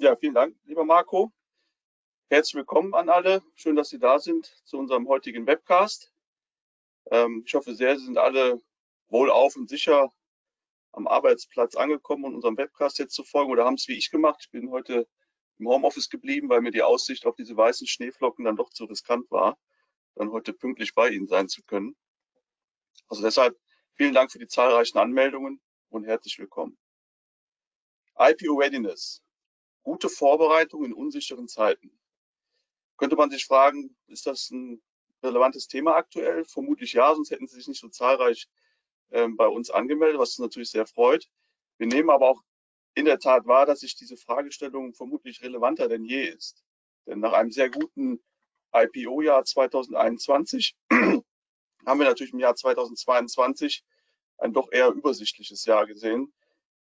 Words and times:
Ja, 0.00 0.16
vielen 0.16 0.32
Dank, 0.32 0.56
lieber 0.64 0.86
Marco. 0.86 1.30
Herzlich 2.30 2.54
willkommen 2.54 2.94
an 2.94 3.10
alle. 3.10 3.42
Schön, 3.54 3.76
dass 3.76 3.90
Sie 3.90 3.98
da 3.98 4.18
sind 4.18 4.46
zu 4.64 4.78
unserem 4.78 5.06
heutigen 5.08 5.46
Webcast. 5.46 6.10
Ähm, 7.10 7.42
ich 7.44 7.52
hoffe 7.52 7.74
sehr, 7.74 7.98
Sie 7.98 8.06
sind 8.06 8.16
alle 8.16 8.62
wohlauf 9.08 9.56
und 9.56 9.68
sicher 9.68 10.10
am 10.92 11.06
Arbeitsplatz 11.06 11.74
angekommen 11.74 12.24
und 12.24 12.34
unserem 12.34 12.56
Webcast 12.56 12.98
jetzt 12.98 13.12
zu 13.12 13.24
folgen 13.24 13.52
oder 13.52 13.66
haben 13.66 13.74
es 13.74 13.88
wie 13.88 13.98
ich 13.98 14.10
gemacht. 14.10 14.40
Ich 14.40 14.50
bin 14.50 14.70
heute 14.70 15.06
im 15.58 15.68
Homeoffice 15.68 16.08
geblieben, 16.08 16.48
weil 16.48 16.62
mir 16.62 16.70
die 16.70 16.82
Aussicht 16.82 17.26
auf 17.26 17.36
diese 17.36 17.54
weißen 17.54 17.86
Schneeflocken 17.86 18.46
dann 18.46 18.56
doch 18.56 18.70
zu 18.70 18.86
riskant 18.86 19.30
war, 19.30 19.58
dann 20.14 20.30
heute 20.30 20.54
pünktlich 20.54 20.94
bei 20.94 21.10
Ihnen 21.10 21.26
sein 21.26 21.50
zu 21.50 21.62
können. 21.62 21.94
Also 23.08 23.22
deshalb 23.22 23.54
vielen 23.96 24.14
Dank 24.14 24.32
für 24.32 24.38
die 24.38 24.48
zahlreichen 24.48 24.96
Anmeldungen 24.96 25.60
und 25.90 26.04
herzlich 26.04 26.38
willkommen. 26.38 26.78
IPO 28.18 28.54
Readiness. 28.54 29.22
Gute 29.82 30.08
Vorbereitung 30.08 30.84
in 30.84 30.92
unsicheren 30.92 31.48
Zeiten. 31.48 31.90
Könnte 32.96 33.16
man 33.16 33.30
sich 33.30 33.46
fragen, 33.46 33.96
ist 34.06 34.26
das 34.26 34.50
ein 34.50 34.82
relevantes 35.22 35.68
Thema 35.68 35.96
aktuell? 35.96 36.44
Vermutlich 36.44 36.92
ja, 36.92 37.14
sonst 37.14 37.30
hätten 37.30 37.46
Sie 37.46 37.56
sich 37.56 37.68
nicht 37.68 37.80
so 37.80 37.88
zahlreich 37.88 38.48
ähm, 39.10 39.36
bei 39.36 39.46
uns 39.46 39.70
angemeldet, 39.70 40.18
was 40.18 40.30
uns 40.30 40.38
natürlich 40.40 40.70
sehr 40.70 40.86
freut. 40.86 41.28
Wir 41.78 41.86
nehmen 41.86 42.10
aber 42.10 42.28
auch 42.28 42.42
in 42.94 43.06
der 43.06 43.18
Tat 43.18 43.46
wahr, 43.46 43.66
dass 43.66 43.80
sich 43.80 43.96
diese 43.96 44.16
Fragestellung 44.16 44.94
vermutlich 44.94 45.42
relevanter 45.42 45.88
denn 45.88 46.04
je 46.04 46.24
ist. 46.24 46.62
Denn 47.06 47.20
nach 47.20 47.32
einem 47.32 47.50
sehr 47.50 47.70
guten 47.70 48.22
IPO-Jahr 48.72 49.44
2021 49.44 50.76
haben 50.90 51.24
wir 51.98 52.06
natürlich 52.06 52.32
im 52.32 52.38
Jahr 52.38 52.54
2022 52.54 53.84
ein 54.38 54.52
doch 54.52 54.70
eher 54.70 54.88
übersichtliches 54.88 55.64
Jahr 55.64 55.86
gesehen. 55.86 56.32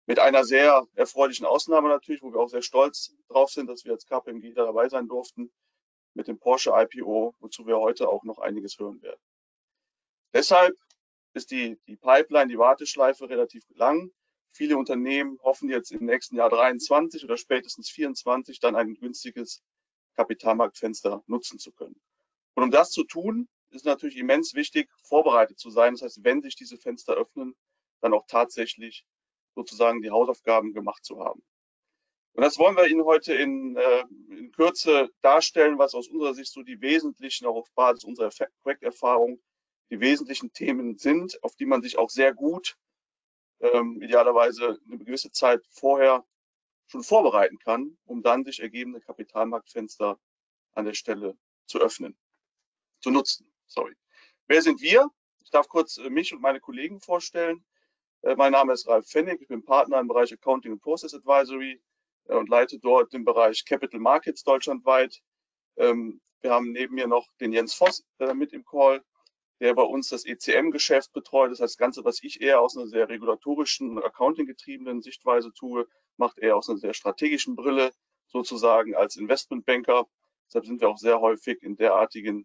Mit 0.06 0.20
einer 0.20 0.44
sehr 0.44 0.86
erfreulichen 0.94 1.46
Ausnahme 1.46 1.88
natürlich, 1.88 2.22
wo 2.22 2.32
wir 2.32 2.38
auch 2.38 2.48
sehr 2.48 2.62
stolz 2.62 3.14
drauf 3.28 3.50
sind, 3.50 3.66
dass 3.66 3.84
wir 3.84 3.92
als 3.92 4.06
KPMG 4.06 4.54
dabei 4.54 4.88
sein 4.88 5.08
durften 5.08 5.52
mit 6.14 6.28
dem 6.28 6.38
Porsche 6.38 6.72
IPO, 6.74 7.34
wozu 7.40 7.66
wir 7.66 7.78
heute 7.78 8.08
auch 8.08 8.22
noch 8.22 8.38
einiges 8.38 8.78
hören 8.78 9.02
werden. 9.02 9.20
Deshalb 10.32 10.76
ist 11.34 11.50
die, 11.50 11.78
die 11.88 11.96
Pipeline, 11.96 12.48
die 12.48 12.58
Warteschleife 12.58 13.28
relativ 13.28 13.64
lang. 13.70 14.12
Viele 14.52 14.78
Unternehmen 14.78 15.38
hoffen 15.42 15.68
jetzt 15.68 15.90
im 15.90 16.06
nächsten 16.06 16.36
Jahr 16.36 16.50
23 16.50 17.24
oder 17.24 17.36
spätestens 17.36 17.90
24 17.90 18.60
dann 18.60 18.76
ein 18.76 18.94
günstiges 18.94 19.62
Kapitalmarktfenster 20.14 21.22
nutzen 21.26 21.58
zu 21.58 21.72
können. 21.72 22.00
Und 22.54 22.62
um 22.62 22.70
das 22.70 22.90
zu 22.90 23.04
tun, 23.04 23.48
ist 23.70 23.84
natürlich 23.84 24.16
immens 24.16 24.54
wichtig, 24.54 24.88
vorbereitet 25.02 25.58
zu 25.58 25.68
sein. 25.70 25.94
Das 25.94 26.02
heißt, 26.02 26.24
wenn 26.24 26.40
sich 26.42 26.54
diese 26.54 26.78
Fenster 26.78 27.14
öffnen, 27.14 27.54
dann 28.00 28.14
auch 28.14 28.24
tatsächlich 28.26 29.04
sozusagen 29.56 30.02
die 30.02 30.10
Hausaufgaben 30.10 30.72
gemacht 30.72 31.04
zu 31.04 31.18
haben. 31.18 31.42
Und 32.34 32.42
das 32.42 32.58
wollen 32.58 32.76
wir 32.76 32.86
Ihnen 32.86 33.04
heute 33.04 33.34
in, 33.34 33.76
äh, 33.76 34.04
in 34.28 34.52
Kürze 34.52 35.08
darstellen, 35.22 35.78
was 35.78 35.94
aus 35.94 36.06
unserer 36.06 36.34
Sicht 36.34 36.52
so 36.52 36.62
die 36.62 36.82
wesentlichen, 36.82 37.46
auch 37.46 37.56
auf 37.56 37.72
Basis 37.74 38.04
unserer 38.04 38.30
Projekterfahrung, 38.62 39.42
die 39.90 40.00
wesentlichen 40.00 40.52
Themen 40.52 40.98
sind, 40.98 41.42
auf 41.42 41.56
die 41.56 41.64
man 41.64 41.80
sich 41.80 41.96
auch 41.96 42.10
sehr 42.10 42.34
gut, 42.34 42.76
ähm, 43.60 44.02
idealerweise 44.02 44.78
eine 44.86 44.98
gewisse 44.98 45.32
Zeit 45.32 45.64
vorher 45.70 46.26
schon 46.88 47.02
vorbereiten 47.02 47.58
kann, 47.58 47.96
um 48.04 48.22
dann 48.22 48.44
sich 48.44 48.60
ergebende 48.60 49.00
Kapitalmarktfenster 49.00 50.20
an 50.72 50.84
der 50.84 50.94
Stelle 50.94 51.38
zu 51.66 51.78
öffnen, 51.78 52.18
zu 53.00 53.10
nutzen. 53.10 53.50
Sorry. 53.66 53.96
Wer 54.46 54.60
sind 54.60 54.82
wir? 54.82 55.08
Ich 55.42 55.50
darf 55.50 55.68
kurz 55.68 55.96
äh, 55.96 56.10
mich 56.10 56.34
und 56.34 56.42
meine 56.42 56.60
Kollegen 56.60 57.00
vorstellen. 57.00 57.64
Äh, 58.26 58.34
mein 58.34 58.50
Name 58.50 58.72
ist 58.72 58.88
Ralf 58.88 59.08
Fennig, 59.08 59.40
ich 59.40 59.46
bin 59.46 59.64
Partner 59.64 60.00
im 60.00 60.08
Bereich 60.08 60.32
Accounting 60.32 60.72
und 60.72 60.82
Process 60.82 61.14
Advisory 61.14 61.80
äh, 62.24 62.34
und 62.34 62.48
leite 62.48 62.80
dort 62.80 63.12
den 63.12 63.24
Bereich 63.24 63.64
Capital 63.64 64.00
Markets 64.00 64.42
deutschlandweit. 64.42 65.20
Ähm, 65.76 66.20
wir 66.40 66.50
haben 66.50 66.72
neben 66.72 66.96
mir 66.96 67.06
noch 67.06 67.28
den 67.38 67.52
Jens 67.52 67.74
Voss 67.74 68.04
äh, 68.18 68.34
mit 68.34 68.52
im 68.52 68.64
Call, 68.64 69.04
der 69.60 69.74
bei 69.74 69.84
uns 69.84 70.08
das 70.08 70.26
ECM-Geschäft 70.26 71.12
betreut. 71.12 71.52
Das 71.52 71.60
heißt, 71.60 71.74
das 71.74 71.78
Ganze, 71.78 72.04
was 72.04 72.20
ich 72.20 72.40
eher 72.40 72.60
aus 72.60 72.76
einer 72.76 72.88
sehr 72.88 73.08
regulatorischen, 73.08 74.02
accounting-getriebenen 74.02 75.02
Sichtweise 75.02 75.52
tue, 75.52 75.86
macht 76.16 76.38
er 76.38 76.56
aus 76.56 76.68
einer 76.68 76.78
sehr 76.78 76.94
strategischen 76.94 77.54
Brille 77.54 77.92
sozusagen 78.26 78.96
als 78.96 79.14
Investmentbanker. 79.14 80.04
Deshalb 80.48 80.66
sind 80.66 80.80
wir 80.80 80.88
auch 80.88 80.98
sehr 80.98 81.20
häufig 81.20 81.62
in 81.62 81.76
derartigen 81.76 82.44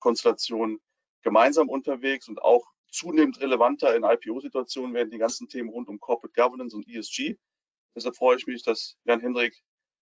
Konstellationen 0.00 0.82
gemeinsam 1.22 1.70
unterwegs 1.70 2.28
und 2.28 2.42
auch 2.42 2.73
zunehmend 2.94 3.40
relevanter 3.40 3.94
in 3.94 4.04
IPO-Situationen 4.04 4.94
werden 4.94 5.10
die 5.10 5.18
ganzen 5.18 5.48
Themen 5.48 5.68
rund 5.68 5.88
um 5.88 6.00
Corporate 6.00 6.34
Governance 6.34 6.76
und 6.76 6.88
ESG 6.88 7.36
Deshalb 7.94 8.16
freue 8.16 8.36
ich 8.36 8.46
mich, 8.46 8.62
dass 8.64 8.96
Jan 9.04 9.20
Hendrik, 9.20 9.62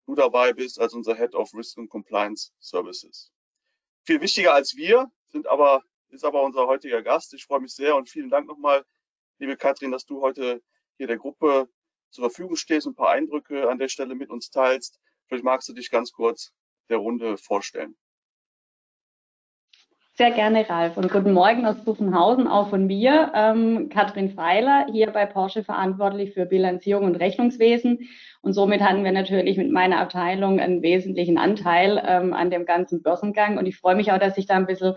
du 0.06 0.16
dabei 0.16 0.53
bist 0.53 0.80
als 0.80 0.94
unser 0.94 1.16
Head 1.16 1.35
of 1.35 1.53
Risk 1.53 1.78
and 1.78 1.90
Compliance 1.90 2.53
Services. 2.59 3.31
Viel 4.06 4.22
wichtiger 4.22 4.53
als 4.53 4.75
wir 4.75 5.12
sind 5.28 5.47
aber, 5.47 5.84
ist 6.09 6.24
aber 6.24 6.44
unser 6.44 6.68
heutiger 6.68 7.02
Gast. 7.02 7.34
Ich 7.34 7.46
freue 7.46 7.59
mich 7.59 7.74
sehr 7.74 7.96
und 7.96 8.09
vielen 8.09 8.30
Dank 8.30 8.47
nochmal, 8.47 8.85
liebe 9.40 9.58
Katrin, 9.58 9.91
dass 9.91 10.06
du 10.06 10.22
heute 10.22 10.64
hier 10.97 11.08
der 11.08 11.18
Gruppe 11.18 11.68
zur 12.12 12.30
Verfügung 12.30 12.56
stehst 12.56 12.88
und 12.88 12.94
ein 12.94 12.96
paar 12.96 13.09
Eindrücke 13.09 13.69
an 13.69 13.80
der 13.80 13.90
Stelle 13.90 14.16
mit 14.16 14.30
uns 14.30 14.50
teilst. 14.50 15.00
Vielleicht 15.28 15.44
magst 15.44 15.68
du 15.68 15.74
dich 15.74 15.91
ganz 15.91 16.14
kurz 16.14 16.53
der 16.88 16.97
Runde 16.97 17.38
vorstellen. 17.38 17.97
Sehr 20.18 20.31
gerne, 20.31 20.70
Ralf. 20.70 20.96
Und 20.96 21.12
guten 21.12 21.34
Morgen 21.34 21.66
aus 21.66 21.84
Buffenhausen, 21.84 22.48
auch 22.48 22.70
von 22.70 22.88
mir. 22.88 23.34
Ähm, 23.36 23.90
Katrin 23.90 24.30
Feiler, 24.30 24.86
hier 24.90 25.12
bei 25.12 25.26
Porsche 25.26 25.62
verantwortlich 25.62 26.34
für 26.34 26.46
Bilanzierung 26.46 27.03
und 27.03 27.18
Rechnungswesen. 27.18 28.08
Und 28.42 28.53
somit 28.53 28.80
hatten 28.80 29.03
wir 29.03 29.12
natürlich 29.12 29.58
mit 29.58 29.74
meiner 29.74 30.00
Abteilung 30.00 30.62
einen 30.62 30.81
wesentlichen 30.81 31.38
Anteil 31.38 32.02
ähm, 32.08 32.31
an 32.34 32.50
dem 32.50 32.66
ganzen 32.66 33.02
Börsengang. 33.02 33.58
Und 33.58 33.66
ich 33.66 33.76
freue 33.76 33.96
mich 33.96 34.14
auch, 34.14 34.18
dass 34.18 34.38
ich 34.38 34.46
da 34.46 34.56
ein 34.56 34.68
bisschen 34.68 34.94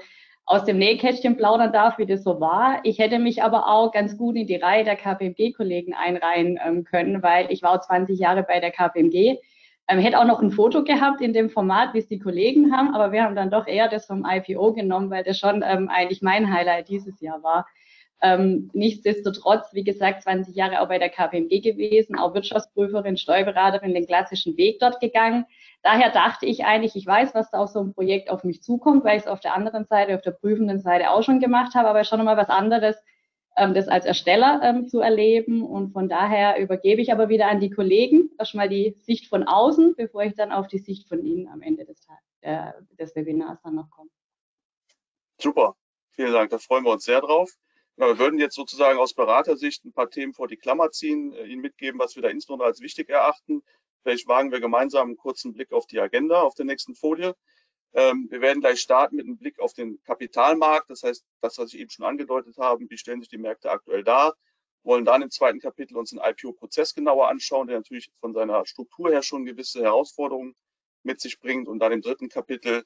aus 0.46 0.64
dem 0.64 0.78
Nähkästchen 0.78 1.36
plaudern 1.36 1.72
darf, 1.72 1.98
wie 1.98 2.06
das 2.06 2.22
so 2.22 2.38
war. 2.38 2.78
Ich 2.84 3.00
hätte 3.00 3.18
mich 3.18 3.42
aber 3.42 3.66
auch 3.66 3.90
ganz 3.90 4.16
gut 4.16 4.36
in 4.36 4.46
die 4.46 4.54
Reihe 4.54 4.84
der 4.84 4.94
KPMG-Kollegen 4.94 5.94
einreihen 5.94 6.60
ähm, 6.64 6.84
können, 6.84 7.24
weil 7.24 7.50
ich 7.50 7.64
war 7.64 7.72
auch 7.72 7.80
20 7.80 8.20
Jahre 8.20 8.44
bei 8.44 8.60
der 8.60 8.70
KPMG 8.70 9.38
ähm, 9.88 9.98
hätte 9.98 10.18
auch 10.18 10.26
noch 10.26 10.40
ein 10.40 10.50
Foto 10.50 10.84
gehabt 10.84 11.20
in 11.20 11.32
dem 11.32 11.50
Format, 11.50 11.94
wie 11.94 11.98
es 11.98 12.08
die 12.08 12.18
Kollegen 12.18 12.76
haben, 12.76 12.94
aber 12.94 13.10
wir 13.10 13.24
haben 13.24 13.34
dann 13.34 13.50
doch 13.50 13.66
eher 13.66 13.88
das 13.88 14.06
vom 14.06 14.26
IPO 14.28 14.74
genommen, 14.74 15.10
weil 15.10 15.24
das 15.24 15.38
schon 15.38 15.64
ähm, 15.66 15.88
eigentlich 15.88 16.22
mein 16.22 16.52
Highlight 16.52 16.88
dieses 16.88 17.20
Jahr 17.20 17.42
war. 17.42 17.66
Ähm, 18.20 18.68
nichtsdestotrotz, 18.74 19.72
wie 19.72 19.84
gesagt, 19.84 20.22
20 20.22 20.54
Jahre 20.56 20.80
auch 20.80 20.88
bei 20.88 20.98
der 20.98 21.08
KPMG 21.08 21.60
gewesen, 21.60 22.18
auch 22.18 22.34
Wirtschaftsprüferin, 22.34 23.16
Steuerberaterin, 23.16 23.94
den 23.94 24.06
klassischen 24.06 24.56
Weg 24.56 24.80
dort 24.80 25.00
gegangen. 25.00 25.46
Daher 25.82 26.10
dachte 26.10 26.44
ich 26.44 26.64
eigentlich, 26.64 26.96
ich 26.96 27.06
weiß, 27.06 27.34
was 27.34 27.50
da 27.50 27.58
auf 27.58 27.70
so 27.70 27.80
ein 27.80 27.94
Projekt 27.94 28.28
auf 28.30 28.42
mich 28.42 28.62
zukommt, 28.62 29.04
weil 29.04 29.16
ich 29.16 29.22
es 29.22 29.28
auf 29.28 29.40
der 29.40 29.54
anderen 29.54 29.84
Seite, 29.84 30.16
auf 30.16 30.22
der 30.22 30.32
prüfenden 30.32 30.80
Seite 30.80 31.10
auch 31.10 31.22
schon 31.22 31.38
gemacht 31.38 31.74
habe, 31.76 31.88
aber 31.88 32.02
schon 32.02 32.18
nochmal 32.18 32.36
was 32.36 32.50
anderes, 32.50 32.96
das 33.74 33.88
als 33.88 34.04
Ersteller 34.04 34.60
ähm, 34.62 34.88
zu 34.88 35.00
erleben. 35.00 35.62
Und 35.62 35.92
von 35.92 36.08
daher 36.08 36.60
übergebe 36.60 37.00
ich 37.00 37.12
aber 37.12 37.28
wieder 37.28 37.48
an 37.48 37.60
die 37.60 37.70
Kollegen 37.70 38.30
erstmal 38.38 38.68
die 38.68 38.96
Sicht 39.02 39.28
von 39.28 39.44
außen, 39.44 39.94
bevor 39.96 40.22
ich 40.22 40.34
dann 40.34 40.52
auf 40.52 40.68
die 40.68 40.78
Sicht 40.78 41.08
von 41.08 41.24
Ihnen 41.24 41.48
am 41.48 41.62
Ende 41.62 41.84
des, 41.84 42.06
äh, 42.40 42.72
des 42.98 43.14
Webinars 43.14 43.60
dann 43.62 43.74
noch 43.74 43.90
komme. 43.90 44.10
Super, 45.40 45.76
vielen 46.10 46.32
Dank, 46.32 46.50
da 46.50 46.58
freuen 46.58 46.84
wir 46.84 46.92
uns 46.92 47.04
sehr 47.04 47.20
drauf. 47.20 47.52
Ja, 47.96 48.06
wir 48.06 48.18
würden 48.18 48.38
jetzt 48.38 48.54
sozusagen 48.54 48.98
aus 48.98 49.14
Beratersicht 49.14 49.84
ein 49.84 49.92
paar 49.92 50.08
Themen 50.08 50.32
vor 50.32 50.46
die 50.46 50.56
Klammer 50.56 50.90
ziehen, 50.90 51.32
äh, 51.32 51.46
Ihnen 51.46 51.60
mitgeben, 51.60 51.98
was 51.98 52.14
wir 52.14 52.22
da 52.22 52.28
insbesondere 52.28 52.68
als 52.68 52.80
wichtig 52.80 53.08
erachten. 53.08 53.62
Vielleicht 54.02 54.28
wagen 54.28 54.52
wir 54.52 54.60
gemeinsam 54.60 55.08
einen 55.08 55.16
kurzen 55.16 55.52
Blick 55.52 55.72
auf 55.72 55.86
die 55.86 55.98
Agenda 55.98 56.42
auf 56.42 56.54
der 56.54 56.64
nächsten 56.64 56.94
Folie. 56.94 57.34
Ähm, 57.94 58.28
wir 58.30 58.40
werden 58.40 58.60
gleich 58.60 58.80
starten 58.80 59.16
mit 59.16 59.26
einem 59.26 59.38
Blick 59.38 59.58
auf 59.60 59.72
den 59.72 60.02
Kapitalmarkt. 60.04 60.90
Das 60.90 61.02
heißt, 61.02 61.24
das, 61.40 61.58
was 61.58 61.72
ich 61.72 61.80
eben 61.80 61.90
schon 61.90 62.04
angedeutet 62.04 62.56
habe, 62.58 62.84
wie 62.88 62.98
stellen 62.98 63.20
sich 63.20 63.30
die 63.30 63.38
Märkte 63.38 63.70
aktuell 63.70 64.04
dar? 64.04 64.36
Wollen 64.82 65.04
dann 65.04 65.22
im 65.22 65.30
zweiten 65.30 65.60
Kapitel 65.60 65.96
uns 65.96 66.10
den 66.10 66.20
IPO-Prozess 66.22 66.94
genauer 66.94 67.28
anschauen, 67.28 67.66
der 67.66 67.78
natürlich 67.78 68.10
von 68.20 68.32
seiner 68.34 68.64
Struktur 68.66 69.10
her 69.10 69.22
schon 69.22 69.44
gewisse 69.44 69.82
Herausforderungen 69.82 70.54
mit 71.02 71.20
sich 71.20 71.40
bringt. 71.40 71.68
Und 71.68 71.78
dann 71.80 71.92
im 71.92 72.02
dritten 72.02 72.28
Kapitel 72.28 72.84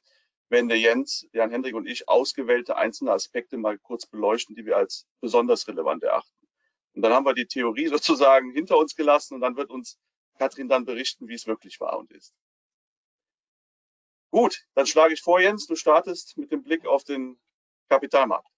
werden 0.49 0.69
der 0.69 0.79
Jens, 0.79 1.27
Jan 1.33 1.51
Hendrik 1.51 1.75
und 1.75 1.87
ich 1.87 2.09
ausgewählte 2.09 2.77
einzelne 2.77 3.13
Aspekte 3.13 3.57
mal 3.57 3.79
kurz 3.79 4.07
beleuchten, 4.07 4.55
die 4.55 4.67
wir 4.67 4.77
als 4.77 5.07
besonders 5.21 5.67
relevant 5.67 6.03
erachten. 6.03 6.47
Und 6.95 7.03
dann 7.03 7.13
haben 7.13 7.27
wir 7.27 7.35
die 7.35 7.47
Theorie 7.47 7.87
sozusagen 7.89 8.53
hinter 8.53 8.79
uns 8.79 8.95
gelassen 8.95 9.35
und 9.35 9.41
dann 9.41 9.57
wird 9.57 9.71
uns 9.71 9.99
Katrin 10.39 10.69
dann 10.69 10.85
berichten, 10.85 11.29
wie 11.29 11.35
es 11.35 11.47
wirklich 11.47 11.81
war 11.81 11.99
und 11.99 12.11
ist. 12.13 12.35
Gut, 14.33 14.65
dann 14.75 14.87
schlage 14.87 15.13
ich 15.13 15.21
vor, 15.21 15.41
Jens, 15.41 15.67
du 15.67 15.77
startest 15.77 16.39
mit 16.39 16.51
dem 16.51 16.63
Blick 16.63 16.87
auf 16.87 17.05
den 17.05 17.39
Kapitalmarkt. 17.91 18.49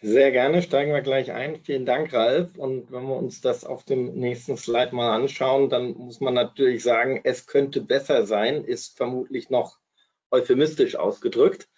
Sehr 0.00 0.32
gerne, 0.32 0.60
steigen 0.60 0.92
wir 0.92 1.02
gleich 1.02 1.30
ein. 1.30 1.62
Vielen 1.64 1.86
Dank, 1.86 2.12
Ralf. 2.12 2.56
Und 2.56 2.90
wenn 2.90 3.04
wir 3.04 3.16
uns 3.16 3.40
das 3.40 3.64
auf 3.64 3.84
dem 3.84 4.14
nächsten 4.14 4.56
Slide 4.56 4.94
mal 4.94 5.14
anschauen, 5.14 5.70
dann 5.70 5.92
muss 5.92 6.20
man 6.20 6.34
natürlich 6.34 6.82
sagen, 6.82 7.20
es 7.22 7.46
könnte 7.46 7.80
besser 7.80 8.26
sein, 8.26 8.64
ist 8.64 8.96
vermutlich 8.96 9.50
noch 9.50 9.78
euphemistisch 10.32 10.96
ausgedrückt. 10.96 11.68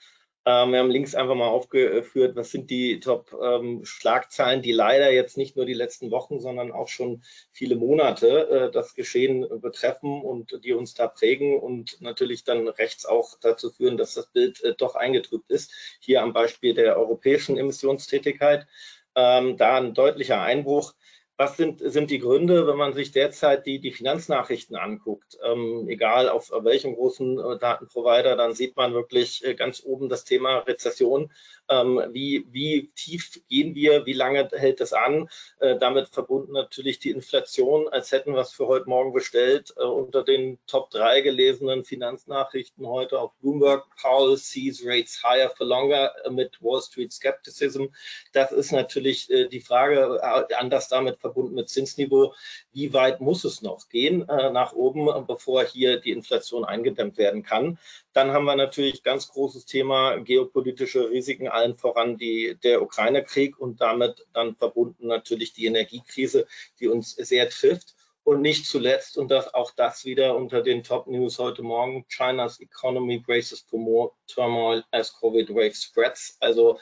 Ähm, 0.51 0.73
wir 0.73 0.81
haben 0.81 0.91
links 0.91 1.15
einfach 1.15 1.37
mal 1.37 1.47
aufgeführt, 1.47 2.35
was 2.35 2.51
sind 2.51 2.71
die 2.71 2.99
Top-Schlagzeilen, 2.99 4.59
ähm, 4.59 4.63
die 4.63 4.73
leider 4.73 5.13
jetzt 5.13 5.37
nicht 5.37 5.55
nur 5.57 5.65
die 5.65 5.75
letzten 5.75 6.11
Wochen, 6.11 6.41
sondern 6.41 6.73
auch 6.73 6.89
schon 6.89 7.23
viele 7.53 7.77
Monate 7.77 8.49
äh, 8.49 8.71
das 8.73 8.95
Geschehen 8.97 9.47
betreffen 9.61 10.21
und 10.23 10.59
die 10.65 10.73
uns 10.73 10.95
da 10.95 11.07
prägen 11.07 11.61
und 11.61 12.01
natürlich 12.01 12.43
dann 12.43 12.67
rechts 12.67 13.07
auch 13.07 13.39
dazu 13.41 13.71
führen, 13.71 13.97
dass 13.97 14.15
das 14.15 14.27
Bild 14.27 14.61
äh, 14.65 14.75
doch 14.75 14.97
eingetrübt 14.97 15.51
ist. 15.51 15.73
Hier 16.01 16.21
am 16.23 16.33
Beispiel 16.33 16.75
der 16.75 16.99
europäischen 16.99 17.57
Emissionstätigkeit. 17.57 18.67
Ähm, 19.15 19.57
da 19.57 19.77
ein 19.77 19.95
deutlicher 19.95 20.41
Einbruch. 20.43 20.95
Was 21.41 21.57
sind, 21.57 21.81
sind 21.83 22.11
die 22.11 22.19
Gründe, 22.19 22.67
wenn 22.67 22.77
man 22.77 22.93
sich 22.93 23.13
derzeit 23.13 23.65
die, 23.65 23.81
die 23.81 23.93
Finanznachrichten 23.93 24.77
anguckt? 24.77 25.39
Ähm, 25.43 25.87
egal 25.89 26.29
auf 26.29 26.51
welchem 26.51 26.95
großen 26.95 27.39
äh, 27.39 27.59
Datenprovider, 27.59 28.37
dann 28.37 28.53
sieht 28.53 28.77
man 28.77 28.93
wirklich 28.93 29.43
äh, 29.43 29.55
ganz 29.55 29.83
oben 29.83 30.11
das 30.11 30.25
Thema 30.25 30.59
Rezession. 30.59 31.33
Ähm, 31.71 32.03
wie, 32.11 32.47
wie 32.51 32.91
tief 32.97 33.41
gehen 33.49 33.75
wir? 33.75 34.05
Wie 34.05 34.13
lange 34.13 34.49
hält 34.53 34.81
es 34.81 34.93
an? 34.93 35.29
Äh, 35.61 35.79
damit 35.79 36.09
verbunden 36.09 36.53
natürlich 36.53 36.99
die 36.99 37.11
Inflation, 37.11 37.89
als 37.89 38.11
hätten 38.11 38.35
wir 38.35 38.41
es 38.41 38.51
für 38.51 38.67
heute 38.67 38.89
Morgen 38.89 39.13
bestellt. 39.13 39.73
Äh, 39.77 39.85
unter 39.85 40.25
den 40.25 40.59
Top 40.67 40.91
3 40.91 41.21
gelesenen 41.21 41.85
Finanznachrichten 41.85 42.87
heute 42.87 43.21
auf 43.21 43.33
Bloomberg, 43.41 43.85
Powell 44.01 44.37
sees 44.37 44.83
rates 44.85 45.23
higher 45.23 45.51
for 45.51 45.67
longer 45.67 46.13
mit 46.29 46.61
Wall 46.61 46.83
Street 46.83 47.13
Skepticism. 47.13 47.87
Das 48.33 48.51
ist 48.51 48.73
natürlich 48.73 49.31
äh, 49.31 49.49
die 49.49 49.61
Frage, 49.61 50.21
äh, 50.21 50.55
anders 50.55 50.89
damit 50.89 51.21
verbunden 51.21 51.55
mit 51.55 51.69
Zinsniveau. 51.69 52.35
Wie 52.73 52.93
weit 52.93 53.21
muss 53.21 53.45
es 53.45 53.63
noch 53.63 53.89
gehen 53.89 54.29
äh, 54.29 54.51
nach 54.51 54.73
oben, 54.73 55.27
bevor 55.27 55.65
hier 55.65 56.01
die 56.01 56.11
Inflation 56.11 56.65
eingedämmt 56.65 57.17
werden 57.17 57.45
kann? 57.45 57.79
Dann 58.13 58.33
haben 58.33 58.45
wir 58.45 58.57
natürlich 58.57 59.03
ganz 59.03 59.29
großes 59.29 59.67
Thema 59.67 60.17
geopolitische 60.19 61.11
Risiken, 61.11 61.49
allen 61.49 61.77
voran 61.77 62.17
die, 62.17 62.59
der 62.63 62.83
Ukraine-Krieg 62.83 63.59
und 63.59 63.81
damit 63.81 64.27
dann 64.33 64.57
verbunden 64.57 65.07
natürlich 65.07 65.53
die 65.53 65.67
Energiekrise, 65.67 66.47
die 66.81 66.89
uns 66.89 67.13
sehr 67.13 67.49
trifft. 67.49 67.95
Und 68.23 68.43
nicht 68.43 68.67
zuletzt, 68.67 69.17
und 69.17 69.31
das, 69.31 69.55
auch 69.55 69.71
das 69.71 70.05
wieder 70.05 70.37
unter 70.37 70.63
den 70.63 70.83
Top 70.83 71.07
News 71.07 71.39
heute 71.39 71.63
Morgen, 71.63 72.05
China's 72.09 72.61
economy 72.61 73.19
braces 73.19 73.61
for 73.61 73.79
more 73.79 74.13
turmoil 74.27 74.85
as 74.91 75.13
COVID 75.15 75.49
wave 75.51 75.75
spreads. 75.75 76.37
Also 76.39 76.79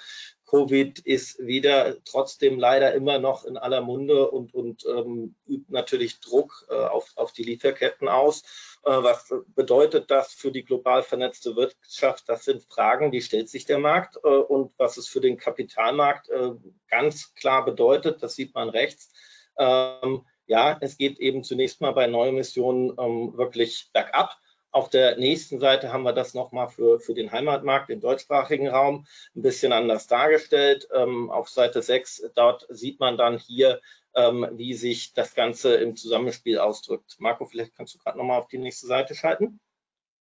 Covid 0.48 0.98
ist 1.00 1.38
wieder 1.38 2.02
trotzdem 2.04 2.58
leider 2.58 2.94
immer 2.94 3.18
noch 3.18 3.44
in 3.44 3.58
aller 3.58 3.82
Munde 3.82 4.30
und, 4.30 4.54
und 4.54 4.84
ähm, 4.86 5.34
übt 5.46 5.66
natürlich 5.68 6.20
Druck 6.20 6.66
äh, 6.70 6.74
auf, 6.74 7.12
auf 7.16 7.32
die 7.32 7.42
Lieferketten 7.42 8.08
aus. 8.08 8.42
Äh, 8.84 8.90
was 8.90 9.32
bedeutet 9.54 10.10
das 10.10 10.32
für 10.32 10.50
die 10.50 10.64
global 10.64 11.02
vernetzte 11.02 11.54
Wirtschaft? 11.54 12.28
Das 12.28 12.44
sind 12.44 12.64
Fragen, 12.64 13.10
die 13.10 13.20
stellt 13.20 13.50
sich 13.50 13.66
der 13.66 13.78
Markt. 13.78 14.16
Äh, 14.24 14.28
und 14.28 14.72
was 14.78 14.96
es 14.96 15.06
für 15.06 15.20
den 15.20 15.36
Kapitalmarkt 15.36 16.30
äh, 16.30 16.52
ganz 16.88 17.34
klar 17.34 17.64
bedeutet, 17.66 18.22
das 18.22 18.34
sieht 18.34 18.54
man 18.54 18.70
rechts. 18.70 19.12
Ähm, 19.58 20.24
ja, 20.46 20.78
es 20.80 20.96
geht 20.96 21.18
eben 21.18 21.44
zunächst 21.44 21.82
mal 21.82 21.92
bei 21.92 22.06
Neuemissionen 22.06 22.96
ähm, 22.98 23.36
wirklich 23.36 23.90
bergab. 23.92 24.38
Auf 24.70 24.90
der 24.90 25.16
nächsten 25.16 25.60
Seite 25.60 25.92
haben 25.92 26.02
wir 26.02 26.12
das 26.12 26.34
nochmal 26.34 26.68
für, 26.68 27.00
für 27.00 27.14
den 27.14 27.32
Heimatmarkt, 27.32 27.88
den 27.88 28.00
deutschsprachigen 28.00 28.68
Raum, 28.68 29.06
ein 29.34 29.42
bisschen 29.42 29.72
anders 29.72 30.06
dargestellt. 30.06 30.88
Ähm, 30.94 31.30
auf 31.30 31.48
Seite 31.48 31.82
6, 31.82 32.30
dort 32.34 32.66
sieht 32.68 33.00
man 33.00 33.16
dann 33.16 33.38
hier, 33.38 33.80
ähm, 34.14 34.46
wie 34.52 34.74
sich 34.74 35.14
das 35.14 35.34
Ganze 35.34 35.76
im 35.76 35.96
Zusammenspiel 35.96 36.58
ausdrückt. 36.58 37.16
Marco, 37.18 37.46
vielleicht 37.46 37.74
kannst 37.76 37.94
du 37.94 37.98
gerade 37.98 38.18
nochmal 38.18 38.40
auf 38.40 38.48
die 38.48 38.58
nächste 38.58 38.86
Seite 38.86 39.14
schalten. 39.14 39.58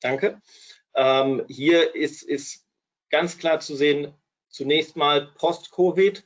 Danke. 0.01 0.41
Ähm, 0.93 1.43
hier 1.47 1.95
ist, 1.95 2.21
ist 2.21 2.65
ganz 3.09 3.37
klar 3.37 3.59
zu 3.59 3.75
sehen, 3.75 4.13
zunächst 4.49 4.95
mal 4.95 5.31
Post-Covid 5.35 6.23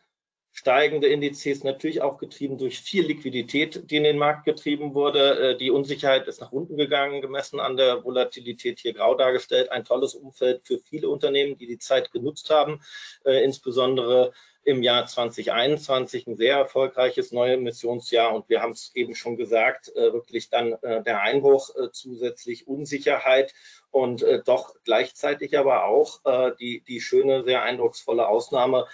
steigende 0.53 1.07
Indizes, 1.07 1.63
natürlich 1.63 2.01
auch 2.01 2.17
getrieben 2.17 2.57
durch 2.57 2.79
viel 2.79 3.05
Liquidität, 3.05 3.89
die 3.89 3.95
in 3.95 4.03
den 4.03 4.17
Markt 4.17 4.45
getrieben 4.45 4.93
wurde. 4.93 5.51
Äh, 5.51 5.57
die 5.57 5.71
Unsicherheit 5.71 6.27
ist 6.27 6.41
nach 6.41 6.51
unten 6.51 6.77
gegangen, 6.77 7.21
gemessen 7.21 7.59
an 7.59 7.77
der 7.77 8.03
Volatilität 8.03 8.79
hier 8.79 8.93
grau 8.93 9.15
dargestellt. 9.15 9.71
Ein 9.71 9.85
tolles 9.85 10.13
Umfeld 10.13 10.61
für 10.65 10.79
viele 10.79 11.09
Unternehmen, 11.09 11.57
die 11.57 11.67
die 11.67 11.79
Zeit 11.79 12.11
genutzt 12.11 12.49
haben, 12.49 12.81
äh, 13.25 13.43
insbesondere 13.43 14.33
im 14.63 14.83
Jahr 14.83 15.05
2021 15.05 16.27
ein 16.27 16.35
sehr 16.35 16.57
erfolgreiches 16.57 17.31
neue 17.31 17.53
Emissionsjahr 17.53 18.33
und 18.33 18.47
wir 18.49 18.61
haben 18.61 18.71
es 18.71 18.91
eben 18.93 19.15
schon 19.15 19.35
gesagt, 19.37 19.89
äh, 19.95 20.13
wirklich 20.13 20.49
dann 20.49 20.73
äh, 20.81 21.01
der 21.03 21.21
Einbruch, 21.21 21.75
äh, 21.75 21.91
zusätzlich 21.91 22.67
Unsicherheit 22.67 23.53
und 23.89 24.23
doch 24.45 24.73
gleichzeitig 24.85 25.57
aber 25.57 25.83
auch 25.83 26.21
die, 26.61 26.81
die 26.87 27.01
schöne, 27.01 27.43
sehr 27.43 27.61
eindrucksvolle 27.61 28.25
Ausnahme 28.25 28.87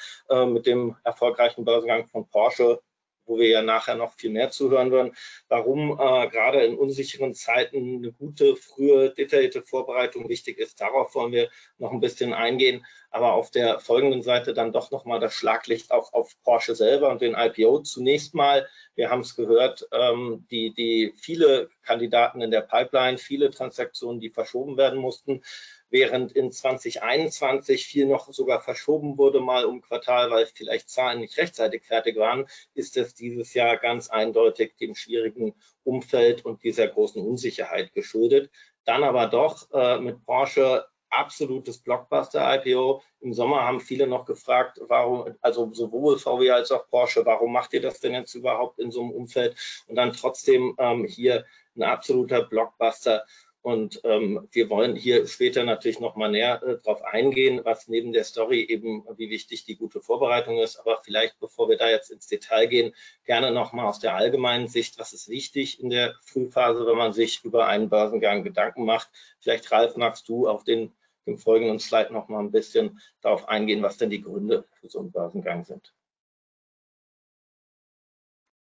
mit 0.48 0.66
dem 0.66 0.96
erfolgreichen 1.04 1.66
Börsengang 1.66 2.08
von 2.08 2.28
Porsche 2.28 2.82
wo 3.28 3.38
wir 3.38 3.48
ja 3.50 3.62
nachher 3.62 3.96
noch 3.96 4.14
viel 4.14 4.32
mehr 4.32 4.50
zuhören 4.50 4.92
werden, 4.92 5.16
warum 5.48 5.92
äh, 5.92 6.28
gerade 6.30 6.64
in 6.64 6.78
unsicheren 6.78 7.34
Zeiten 7.34 7.98
eine 7.98 8.12
gute, 8.12 8.56
frühe, 8.56 9.12
detaillierte 9.12 9.62
Vorbereitung 9.62 10.30
wichtig 10.30 10.58
ist. 10.58 10.82
Darauf 10.82 11.14
wollen 11.16 11.32
wir 11.32 11.50
noch 11.78 11.92
ein 11.92 12.00
bisschen 12.00 12.34
eingehen. 12.34 12.86
Aber 13.10 13.34
auf 13.34 13.52
der 13.52 13.80
folgenden 13.80 14.22
Seite 14.22 14.54
dann 14.54 14.74
doch 14.74 14.92
nochmal 14.92 15.20
das 15.20 15.34
Schlaglicht 15.34 15.92
auch 15.92 16.12
auf 16.14 16.34
Porsche 16.44 16.76
selber 16.76 17.10
und 17.10 17.22
den 17.22 17.36
IPO. 17.36 17.80
Zunächst 17.80 18.36
mal, 18.36 18.68
wir 18.96 19.10
haben 19.10 19.22
es 19.22 19.36
gehört, 19.36 19.88
ähm, 19.94 20.46
die, 20.52 20.74
die 20.74 21.14
viele 21.16 21.70
Kandidaten 21.84 22.42
in 22.42 22.52
der 22.52 22.62
Pipeline, 22.62 23.18
viele 23.18 23.50
Transaktionen, 23.50 24.20
die 24.20 24.30
verschoben 24.30 24.76
werden 24.78 25.00
mussten 25.00 25.42
während 25.90 26.32
in 26.32 26.52
2021 26.52 27.86
viel 27.86 28.06
noch 28.06 28.32
sogar 28.32 28.62
verschoben 28.62 29.18
wurde, 29.18 29.40
mal 29.40 29.66
um 29.66 29.82
Quartal, 29.82 30.32
weil 30.32 30.46
vielleicht 30.48 30.90
Zahlen 30.90 31.22
nicht 31.22 31.38
rechtzeitig 31.38 31.84
fertig 31.84 32.18
waren, 32.18 32.48
ist 32.74 32.98
es 32.98 33.14
dieses 33.14 33.54
Jahr 33.54 33.78
ganz 33.78 34.10
eindeutig 34.10 34.76
dem 34.78 34.96
schwierigen 34.96 35.56
Umfeld 35.84 36.46
und 36.46 36.64
dieser 36.64 36.88
großen 36.88 37.22
Unsicherheit 37.22 37.94
geschuldet. 37.94 38.52
Dann 38.86 39.04
aber 39.04 39.28
doch 39.28 39.72
äh, 39.72 40.00
mit 40.00 40.26
Porsche 40.26 40.86
absolutes 41.10 41.80
Blockbuster-IPO. 41.80 43.02
Im 43.22 43.34
Sommer 43.34 43.64
haben 43.64 43.80
viele 43.80 44.08
noch 44.08 44.26
gefragt, 44.26 44.80
warum, 44.88 45.36
also 45.42 45.72
sowohl 45.74 46.20
VW 46.20 46.52
als 46.52 46.72
auch 46.72 46.88
Porsche, 46.90 47.26
warum 47.26 47.54
macht 47.54 47.74
ihr 47.74 47.82
das 47.82 48.00
denn 48.00 48.14
jetzt 48.14 48.36
überhaupt 48.36 48.80
in 48.80 48.92
so 48.92 49.02
einem 49.02 49.12
Umfeld? 49.12 49.56
Und 49.88 49.96
dann 49.96 50.14
trotzdem 50.14 50.76
ähm, 50.78 51.06
hier 51.06 51.46
ein 51.76 51.84
absoluter 51.84 52.44
Blockbuster. 52.44 53.26
Und 53.68 54.00
ähm, 54.06 54.48
wir 54.54 54.70
wollen 54.70 54.96
hier 54.96 55.28
später 55.28 55.66
natürlich 55.66 56.00
noch 56.00 56.16
mal 56.16 56.32
näher 56.32 56.64
äh, 56.64 56.78
darauf 56.86 57.04
eingehen, 57.04 57.60
was 57.66 57.90
neben 57.90 58.14
der 58.14 58.24
Story 58.24 58.62
eben, 58.62 59.04
wie 59.18 59.30
wichtig 59.30 59.66
die 59.66 59.76
gute 59.76 60.00
Vorbereitung 60.00 60.60
ist. 60.60 60.78
Aber 60.78 61.02
vielleicht, 61.04 61.38
bevor 61.42 61.68
wir 61.68 61.76
da 61.76 61.90
jetzt 61.90 62.10
ins 62.10 62.28
Detail 62.28 62.68
gehen, 62.68 62.96
gerne 63.26 63.52
noch 63.52 63.74
mal 63.74 63.90
aus 63.90 64.00
der 64.00 64.16
allgemeinen 64.16 64.70
Sicht, 64.70 64.98
was 65.00 65.12
ist 65.12 65.28
wichtig 65.28 65.82
in 65.82 65.90
der 65.90 66.16
Frühphase, 66.22 66.88
wenn 66.88 66.96
man 66.96 67.12
sich 67.12 67.44
über 67.44 67.68
einen 67.68 67.90
Börsengang 67.90 68.46
Gedanken 68.46 68.86
macht. 68.86 69.10
Vielleicht, 69.42 69.70
Ralf, 69.70 69.98
magst 69.98 70.30
du 70.30 70.48
auf 70.48 70.64
den, 70.64 70.96
dem 71.26 71.38
folgenden 71.38 71.80
Slide 71.80 72.14
noch 72.14 72.30
mal 72.30 72.40
ein 72.40 72.52
bisschen 72.52 73.02
darauf 73.20 73.50
eingehen, 73.50 73.84
was 73.84 73.98
denn 73.98 74.10
die 74.10 74.22
Gründe 74.22 74.64
für 74.80 74.88
so 74.88 75.00
einen 75.00 75.12
Börsengang 75.12 75.66
sind. 75.66 75.94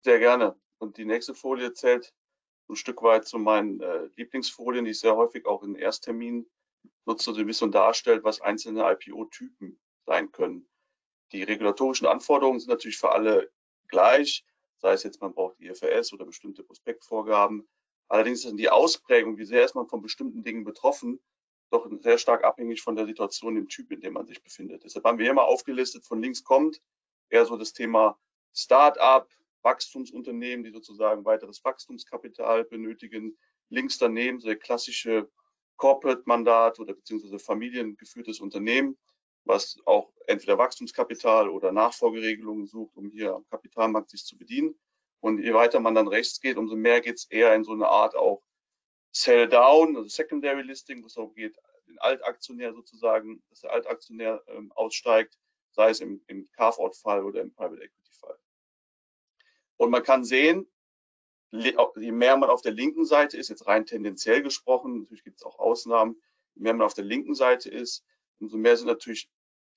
Sehr 0.02 0.18
gerne. 0.18 0.56
Und 0.78 0.96
die 0.96 1.04
nächste 1.04 1.36
Folie 1.36 1.72
zählt 1.74 2.12
ein 2.68 2.76
Stück 2.76 3.02
weit 3.02 3.26
zu 3.26 3.38
meinen 3.38 3.80
äh, 3.80 4.08
Lieblingsfolien, 4.16 4.84
die 4.84 4.90
ich 4.92 5.00
sehr 5.00 5.16
häufig 5.16 5.46
auch 5.46 5.62
in 5.62 5.74
Erstterminen 5.74 6.50
nutze, 7.04 7.32
so 7.32 7.40
ein 7.40 7.46
bisschen 7.46 7.72
darstellt, 7.72 8.24
was 8.24 8.40
einzelne 8.40 8.90
IPO-Typen 8.90 9.80
sein 10.04 10.32
können. 10.32 10.68
Die 11.32 11.42
regulatorischen 11.42 12.06
Anforderungen 12.06 12.60
sind 12.60 12.70
natürlich 12.70 12.98
für 12.98 13.12
alle 13.12 13.50
gleich, 13.88 14.44
sei 14.78 14.92
es 14.92 15.02
jetzt, 15.02 15.20
man 15.20 15.34
braucht 15.34 15.60
IFRS 15.60 16.12
oder 16.12 16.24
bestimmte 16.24 16.62
Prospektvorgaben. 16.62 17.68
Allerdings 18.08 18.42
sind 18.42 18.58
die 18.58 18.68
Ausprägungen, 18.68 19.38
wie 19.38 19.44
sehr 19.44 19.64
ist 19.64 19.74
man 19.74 19.88
von 19.88 20.02
bestimmten 20.02 20.44
Dingen 20.44 20.64
betroffen, 20.64 21.20
doch 21.70 21.88
sehr 22.00 22.18
stark 22.18 22.44
abhängig 22.44 22.82
von 22.82 22.94
der 22.94 23.06
Situation 23.06 23.56
im 23.56 23.68
Typ, 23.68 23.90
in 23.90 24.00
dem 24.00 24.12
man 24.12 24.26
sich 24.26 24.42
befindet. 24.42 24.84
Deshalb 24.84 25.04
haben 25.04 25.18
wir 25.18 25.24
hier 25.24 25.34
mal 25.34 25.42
aufgelistet, 25.42 26.04
von 26.04 26.22
links 26.22 26.44
kommt 26.44 26.80
eher 27.28 27.44
so 27.44 27.56
das 27.56 27.72
Thema 27.72 28.18
Start-up, 28.54 29.28
Wachstumsunternehmen, 29.66 30.64
die 30.64 30.70
sozusagen 30.70 31.24
weiteres 31.24 31.64
Wachstumskapital 31.64 32.64
benötigen. 32.64 33.36
Links 33.68 33.98
daneben 33.98 34.38
so 34.38 34.46
der 34.46 34.56
klassische 34.56 35.28
Corporate-Mandat 35.76 36.78
oder 36.78 36.94
beziehungsweise 36.94 37.40
familiengeführtes 37.40 38.40
Unternehmen, 38.40 38.96
was 39.44 39.76
auch 39.84 40.12
entweder 40.28 40.56
Wachstumskapital 40.56 41.48
oder 41.48 41.72
Nachfolgeregelungen 41.72 42.66
sucht, 42.66 42.96
um 42.96 43.10
hier 43.10 43.34
am 43.34 43.44
Kapitalmarkt 43.48 44.10
sich 44.10 44.24
zu 44.24 44.38
bedienen. 44.38 44.78
Und 45.20 45.40
je 45.42 45.52
weiter 45.52 45.80
man 45.80 45.96
dann 45.96 46.06
rechts 46.06 46.40
geht, 46.40 46.56
umso 46.58 46.76
mehr 46.76 47.00
geht 47.00 47.16
es 47.16 47.24
eher 47.24 47.52
in 47.54 47.64
so 47.64 47.72
eine 47.72 47.88
Art 47.88 48.14
auch 48.14 48.42
Sell-Down, 49.10 49.96
also 49.96 50.08
Secondary 50.08 50.62
Listing, 50.62 51.02
wo 51.02 51.06
es 51.06 51.16
auch 51.16 51.34
geht, 51.34 51.56
den 51.88 51.98
Altaktionär 51.98 52.72
sozusagen, 52.72 53.42
dass 53.48 53.62
der 53.62 53.72
Altaktionär 53.72 54.42
ähm, 54.46 54.70
aussteigt, 54.72 55.38
sei 55.72 55.90
es 55.90 56.00
im, 56.00 56.22
im 56.28 56.46
Carve-Out-Fall 56.52 57.24
oder 57.24 57.40
im 57.40 57.52
Private 57.52 57.82
Equity. 57.82 58.05
Und 59.76 59.90
man 59.90 60.02
kann 60.02 60.24
sehen, 60.24 60.66
je 61.50 62.12
mehr 62.12 62.36
man 62.36 62.50
auf 62.50 62.62
der 62.62 62.72
linken 62.72 63.04
Seite 63.04 63.36
ist, 63.36 63.48
jetzt 63.48 63.66
rein 63.66 63.86
tendenziell 63.86 64.42
gesprochen, 64.42 65.00
natürlich 65.00 65.24
gibt 65.24 65.38
es 65.38 65.44
auch 65.44 65.58
Ausnahmen, 65.58 66.20
je 66.54 66.62
mehr 66.62 66.74
man 66.74 66.86
auf 66.86 66.94
der 66.94 67.04
linken 67.04 67.34
Seite 67.34 67.70
ist, 67.70 68.04
umso 68.40 68.56
mehr 68.58 68.76
sind 68.76 68.86
natürlich 68.86 69.30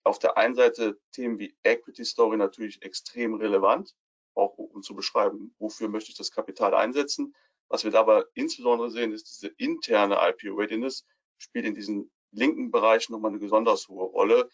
auf 0.04 0.20
der 0.20 0.38
einen 0.38 0.56
Seite 0.56 1.00
Themen 1.12 1.40
wie 1.40 1.56
Equity 1.64 2.06
Story 2.06 2.38
natürlich 2.38 2.82
extrem 2.82 3.36
relevant, 3.36 3.96
auch 4.34 4.58
um 4.58 4.82
zu 4.82 4.96
beschreiben, 4.96 5.54
wofür 5.60 5.90
möchte 5.90 6.12
ich 6.12 6.18
das 6.18 6.32
Kapital 6.32 6.74
einsetzen. 6.74 7.36
Was 7.68 7.84
wir 7.84 7.92
dabei 7.92 8.24
insbesondere 8.34 8.90
sehen, 8.90 9.12
ist 9.12 9.26
diese 9.30 9.54
interne 9.58 10.16
IPO-Readiness 10.16 11.06
spielt 11.38 11.66
in 11.66 11.76
diesen 11.76 12.12
linken 12.32 12.72
Bereich 12.72 13.10
nochmal 13.10 13.32
eine 13.32 13.40
besonders 13.40 13.88
hohe 13.88 14.06
Rolle. 14.06 14.50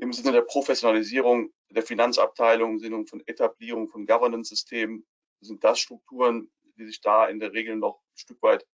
Im 0.00 0.12
Sinne 0.12 0.30
der 0.32 0.42
Professionalisierung 0.42 1.52
der 1.70 1.82
Finanzabteilung, 1.82 2.72
im 2.72 2.78
Sinne 2.78 3.04
von 3.06 3.20
Etablierung 3.26 3.88
von 3.88 4.06
Governance-Systemen 4.06 5.04
sind 5.40 5.64
das 5.64 5.80
Strukturen, 5.80 6.50
die 6.76 6.86
sich 6.86 7.00
da 7.00 7.26
in 7.26 7.40
der 7.40 7.52
Regel 7.52 7.76
noch 7.76 7.96
ein 7.96 8.16
Stück 8.16 8.40
weit 8.42 8.64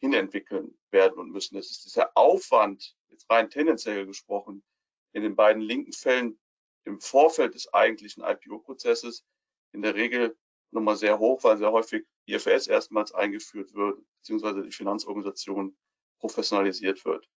hinentwickeln 0.00 0.78
werden 0.90 1.18
und 1.18 1.30
müssen. 1.30 1.58
Es 1.58 1.70
ist 1.70 1.84
dieser 1.84 2.16
Aufwand, 2.16 2.96
jetzt 3.10 3.30
rein 3.30 3.50
tendenziell 3.50 4.06
gesprochen, 4.06 4.64
in 5.12 5.22
den 5.22 5.36
beiden 5.36 5.60
linken 5.60 5.92
Fällen 5.92 6.40
im 6.84 6.98
Vorfeld 6.98 7.54
des 7.54 7.72
eigentlichen 7.74 8.24
IPO-Prozesses 8.24 9.24
in 9.72 9.82
der 9.82 9.94
Regel 9.94 10.34
nochmal 10.70 10.96
sehr 10.96 11.18
hoch, 11.18 11.44
weil 11.44 11.58
sehr 11.58 11.72
häufig 11.72 12.06
IFRS 12.26 12.68
erstmals 12.68 13.12
eingeführt 13.12 13.74
wird, 13.74 14.00
beziehungsweise 14.16 14.62
die 14.62 14.72
Finanzorganisation 14.72 15.76
professionalisiert 16.20 17.04
wird. 17.04 17.28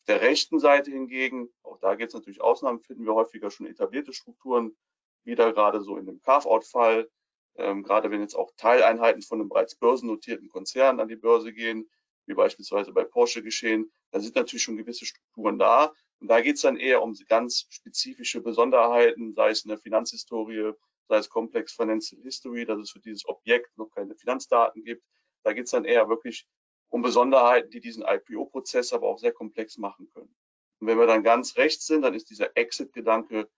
Auf 0.00 0.06
der 0.06 0.22
rechten 0.22 0.58
Seite 0.58 0.90
hingegen, 0.90 1.50
auch 1.62 1.78
da 1.78 1.94
gibt 1.94 2.08
es 2.08 2.14
natürlich 2.14 2.40
Ausnahmen, 2.40 2.80
finden 2.80 3.04
wir 3.04 3.14
häufiger 3.14 3.50
schon 3.50 3.66
etablierte 3.66 4.12
Strukturen, 4.12 4.76
wieder 5.24 5.52
gerade 5.52 5.82
so 5.82 5.96
in 5.96 6.06
dem 6.06 6.20
Carve-out-Fall, 6.22 7.08
ähm, 7.56 7.82
gerade 7.82 8.10
wenn 8.10 8.20
jetzt 8.20 8.34
auch 8.34 8.50
Teileinheiten 8.56 9.22
von 9.22 9.40
einem 9.40 9.48
bereits 9.48 9.76
börsennotierten 9.76 10.48
Konzern 10.48 11.00
an 11.00 11.08
die 11.08 11.16
Börse 11.16 11.52
gehen, 11.52 11.90
wie 12.26 12.34
beispielsweise 12.34 12.92
bei 12.92 13.04
Porsche 13.04 13.42
geschehen, 13.42 13.92
da 14.10 14.20
sind 14.20 14.36
natürlich 14.36 14.62
schon 14.62 14.76
gewisse 14.76 15.04
Strukturen 15.04 15.58
da. 15.58 15.92
Und 16.20 16.28
da 16.28 16.40
geht 16.40 16.56
es 16.56 16.62
dann 16.62 16.76
eher 16.76 17.02
um 17.02 17.14
ganz 17.28 17.66
spezifische 17.70 18.40
Besonderheiten, 18.40 19.34
sei 19.34 19.50
es 19.50 19.64
in 19.64 19.68
der 19.68 19.78
Finanzhistorie, 19.78 20.72
sei 21.08 21.16
es 21.16 21.28
Complex 21.28 21.72
Financial 21.72 22.20
History, 22.22 22.64
dass 22.64 22.78
es 22.78 22.90
für 22.90 23.00
dieses 23.00 23.26
Objekt 23.26 23.76
noch 23.76 23.90
keine 23.90 24.14
Finanzdaten 24.14 24.84
gibt. 24.84 25.02
Da 25.42 25.52
geht 25.52 25.64
es 25.64 25.70
dann 25.70 25.84
eher 25.84 26.08
wirklich 26.08 26.46
um 26.90 27.02
Besonderheiten, 27.02 27.70
die 27.70 27.80
diesen 27.80 28.04
IPO-Prozess 28.06 28.92
aber 28.92 29.08
auch 29.08 29.18
sehr 29.18 29.32
komplex 29.32 29.78
machen 29.78 30.10
können. 30.12 30.34
Und 30.80 30.86
wenn 30.86 30.98
wir 30.98 31.06
dann 31.06 31.22
ganz 31.22 31.56
rechts 31.56 31.86
sind, 31.86 32.02
dann 32.02 32.14
ist 32.14 32.30
dieser 32.30 32.56
Exit-Gedanke 32.56 33.48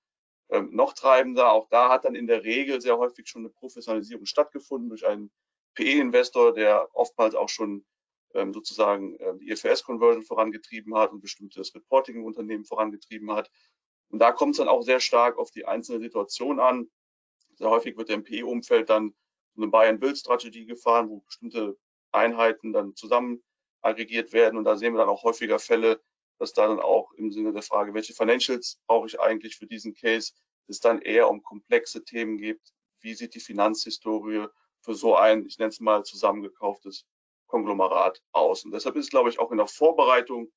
ähm, 0.50 0.70
noch 0.72 0.92
treibender. 0.92 1.52
Auch 1.52 1.68
da 1.68 1.88
hat 1.88 2.04
dann 2.04 2.14
in 2.14 2.26
der 2.26 2.44
Regel 2.44 2.80
sehr 2.80 2.98
häufig 2.98 3.28
schon 3.28 3.42
eine 3.42 3.50
Professionalisierung 3.50 4.26
stattgefunden 4.26 4.90
durch 4.90 5.06
einen 5.06 5.30
PE-Investor, 5.74 6.52
der 6.52 6.88
oftmals 6.92 7.34
auch 7.34 7.48
schon 7.48 7.84
ähm, 8.34 8.52
sozusagen 8.52 9.16
äh, 9.16 9.34
die 9.38 9.50
IFRS-Conversion 9.50 10.24
vorangetrieben 10.24 10.94
hat 10.94 11.12
und 11.12 11.20
bestimmtes 11.20 11.74
Reporting 11.74 12.16
im 12.16 12.24
Unternehmen 12.24 12.64
vorangetrieben 12.64 13.32
hat. 13.32 13.50
Und 14.10 14.18
da 14.18 14.32
kommt 14.32 14.52
es 14.52 14.58
dann 14.58 14.68
auch 14.68 14.82
sehr 14.82 15.00
stark 15.00 15.38
auf 15.38 15.50
die 15.50 15.64
einzelne 15.64 16.00
Situation 16.00 16.60
an. 16.60 16.90
Sehr 17.54 17.70
häufig 17.70 17.96
wird 17.96 18.10
im 18.10 18.24
PE-Umfeld 18.24 18.90
dann 18.90 19.14
eine 19.56 19.68
Buy-and-Build-Strategie 19.68 20.66
gefahren, 20.66 21.08
wo 21.08 21.20
bestimmte 21.20 21.78
Einheiten 22.12 22.72
dann 22.72 22.94
zusammen 22.94 23.42
aggregiert 23.82 24.32
werden. 24.32 24.56
Und 24.56 24.64
da 24.64 24.76
sehen 24.76 24.94
wir 24.94 24.98
dann 24.98 25.08
auch 25.08 25.24
häufiger 25.24 25.58
Fälle, 25.58 26.00
dass 26.38 26.52
da 26.52 26.66
dann 26.66 26.80
auch 26.80 27.12
im 27.12 27.30
Sinne 27.30 27.52
der 27.52 27.62
Frage, 27.62 27.94
welche 27.94 28.14
Financials 28.14 28.80
brauche 28.86 29.06
ich 29.06 29.20
eigentlich 29.20 29.56
für 29.56 29.66
diesen 29.66 29.94
Case, 29.94 30.32
es 30.68 30.80
dann 30.80 31.02
eher 31.02 31.28
um 31.28 31.42
komplexe 31.42 32.04
Themen 32.04 32.38
geht. 32.38 32.60
Wie 33.00 33.14
sieht 33.14 33.34
die 33.34 33.40
Finanzhistorie 33.40 34.46
für 34.80 34.94
so 34.94 35.16
ein, 35.16 35.46
ich 35.46 35.58
nenne 35.58 35.70
es 35.70 35.80
mal, 35.80 36.04
zusammengekauftes 36.04 37.04
Konglomerat 37.46 38.22
aus? 38.32 38.64
Und 38.64 38.72
deshalb 38.72 38.96
ist 38.96 39.10
glaube 39.10 39.28
ich, 39.28 39.38
auch 39.38 39.50
in 39.50 39.58
der 39.58 39.66
Vorbereitung 39.66 40.50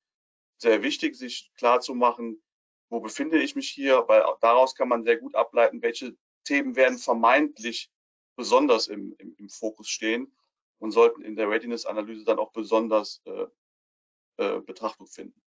sehr 0.58 0.82
wichtig, 0.82 1.16
sich 1.16 1.50
klar 1.56 1.80
zu 1.80 1.94
machen, 1.94 2.42
wo 2.88 3.00
befinde 3.00 3.42
ich 3.42 3.56
mich 3.56 3.68
hier, 3.68 4.04
weil 4.06 4.24
daraus 4.40 4.74
kann 4.74 4.88
man 4.88 5.04
sehr 5.04 5.16
gut 5.16 5.34
ableiten, 5.34 5.82
welche 5.82 6.16
Themen 6.44 6.76
werden 6.76 6.98
vermeintlich 6.98 7.90
besonders 8.36 8.86
im, 8.86 9.14
im, 9.18 9.34
im 9.38 9.48
Fokus 9.48 9.88
stehen 9.88 10.32
und 10.78 10.90
sollten 10.90 11.22
in 11.22 11.36
der 11.36 11.48
Readiness-Analyse 11.48 12.24
dann 12.24 12.38
auch 12.38 12.52
besonders 12.52 13.22
äh, 13.24 13.46
äh, 14.38 14.60
Betrachtung 14.60 15.06
finden. 15.06 15.40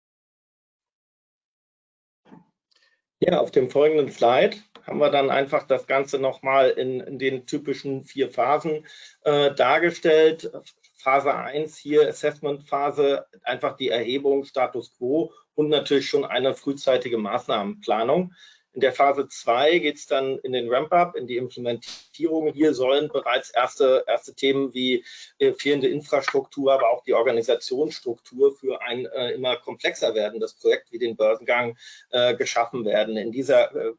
Ja, 3.19 3.41
auf 3.41 3.51
dem 3.51 3.71
folgenden 3.71 4.13
Slide 4.13 4.59
haben 4.85 4.99
wir 4.99 5.11
dann 5.11 5.31
einfach 5.31 5.67
das 5.67 5.87
Ganze 5.87 6.19
nochmal 6.19 6.71
in, 6.71 7.01
in 7.01 7.19
den 7.19 7.47
typischen 7.47 8.05
vier 8.05 8.31
Phasen 8.31 8.87
äh, 9.23 9.55
dargestellt. 9.55 10.51
Phase 10.99 11.35
1 11.35 11.77
hier, 11.77 12.09
Assessment-Phase, 12.09 13.27
einfach 13.43 13.77
die 13.77 13.89
Erhebung, 13.89 14.45
Status 14.45 14.97
Quo 14.97 15.33
und 15.55 15.69
natürlich 15.69 16.09
schon 16.09 16.25
eine 16.25 16.55
frühzeitige 16.55 17.17
Maßnahmenplanung. 17.17 18.35
In 18.77 18.83
der 18.83 18.93
Phase 18.93 19.27
2 19.27 19.79
geht 19.79 19.97
es 19.97 20.07
dann 20.07 20.39
in 20.41 20.53
den 20.53 20.69
Ramp-up, 20.69 21.17
in 21.17 21.27
die 21.27 21.39
Implementierung. 21.39 22.53
Hier 22.53 22.75
sollen 22.75 23.09
bereits 23.09 23.49
erste, 23.49 24.05
erste 24.07 24.35
Themen 24.35 24.75
wie 24.75 25.03
äh, 25.39 25.55
fehlende 25.55 25.89
Infrastruktur, 25.89 26.75
aber 26.75 26.91
auch 26.91 27.03
die 27.03 27.15
Organisationsstruktur 27.15 28.55
für 28.55 28.83
ein 28.83 29.07
äh, 29.07 29.31
immer 29.31 29.57
komplexer 29.57 30.15
werdendes 30.15 30.53
Projekt 30.53 30.93
wie 30.93 30.99
den 30.99 31.17
Börsengang 31.17 31.79
äh, 32.11 32.37
geschaffen 32.37 32.85
werden. 32.85 33.17
In 33.17 33.33
dieser 33.33 33.75
äh, 33.75 33.95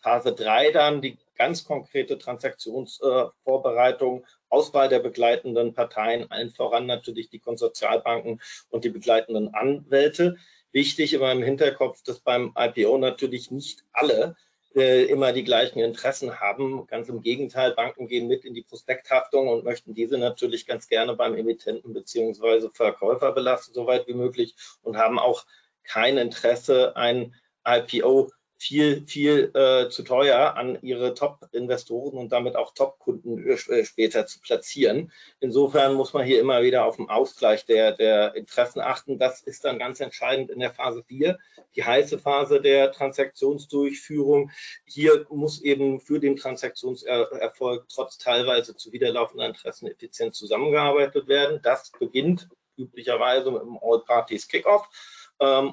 Phase 0.00 0.32
3 0.32 0.70
dann 0.70 1.02
die 1.02 1.18
ganz 1.36 1.66
konkrete 1.66 2.16
Transaktionsvorbereitung, 2.16 4.22
äh, 4.22 4.26
Auswahl 4.48 4.88
der 4.88 5.00
begleitenden 5.00 5.74
Parteien, 5.74 6.30
allen 6.30 6.50
voran 6.50 6.86
natürlich 6.86 7.28
die 7.28 7.40
Konsortialbanken 7.40 8.40
und 8.70 8.84
die 8.84 8.90
begleitenden 8.90 9.52
Anwälte 9.52 10.38
wichtig 10.74 11.14
immer 11.14 11.32
im 11.32 11.42
Hinterkopf, 11.42 12.02
dass 12.02 12.20
beim 12.20 12.52
IPO 12.56 12.98
natürlich 12.98 13.50
nicht 13.50 13.84
alle 13.92 14.36
äh, 14.74 15.04
immer 15.04 15.32
die 15.32 15.44
gleichen 15.44 15.78
Interessen 15.78 16.40
haben. 16.40 16.86
Ganz 16.88 17.08
im 17.08 17.22
Gegenteil, 17.22 17.72
Banken 17.72 18.08
gehen 18.08 18.26
mit 18.26 18.44
in 18.44 18.54
die 18.54 18.62
Prospekthaftung 18.62 19.48
und 19.48 19.64
möchten 19.64 19.94
diese 19.94 20.18
natürlich 20.18 20.66
ganz 20.66 20.88
gerne 20.88 21.14
beim 21.14 21.36
Emittenten 21.36 21.94
beziehungsweise 21.94 22.70
Verkäufer 22.70 23.32
belasten, 23.32 23.72
soweit 23.72 24.06
wie 24.08 24.14
möglich 24.14 24.54
und 24.82 24.96
haben 24.96 25.18
auch 25.18 25.46
kein 25.84 26.18
Interesse, 26.18 26.96
ein 26.96 27.34
IPO 27.66 28.32
viel, 28.64 29.06
viel 29.06 29.50
äh, 29.54 29.90
zu 29.90 30.04
teuer 30.04 30.56
an 30.56 30.78
ihre 30.80 31.12
Top-Investoren 31.12 32.16
und 32.16 32.32
damit 32.32 32.56
auch 32.56 32.72
Top-Kunden 32.72 33.46
äh, 33.46 33.84
später 33.84 34.26
zu 34.26 34.40
platzieren. 34.40 35.12
Insofern 35.38 35.92
muss 35.92 36.14
man 36.14 36.24
hier 36.24 36.40
immer 36.40 36.62
wieder 36.62 36.86
auf 36.86 36.96
den 36.96 37.10
Ausgleich 37.10 37.66
der, 37.66 37.92
der 37.92 38.34
Interessen 38.34 38.80
achten. 38.80 39.18
Das 39.18 39.42
ist 39.42 39.66
dann 39.66 39.78
ganz 39.78 40.00
entscheidend 40.00 40.50
in 40.50 40.60
der 40.60 40.70
Phase 40.70 41.04
4, 41.06 41.38
die 41.76 41.84
heiße 41.84 42.18
Phase 42.18 42.62
der 42.62 42.90
Transaktionsdurchführung. 42.90 44.50
Hier 44.86 45.26
muss 45.28 45.60
eben 45.60 46.00
für 46.00 46.18
den 46.18 46.36
Transaktionserfolg 46.36 47.84
trotz 47.90 48.16
teilweise 48.16 48.74
zuwiderlaufender 48.74 49.44
Interessen 49.44 49.88
effizient 49.88 50.34
zusammengearbeitet 50.34 51.28
werden. 51.28 51.60
Das 51.62 51.90
beginnt 51.90 52.48
üblicherweise 52.78 53.50
mit 53.50 53.60
dem 53.60 53.78
All-Parties-Kickoff 53.80 54.88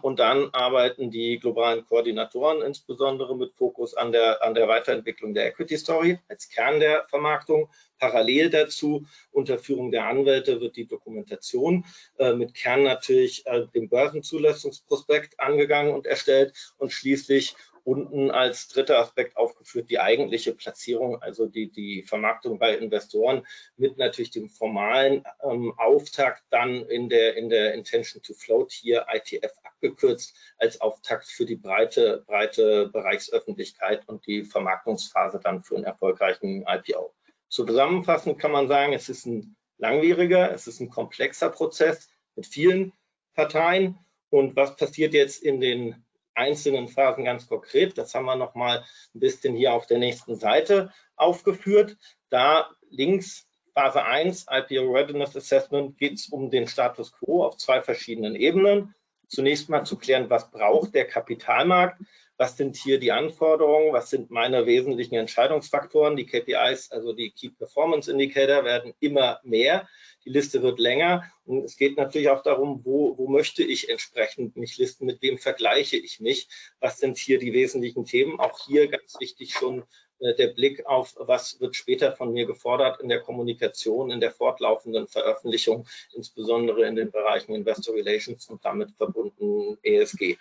und 0.01 0.19
dann 0.19 0.49
arbeiten 0.53 1.11
die 1.11 1.39
globalen 1.39 1.85
Koordinatoren 1.85 2.61
insbesondere 2.61 3.35
mit 3.35 3.53
Fokus 3.53 3.93
an 3.93 4.11
der, 4.11 4.43
an 4.43 4.53
der 4.53 4.67
Weiterentwicklung 4.67 5.33
der 5.33 5.47
Equity 5.47 5.77
Story 5.77 6.19
als 6.29 6.49
Kern 6.49 6.79
der 6.79 7.05
Vermarktung. 7.09 7.69
Parallel 7.99 8.49
dazu 8.49 9.05
unter 9.31 9.59
Führung 9.59 9.91
der 9.91 10.07
Anwälte 10.07 10.59
wird 10.59 10.75
die 10.75 10.87
Dokumentation 10.87 11.85
äh, 12.17 12.33
mit 12.33 12.55
Kern 12.55 12.83
natürlich 12.83 13.45
äh, 13.45 13.67
dem 13.75 13.89
Börsenzulassungsprospekt 13.89 15.39
angegangen 15.39 15.93
und 15.93 16.07
erstellt 16.07 16.53
und 16.79 16.91
schließlich 16.91 17.55
unten 17.83 18.31
als 18.31 18.67
dritter 18.67 18.99
Aspekt 18.99 19.37
aufgeführt 19.37 19.89
die 19.89 19.99
eigentliche 19.99 20.53
Platzierung, 20.53 21.21
also 21.21 21.45
die, 21.45 21.71
die 21.71 22.03
Vermarktung 22.03 22.59
bei 22.59 22.75
Investoren 22.75 23.45
mit 23.77 23.97
natürlich 23.97 24.31
dem 24.31 24.49
formalen 24.49 25.23
ähm, 25.43 25.73
Auftakt 25.77 26.43
dann 26.49 26.85
in 26.85 27.09
der, 27.09 27.35
in 27.35 27.49
der 27.49 27.73
Intention 27.73 28.21
to 28.21 28.33
Float 28.33 28.71
hier 28.71 29.05
ITF 29.11 29.53
abgekürzt 29.63 30.35
als 30.57 30.79
Auftakt 30.81 31.25
für 31.25 31.45
die 31.45 31.55
breite, 31.55 32.23
breite 32.27 32.89
Bereichsöffentlichkeit 32.89 34.07
und 34.07 34.25
die 34.27 34.43
Vermarktungsphase 34.43 35.39
dann 35.43 35.63
für 35.63 35.75
einen 35.75 35.85
erfolgreichen 35.85 36.65
IPO. 36.67 37.13
Zusammenfassend 37.49 38.39
kann 38.39 38.51
man 38.51 38.67
sagen, 38.67 38.93
es 38.93 39.09
ist 39.09 39.25
ein 39.25 39.55
langwieriger, 39.77 40.53
es 40.53 40.67
ist 40.67 40.79
ein 40.79 40.89
komplexer 40.89 41.49
Prozess 41.49 42.09
mit 42.35 42.45
vielen 42.45 42.93
Parteien. 43.33 43.97
Und 44.29 44.55
was 44.55 44.77
passiert 44.77 45.13
jetzt 45.13 45.43
in 45.43 45.59
den 45.59 46.05
einzelnen 46.33 46.87
Phasen 46.87 47.25
ganz 47.25 47.47
konkret. 47.47 47.97
Das 47.97 48.13
haben 48.15 48.25
wir 48.25 48.35
noch 48.35 48.55
mal 48.55 48.83
ein 49.13 49.19
bisschen 49.19 49.55
hier 49.55 49.73
auf 49.73 49.87
der 49.87 49.99
nächsten 49.99 50.35
Seite 50.35 50.91
aufgeführt. 51.15 51.97
Da 52.29 52.69
links 52.89 53.47
Phase 53.73 54.03
1, 54.03 54.47
IPO 54.49 54.91
Readiness 54.91 55.35
Assessment, 55.35 55.97
geht 55.97 56.13
es 56.13 56.27
um 56.27 56.49
den 56.49 56.67
Status 56.67 57.13
quo 57.13 57.45
auf 57.45 57.57
zwei 57.57 57.81
verschiedenen 57.81 58.35
Ebenen. 58.35 58.93
Zunächst 59.27 59.69
mal 59.69 59.85
zu 59.85 59.97
klären, 59.97 60.29
was 60.29 60.51
braucht 60.51 60.93
der 60.93 61.07
Kapitalmarkt, 61.07 62.01
was 62.41 62.57
sind 62.57 62.75
hier 62.75 62.99
die 62.99 63.11
Anforderungen, 63.11 63.93
was 63.93 64.09
sind 64.09 64.31
meine 64.31 64.65
wesentlichen 64.65 65.13
Entscheidungsfaktoren. 65.13 66.15
Die 66.15 66.25
KPIs, 66.25 66.91
also 66.91 67.13
die 67.13 67.29
Key 67.29 67.49
Performance 67.49 68.11
Indicator, 68.11 68.65
werden 68.65 68.95
immer 68.99 69.39
mehr. 69.43 69.87
Die 70.25 70.31
Liste 70.31 70.63
wird 70.63 70.79
länger 70.79 71.23
und 71.45 71.63
es 71.63 71.77
geht 71.77 71.97
natürlich 71.97 72.29
auch 72.29 72.41
darum, 72.41 72.81
wo, 72.83 73.15
wo 73.15 73.27
möchte 73.27 73.61
ich 73.63 73.89
entsprechend 73.89 74.57
mich 74.57 74.79
listen, 74.79 75.05
mit 75.05 75.21
wem 75.21 75.37
vergleiche 75.37 75.97
ich 75.97 76.19
mich, 76.19 76.47
was 76.79 76.97
sind 76.97 77.19
hier 77.19 77.37
die 77.37 77.53
wesentlichen 77.53 78.05
Themen. 78.05 78.39
Auch 78.39 78.65
hier 78.65 78.87
ganz 78.87 79.19
wichtig 79.19 79.53
schon 79.53 79.83
äh, 80.17 80.33
der 80.33 80.47
Blick 80.47 80.87
auf, 80.87 81.13
was 81.19 81.59
wird 81.59 81.75
später 81.75 82.11
von 82.15 82.33
mir 82.33 82.47
gefordert 82.47 83.01
in 83.01 83.09
der 83.09 83.19
Kommunikation, 83.19 84.09
in 84.09 84.19
der 84.19 84.31
fortlaufenden 84.31 85.07
Veröffentlichung, 85.07 85.87
insbesondere 86.15 86.87
in 86.87 86.95
den 86.95 87.11
Bereichen 87.11 87.53
Investor 87.53 87.93
Relations 87.93 88.49
und 88.49 88.65
damit 88.65 88.89
verbunden 88.97 89.77
ESG. 89.83 90.39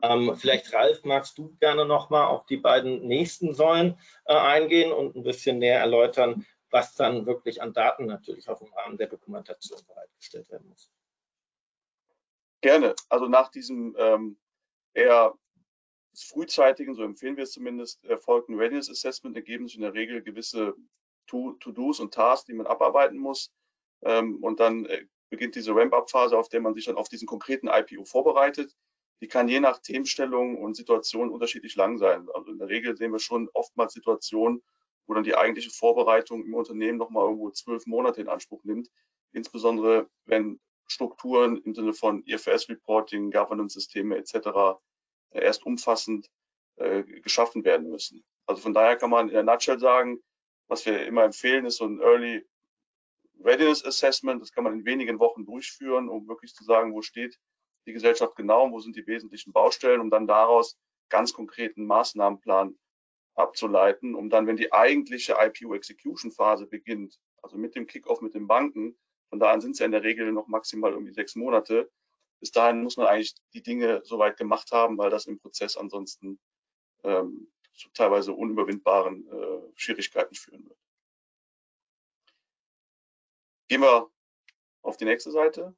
Ähm, 0.00 0.34
vielleicht, 0.36 0.72
Ralf, 0.72 1.04
magst 1.04 1.36
du 1.36 1.54
gerne 1.60 1.84
nochmal 1.84 2.26
auf 2.26 2.46
die 2.46 2.56
beiden 2.56 3.06
nächsten 3.06 3.54
Säulen 3.54 3.98
äh, 4.24 4.34
eingehen 4.34 4.92
und 4.92 5.14
ein 5.14 5.22
bisschen 5.22 5.58
näher 5.58 5.80
erläutern, 5.80 6.46
was 6.70 6.94
dann 6.94 7.26
wirklich 7.26 7.60
an 7.60 7.74
Daten 7.74 8.06
natürlich 8.06 8.48
auch 8.48 8.60
im 8.62 8.72
Rahmen 8.72 8.96
der 8.96 9.08
Dokumentation 9.08 9.80
bereitgestellt 9.86 10.50
werden 10.50 10.68
muss. 10.68 10.90
Gerne. 12.62 12.94
Also 13.10 13.26
nach 13.26 13.50
diesem 13.50 13.94
ähm, 13.98 14.38
eher 14.94 15.34
frühzeitigen, 16.14 16.94
so 16.94 17.02
empfehlen 17.02 17.36
wir 17.36 17.44
es 17.44 17.52
zumindest, 17.52 18.04
erfolgten 18.04 18.56
Readiness 18.56 18.90
Assessment 18.90 19.36
ergeben 19.36 19.66
sich 19.66 19.76
in 19.76 19.82
der 19.82 19.94
Regel 19.94 20.22
gewisse 20.22 20.74
To-Dos 21.26 22.00
und 22.00 22.14
Tasks, 22.14 22.46
die 22.46 22.54
man 22.54 22.66
abarbeiten 22.66 23.18
muss. 23.18 23.52
Ähm, 24.02 24.42
und 24.42 24.60
dann 24.60 24.86
äh, 24.86 25.06
beginnt 25.30 25.54
diese 25.54 25.74
Ramp-Up-Phase, 25.74 26.36
auf 26.36 26.48
der 26.48 26.60
man 26.60 26.74
sich 26.74 26.86
dann 26.86 26.96
auf 26.96 27.08
diesen 27.08 27.26
konkreten 27.26 27.68
IPO 27.68 28.04
vorbereitet. 28.04 28.76
Die 29.22 29.28
kann 29.28 29.46
je 29.46 29.60
nach 29.60 29.78
Themenstellung 29.78 30.60
und 30.60 30.74
Situation 30.74 31.30
unterschiedlich 31.30 31.76
lang 31.76 31.96
sein. 31.96 32.28
Also 32.34 32.50
in 32.50 32.58
der 32.58 32.68
Regel 32.68 32.96
sehen 32.96 33.12
wir 33.12 33.20
schon 33.20 33.48
oftmals 33.54 33.92
Situationen, 33.92 34.64
wo 35.06 35.14
dann 35.14 35.22
die 35.22 35.36
eigentliche 35.36 35.70
Vorbereitung 35.70 36.44
im 36.44 36.54
Unternehmen 36.54 36.98
nochmal 36.98 37.26
irgendwo 37.26 37.50
zwölf 37.50 37.86
Monate 37.86 38.20
in 38.20 38.28
Anspruch 38.28 38.64
nimmt. 38.64 38.90
Insbesondere 39.32 40.10
wenn 40.24 40.58
Strukturen 40.88 41.58
im 41.58 41.72
Sinne 41.72 41.94
von 41.94 42.24
IFS-Reporting, 42.24 43.30
Governance-Systeme 43.30 44.16
etc. 44.16 44.80
erst 45.30 45.64
umfassend 45.64 46.28
äh, 46.74 47.04
geschaffen 47.04 47.64
werden 47.64 47.90
müssen. 47.90 48.24
Also 48.46 48.60
von 48.60 48.74
daher 48.74 48.96
kann 48.96 49.10
man 49.10 49.28
in 49.28 49.34
der 49.34 49.44
Nutshell 49.44 49.78
sagen, 49.78 50.20
was 50.66 50.84
wir 50.84 51.06
immer 51.06 51.22
empfehlen, 51.22 51.64
ist 51.64 51.76
so 51.76 51.84
ein 51.84 52.00
Early 52.00 52.44
Readiness 53.38 53.84
Assessment. 53.84 54.42
Das 54.42 54.50
kann 54.50 54.64
man 54.64 54.72
in 54.80 54.84
wenigen 54.84 55.20
Wochen 55.20 55.44
durchführen, 55.44 56.08
um 56.08 56.26
wirklich 56.26 56.54
zu 56.54 56.64
sagen, 56.64 56.92
wo 56.92 57.02
steht 57.02 57.38
die 57.86 57.92
Gesellschaft 57.92 58.36
genau, 58.36 58.70
wo 58.70 58.80
sind 58.80 58.96
die 58.96 59.06
wesentlichen 59.06 59.52
Baustellen, 59.52 60.00
um 60.00 60.10
dann 60.10 60.26
daraus 60.26 60.78
ganz 61.08 61.32
konkreten 61.32 61.84
Maßnahmenplan 61.86 62.78
abzuleiten, 63.34 64.14
um 64.14 64.30
dann, 64.30 64.46
wenn 64.46 64.56
die 64.56 64.72
eigentliche 64.72 65.36
IPO-Execution-Phase 65.38 66.66
beginnt, 66.66 67.18
also 67.42 67.56
mit 67.56 67.74
dem 67.74 67.86
Kickoff 67.86 68.20
mit 68.20 68.34
den 68.34 68.46
Banken, 68.46 68.96
von 69.30 69.40
da 69.40 69.50
an 69.50 69.60
sind 69.60 69.72
es 69.72 69.78
ja 69.78 69.86
in 69.86 69.92
der 69.92 70.02
Regel 70.02 70.30
noch 70.32 70.46
maximal 70.46 70.92
irgendwie 70.92 71.14
sechs 71.14 71.34
Monate. 71.34 71.90
Bis 72.38 72.50
dahin 72.50 72.82
muss 72.82 72.96
man 72.96 73.06
eigentlich 73.06 73.34
die 73.54 73.62
Dinge 73.62 74.02
soweit 74.04 74.36
gemacht 74.36 74.72
haben, 74.72 74.98
weil 74.98 75.10
das 75.10 75.26
im 75.26 75.38
Prozess 75.38 75.76
ansonsten 75.76 76.38
ähm, 77.02 77.50
zu 77.72 77.88
teilweise 77.90 78.34
unüberwindbaren 78.34 79.26
äh, 79.26 79.72
Schwierigkeiten 79.74 80.34
führen 80.34 80.68
wird. 80.68 80.78
Gehen 83.68 83.80
wir 83.80 84.10
auf 84.82 84.98
die 84.98 85.06
nächste 85.06 85.30
Seite. 85.30 85.74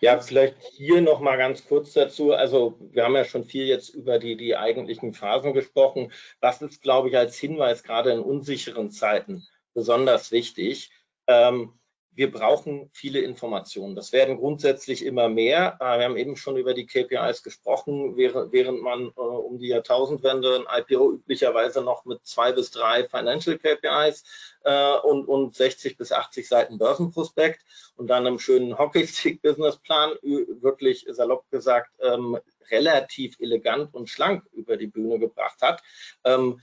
Ja, 0.00 0.20
vielleicht 0.20 0.62
hier 0.62 1.00
noch 1.00 1.20
mal 1.20 1.36
ganz 1.36 1.66
kurz 1.66 1.92
dazu. 1.92 2.32
Also 2.32 2.78
wir 2.92 3.04
haben 3.04 3.16
ja 3.16 3.24
schon 3.24 3.44
viel 3.44 3.66
jetzt 3.66 3.88
über 3.90 4.20
die, 4.20 4.36
die 4.36 4.56
eigentlichen 4.56 5.12
Phasen 5.12 5.54
gesprochen. 5.54 6.12
Was 6.40 6.62
ist, 6.62 6.82
glaube 6.82 7.08
ich, 7.08 7.16
als 7.16 7.36
Hinweis 7.36 7.82
gerade 7.82 8.12
in 8.12 8.20
unsicheren 8.20 8.90
Zeiten 8.90 9.44
besonders 9.74 10.30
wichtig? 10.30 10.92
Ähm, 11.26 11.72
wir 12.18 12.32
brauchen 12.32 12.90
viele 12.92 13.20
Informationen. 13.20 13.94
Das 13.94 14.12
werden 14.12 14.38
grundsätzlich 14.38 15.04
immer 15.04 15.28
mehr. 15.28 15.78
Äh, 15.78 15.98
wir 16.00 16.04
haben 16.04 16.16
eben 16.16 16.36
schon 16.36 16.56
über 16.56 16.74
die 16.74 16.84
KPIs 16.84 17.44
gesprochen, 17.44 18.16
während 18.16 18.82
man 18.82 19.12
äh, 19.16 19.20
um 19.20 19.60
die 19.60 19.68
Jahrtausendwende 19.68 20.66
ein 20.66 20.82
IPO 20.82 21.12
üblicherweise 21.12 21.80
noch 21.80 22.04
mit 22.06 22.26
zwei 22.26 22.50
bis 22.50 22.72
drei 22.72 23.08
Financial 23.08 23.56
KPIs 23.56 24.24
äh, 24.64 24.96
und, 24.96 25.28
und 25.28 25.54
60 25.54 25.96
bis 25.96 26.10
80 26.10 26.48
Seiten 26.48 26.76
Börsenprospekt 26.76 27.60
und 27.94 28.08
dann 28.08 28.26
einem 28.26 28.40
schönen 28.40 28.76
Hockeystick-Businessplan, 28.76 30.14
wirklich 30.60 31.06
salopp 31.08 31.48
gesagt, 31.52 31.92
ähm, 32.02 32.36
relativ 32.68 33.38
elegant 33.38 33.94
und 33.94 34.10
schlank 34.10 34.44
über 34.50 34.76
die 34.76 34.88
Bühne 34.88 35.20
gebracht 35.20 35.62
hat, 35.62 35.84
ähm, 36.24 36.60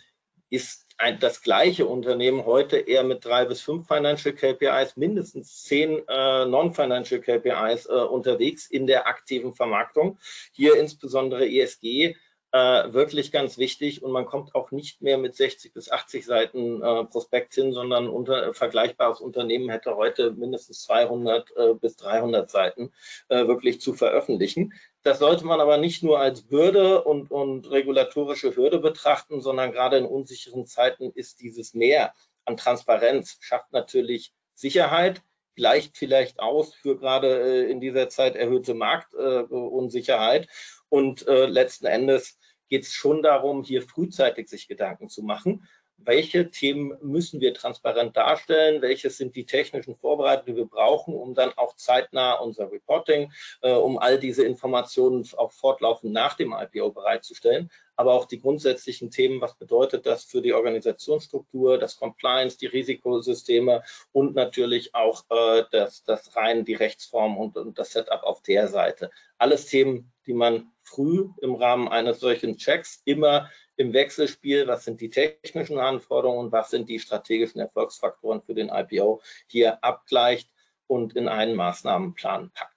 ist 0.55 0.85
ein, 0.97 1.19
das 1.19 1.41
gleiche 1.41 1.85
Unternehmen 1.85 2.45
heute 2.45 2.77
eher 2.77 3.03
mit 3.03 3.25
drei 3.25 3.45
bis 3.45 3.61
fünf 3.61 3.87
Financial 3.87 4.33
KPIs, 4.33 4.95
mindestens 4.95 5.63
zehn 5.63 6.01
äh, 6.07 6.45
Non-Financial 6.45 7.19
KPIs 7.19 7.87
äh, 7.87 7.91
unterwegs 7.91 8.65
in 8.67 8.87
der 8.87 9.07
aktiven 9.07 9.53
Vermarktung. 9.53 10.17
Hier 10.53 10.77
insbesondere 10.79 11.47
ESG 11.47 12.15
äh, 12.55 12.93
wirklich 12.93 13.33
ganz 13.33 13.57
wichtig 13.57 14.01
und 14.01 14.13
man 14.13 14.25
kommt 14.25 14.55
auch 14.55 14.71
nicht 14.71 15.01
mehr 15.01 15.17
mit 15.17 15.35
60 15.35 15.73
bis 15.73 15.91
80 15.91 16.25
Seiten 16.25 16.81
äh, 16.81 17.03
Prospekt 17.03 17.53
hin, 17.53 17.73
sondern 17.73 18.07
unter, 18.07 18.53
vergleichbares 18.53 19.19
Unternehmen 19.19 19.69
hätte 19.69 19.97
heute 19.97 20.31
mindestens 20.31 20.83
200 20.83 21.51
äh, 21.57 21.73
bis 21.73 21.97
300 21.97 22.49
Seiten 22.49 22.93
äh, 23.27 23.45
wirklich 23.45 23.81
zu 23.81 23.93
veröffentlichen. 23.93 24.71
Das 25.03 25.19
sollte 25.19 25.45
man 25.45 25.59
aber 25.59 25.75
nicht 25.75 26.01
nur 26.01 26.21
als 26.21 26.43
Bürde 26.43 27.03
und, 27.03 27.29
und 27.29 27.69
regulatorische 27.69 28.55
Hürde 28.55 28.79
betrachten, 28.79 29.41
sondern 29.41 29.73
gerade 29.73 29.97
in 29.97 30.05
unsicheren 30.05 30.65
Zeiten 30.65 31.11
ist 31.11 31.41
dieses 31.41 31.73
Mehr 31.73 32.13
an 32.45 32.55
Transparenz, 32.55 33.37
schafft 33.41 33.73
natürlich 33.73 34.31
Sicherheit, 34.53 35.21
gleicht 35.57 35.97
vielleicht 35.97 36.39
aus 36.39 36.73
für 36.73 36.97
gerade 36.97 37.65
äh, 37.65 37.69
in 37.69 37.81
dieser 37.81 38.07
Zeit 38.07 38.37
erhöhte 38.37 38.75
Marktunsicherheit. 38.75 40.45
Äh, 40.45 40.47
und 40.89 41.27
äh, 41.27 41.45
letzten 41.47 41.87
Endes 41.87 42.37
geht 42.69 42.83
es 42.83 42.93
schon 42.93 43.21
darum, 43.21 43.63
hier 43.63 43.81
frühzeitig 43.81 44.49
sich 44.49 44.67
Gedanken 44.67 45.09
zu 45.09 45.23
machen. 45.23 45.67
Welche 45.97 46.51
Themen 46.51 46.97
müssen 47.01 47.39
wir 47.39 47.53
transparent 47.53 48.17
darstellen? 48.17 48.81
Welches 48.81 49.17
sind 49.17 49.35
die 49.35 49.45
technischen 49.45 49.95
Vorbereitungen, 49.95 50.45
die 50.53 50.61
wir 50.61 50.67
brauchen, 50.67 51.15
um 51.15 51.33
dann 51.33 51.53
auch 51.55 51.75
zeitnah 51.77 52.33
unser 52.33 52.69
Reporting, 52.69 53.31
äh, 53.61 53.71
um 53.71 53.97
all 53.97 54.19
diese 54.19 54.43
Informationen 54.43 55.27
auch 55.37 55.53
fortlaufend 55.53 56.11
nach 56.11 56.35
dem 56.35 56.53
IPO 56.53 56.91
bereitzustellen? 56.91 57.71
Aber 57.95 58.13
auch 58.13 58.25
die 58.25 58.41
grundsätzlichen 58.41 59.09
Themen, 59.09 59.39
was 59.39 59.55
bedeutet 59.57 60.05
das 60.05 60.25
für 60.25 60.41
die 60.41 60.53
Organisationsstruktur, 60.53 61.77
das 61.77 61.95
Compliance, 61.95 62.57
die 62.57 62.67
Risikosysteme 62.67 63.81
und 64.11 64.35
natürlich 64.35 64.93
auch 64.93 65.23
äh, 65.29 65.63
das, 65.71 66.03
das 66.03 66.35
rein 66.35 66.65
die 66.65 66.75
Rechtsform 66.75 67.37
und, 67.37 67.55
und 67.55 67.79
das 67.79 67.93
Setup 67.93 68.23
auf 68.23 68.41
der 68.41 68.67
Seite. 68.67 69.11
Alles 69.37 69.67
Themen, 69.67 70.11
die 70.27 70.33
man 70.33 70.71
früh 70.81 71.29
im 71.41 71.55
Rahmen 71.55 71.87
eines 71.87 72.19
solchen 72.19 72.57
Checks 72.57 73.01
immer 73.05 73.49
im 73.77 73.93
Wechselspiel, 73.93 74.67
was 74.67 74.85
sind 74.85 75.01
die 75.01 75.09
technischen 75.09 75.79
Anforderungen 75.79 76.45
und 76.45 76.51
was 76.51 76.69
sind 76.69 76.89
die 76.89 76.99
strategischen 76.99 77.59
Erfolgsfaktoren 77.59 78.41
für 78.41 78.53
den 78.53 78.69
IPO, 78.69 79.21
hier 79.47 79.83
abgleicht 79.83 80.49
und 80.87 81.15
in 81.15 81.27
einen 81.27 81.55
Maßnahmenplan 81.55 82.51
packt. 82.51 82.75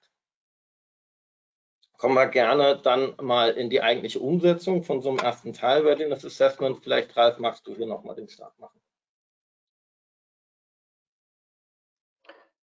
Kommen 1.97 2.15
wir 2.15 2.27
gerne 2.27 2.79
dann 2.81 3.15
mal 3.21 3.51
in 3.51 3.69
die 3.69 3.81
eigentliche 3.81 4.19
Umsetzung 4.19 4.83
von 4.83 5.01
so 5.01 5.09
einem 5.09 5.19
ersten 5.19 5.53
Teil 5.53 5.81
Readiness 5.81 6.23
Assessment. 6.23 6.81
Vielleicht, 6.81 7.15
Ralf, 7.17 7.39
magst 7.39 7.67
du 7.67 7.75
hier 7.75 7.87
nochmal 7.87 8.15
den 8.15 8.29
Start 8.29 8.57
machen. 8.57 8.79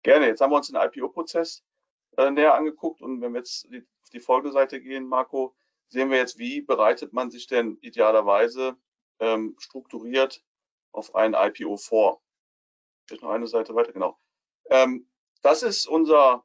Gerne. 0.03 0.27
Jetzt 0.27 0.39
haben 0.39 0.51
wir 0.51 0.57
uns 0.57 0.67
den 0.67 0.77
IPO-Prozess 0.77 1.65
äh, 2.17 2.31
näher 2.31 2.53
angeguckt 2.53 3.01
und 3.01 3.21
wenn 3.21 3.33
wir 3.33 3.39
jetzt 3.39 3.67
die 3.71 3.85
die 4.15 4.21
Folgeseite 4.21 4.81
gehen, 4.81 5.07
Marco, 5.07 5.55
sehen 5.89 6.09
wir 6.09 6.17
jetzt, 6.17 6.39
wie 6.39 6.61
bereitet 6.61 7.13
man 7.13 7.29
sich 7.29 7.47
denn 7.47 7.77
idealerweise 7.81 8.77
ähm, 9.19 9.55
strukturiert 9.59 10.43
auf 10.91 11.13
ein 11.15 11.33
IPO 11.33 11.77
vor. 11.77 12.21
Vielleicht 13.05 13.23
noch 13.23 13.29
eine 13.29 13.47
Seite 13.47 13.75
weiter, 13.75 13.93
genau. 13.93 14.17
Ähm, 14.69 15.07
das 15.41 15.61
ist 15.61 15.85
unser 15.85 16.43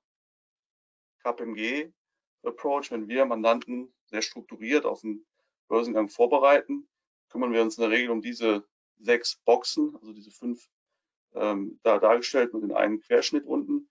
KPMG-Approach. 1.23 2.91
Wenn 2.91 3.09
wir 3.09 3.25
Mandanten 3.25 3.95
sehr 4.07 4.23
strukturiert 4.23 4.85
auf 4.85 5.01
den 5.01 5.25
Börsengang 5.69 6.09
vorbereiten, 6.09 6.89
kümmern 7.31 7.53
wir 7.53 7.63
uns 7.63 7.79
in 7.79 7.83
der 7.83 7.91
Regel 7.91 8.11
um 8.11 8.21
diese 8.21 8.69
sechs 8.99 9.37
Boxen, 9.37 9.97
also 9.97 10.13
diese 10.13 10.31
fünf 10.31 10.69
ähm, 11.35 11.79
da 11.83 11.99
dargestellt 11.99 12.53
mit 12.53 12.63
den 12.63 12.73
einen 12.73 13.01
Querschnitt 13.01 13.47
unten. 13.47 13.89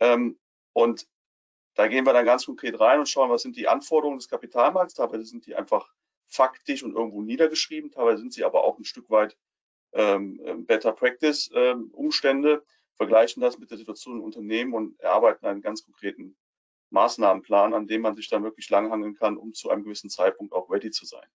Ähm, 0.00 0.38
und 0.72 1.06
da 1.78 1.86
gehen 1.86 2.04
wir 2.04 2.12
dann 2.12 2.26
ganz 2.26 2.44
konkret 2.44 2.80
rein 2.80 2.98
und 2.98 3.08
schauen, 3.08 3.30
was 3.30 3.42
sind 3.42 3.54
die 3.54 3.68
Anforderungen 3.68 4.18
des 4.18 4.28
Kapitalmarkts. 4.28 4.94
Teilweise 4.94 5.24
sind 5.24 5.46
die 5.46 5.54
einfach 5.54 5.94
faktisch 6.26 6.82
und 6.82 6.92
irgendwo 6.92 7.22
niedergeschrieben, 7.22 7.92
teilweise 7.92 8.18
sind 8.18 8.32
sie 8.32 8.42
aber 8.42 8.64
auch 8.64 8.80
ein 8.80 8.84
Stück 8.84 9.08
weit 9.10 9.38
ähm, 9.92 10.40
ähm, 10.44 10.66
Better 10.66 10.90
Practice 10.90 11.48
ähm, 11.54 11.90
Umstände, 11.92 12.64
vergleichen 12.96 13.40
das 13.40 13.60
mit 13.60 13.70
der 13.70 13.78
Situation 13.78 14.16
im 14.16 14.24
Unternehmen 14.24 14.74
und 14.74 14.98
erarbeiten 14.98 15.46
einen 15.46 15.62
ganz 15.62 15.84
konkreten 15.84 16.36
Maßnahmenplan, 16.90 17.72
an 17.72 17.86
dem 17.86 18.00
man 18.00 18.16
sich 18.16 18.28
dann 18.28 18.42
wirklich 18.42 18.68
langhangeln 18.70 19.14
kann, 19.14 19.36
um 19.36 19.54
zu 19.54 19.70
einem 19.70 19.84
gewissen 19.84 20.10
Zeitpunkt 20.10 20.52
auch 20.54 20.68
ready 20.70 20.90
zu 20.90 21.06
sein. 21.06 21.28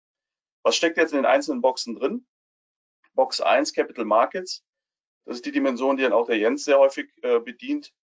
Was 0.61 0.75
steckt 0.75 0.97
jetzt 0.97 1.13
in 1.13 1.19
den 1.19 1.25
einzelnen 1.25 1.61
Boxen 1.61 1.95
drin? 1.95 2.25
Box 3.13 3.39
1, 3.39 3.71
Capital 3.71 4.03
Markets. 4.03 4.65
Das 5.23 5.37
ist 5.37 5.45
die 5.45 5.53
Dimension, 5.53 5.95
die 5.95 6.03
dann 6.03 6.11
auch 6.11 6.27
der 6.27 6.37
Jens 6.37 6.65
sehr 6.65 6.79
häufig 6.79 7.09
äh, 7.21 7.39
bedient 7.39 7.93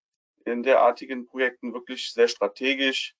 in 0.44 0.62
derartigen 0.62 1.26
Projekten, 1.26 1.74
wirklich 1.74 2.12
sehr 2.12 2.28
strategisch 2.28 3.14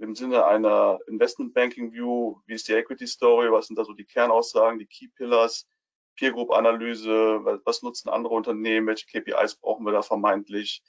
im 0.00 0.14
Sinne 0.14 0.46
einer 0.46 0.98
Investment 1.08 1.52
Banking 1.52 1.92
View. 1.92 2.36
Wie 2.46 2.54
ist 2.54 2.68
die 2.68 2.72
Equity 2.72 3.06
Story? 3.06 3.50
Was 3.50 3.66
sind 3.66 3.76
da 3.76 3.84
so 3.84 3.92
die 3.92 4.04
Kernaussagen, 4.04 4.78
die 4.78 4.86
Key 4.86 5.08
Pillars? 5.08 5.66
Peer 6.16 6.32
Group 6.32 6.50
Analyse, 6.50 7.40
was 7.64 7.82
nutzen 7.82 8.10
andere 8.10 8.34
Unternehmen, 8.34 8.86
welche 8.86 9.06
KPIs 9.06 9.56
brauchen 9.56 9.86
wir 9.86 9.92
da 9.92 10.02
vermeintlich, 10.02 10.82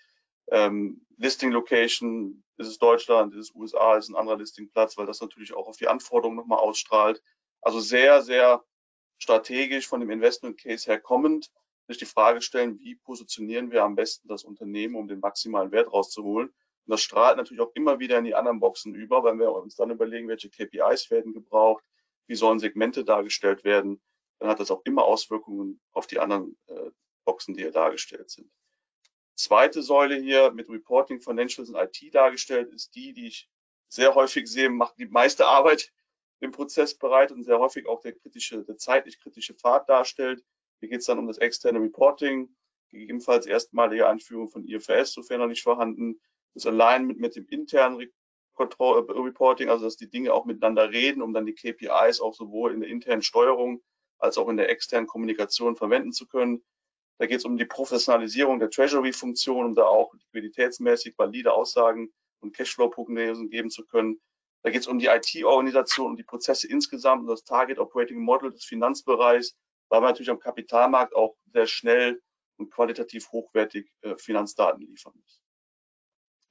ähm, 0.52 1.06
Listing 1.18 1.52
Location, 1.52 2.44
ist 2.58 2.68
es 2.68 2.78
Deutschland, 2.78 3.34
ist 3.34 3.50
es 3.50 3.56
USA, 3.56 3.96
ist 3.96 4.10
ein 4.10 4.16
anderer 4.16 4.38
Listingplatz, 4.38 4.98
weil 4.98 5.06
das 5.06 5.22
natürlich 5.22 5.54
auch 5.54 5.68
auf 5.68 5.78
die 5.78 5.88
Anforderungen 5.88 6.36
nochmal 6.36 6.60
ausstrahlt. 6.60 7.24
Also 7.62 7.80
sehr, 7.80 8.22
sehr 8.22 8.64
strategisch 9.18 9.88
von 9.88 10.02
dem 10.02 10.10
Investment 10.10 10.60
Case 10.60 10.86
her 10.90 11.00
kommend, 11.00 11.50
sich 11.88 11.98
die 11.98 12.06
Frage 12.06 12.42
stellen, 12.42 12.80
wie 12.80 12.96
positionieren 12.96 13.72
wir 13.72 13.84
am 13.84 13.96
besten 13.96 14.28
das 14.28 14.44
Unternehmen, 14.44 14.96
um 14.96 15.08
den 15.08 15.20
maximalen 15.20 15.72
Wert 15.72 15.92
rauszuholen. 15.92 16.50
Und 16.50 16.92
das 16.92 17.02
strahlt 17.02 17.38
natürlich 17.38 17.62
auch 17.62 17.72
immer 17.76 18.00
wieder 18.00 18.18
in 18.18 18.26
die 18.26 18.36
anderen 18.36 18.60
Boxen 18.60 18.96
über, 18.96 19.24
wenn 19.24 19.40
wir 19.40 19.52
uns 19.52 19.76
dann 19.76 19.92
überlegen, 19.92 20.28
welche 20.28 20.50
KPIs 20.50 21.12
werden 21.12 21.34
gebraucht, 21.34 21.84
wie 22.28 22.36
sollen 22.36 22.60
Segmente 22.60 23.04
dargestellt 23.04 23.64
werden 23.64 24.02
dann 24.42 24.50
hat 24.50 24.60
das 24.60 24.72
auch 24.72 24.82
immer 24.86 25.06
Auswirkungen 25.06 25.80
auf 25.92 26.08
die 26.08 26.18
anderen 26.18 26.58
äh, 26.66 26.90
Boxen, 27.26 27.54
die 27.54 27.62
hier 27.62 27.72
dargestellt 27.72 28.32
sind. 28.32 28.52
Zweite 29.36 29.84
Säule 29.84 30.16
hier 30.16 30.52
mit 30.52 30.68
Reporting, 30.68 31.22
Financials 31.22 31.70
und 31.70 31.76
IT 31.76 32.14
dargestellt 32.14 32.74
ist 32.74 32.96
die, 32.96 33.14
die 33.14 33.28
ich 33.28 33.48
sehr 33.88 34.16
häufig 34.16 34.48
sehe, 34.48 34.72
macht 34.72 34.98
die 34.98 35.06
meiste 35.06 35.46
Arbeit 35.46 35.92
im 36.40 36.52
Prozess 36.52 36.98
bereit 36.98 37.32
und 37.32 37.44
sehr 37.44 37.60
häufig 37.60 37.86
auch 37.88 38.02
der 38.02 38.14
kritische, 38.14 38.64
der 38.64 38.78
zeitlich 38.78 39.20
kritische 39.20 39.54
Pfad 39.54 39.88
darstellt. 39.88 40.44
Hier 40.82 40.90
geht 40.90 41.02
es 41.02 41.06
dann 41.06 41.20
um 41.20 41.28
das 41.28 41.38
externe 41.38 41.80
Reporting, 41.80 42.50
gegebenenfalls 42.90 43.46
erstmalige 43.46 44.08
Einführung 44.08 44.50
von 44.50 44.68
IFRS, 44.68 45.14
sofern 45.14 45.40
noch 45.40 45.48
nicht 45.48 45.62
vorhanden, 45.62 46.20
das 46.56 46.66
Alignment 46.66 47.20
mit 47.20 47.36
dem 47.36 47.46
internen 47.48 48.02
äh, 48.02 48.08
Reporting, 48.58 49.70
also 49.70 49.86
dass 49.86 49.96
die 49.96 50.10
Dinge 50.10 50.34
auch 50.34 50.46
miteinander 50.46 50.92
reden, 50.92 51.22
um 51.22 51.34
dann 51.34 51.46
die 51.46 51.54
KPIs 51.54 52.20
auch 52.20 52.34
sowohl 52.34 52.74
in 52.74 52.82
der 52.82 52.90
internen 52.90 53.22
Steuerung 53.22 53.82
als 54.18 54.38
auch 54.38 54.50
in 54.50 54.58
der 54.58 54.70
externen 54.70 55.08
Kommunikation 55.08 55.76
verwenden 55.76 56.14
zu 56.14 56.28
können. 56.28 56.64
Da 57.20 57.28
geht 57.28 57.38
es 57.38 57.46
um 57.46 57.58
die 57.58 57.66
Professionalisierung 57.66 58.60
der 58.60 58.72
Treasury-Funktion, 58.72 59.68
um 59.68 59.76
da 59.76 59.86
auch 59.86 60.14
liquiditätsmäßig 60.14 61.16
valide 61.18 61.54
Aussagen 61.54 62.12
und 62.40 62.56
Cashflow-Prognosen 62.56 63.50
geben 63.50 63.70
zu 63.70 63.86
können. 63.86 64.20
Da 64.64 64.72
geht 64.72 64.82
es 64.82 64.88
um 64.88 64.98
die 64.98 65.08
IT-Organisation 65.08 66.12
und 66.12 66.18
die 66.18 66.24
Prozesse 66.24 66.68
insgesamt 66.68 67.22
und 67.22 67.28
das 67.28 67.44
Target 67.44 67.78
Operating 67.78 68.20
Model 68.20 68.52
des 68.52 68.66
Finanzbereichs, 68.66 69.56
weil 69.92 70.00
man 70.00 70.10
natürlich 70.12 70.30
am 70.30 70.40
Kapitalmarkt 70.40 71.14
auch 71.14 71.36
sehr 71.52 71.68
schnell 71.68 72.22
und 72.58 72.72
qualitativ 72.72 73.30
hochwertig 73.32 73.92
äh, 74.02 74.16
Finanzdaten 74.18 74.88
liefern 74.88 75.14
muss. 75.20 75.42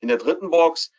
In 0.01 0.09
der 0.09 0.19
dritten 0.19 0.51
Box 0.51 0.93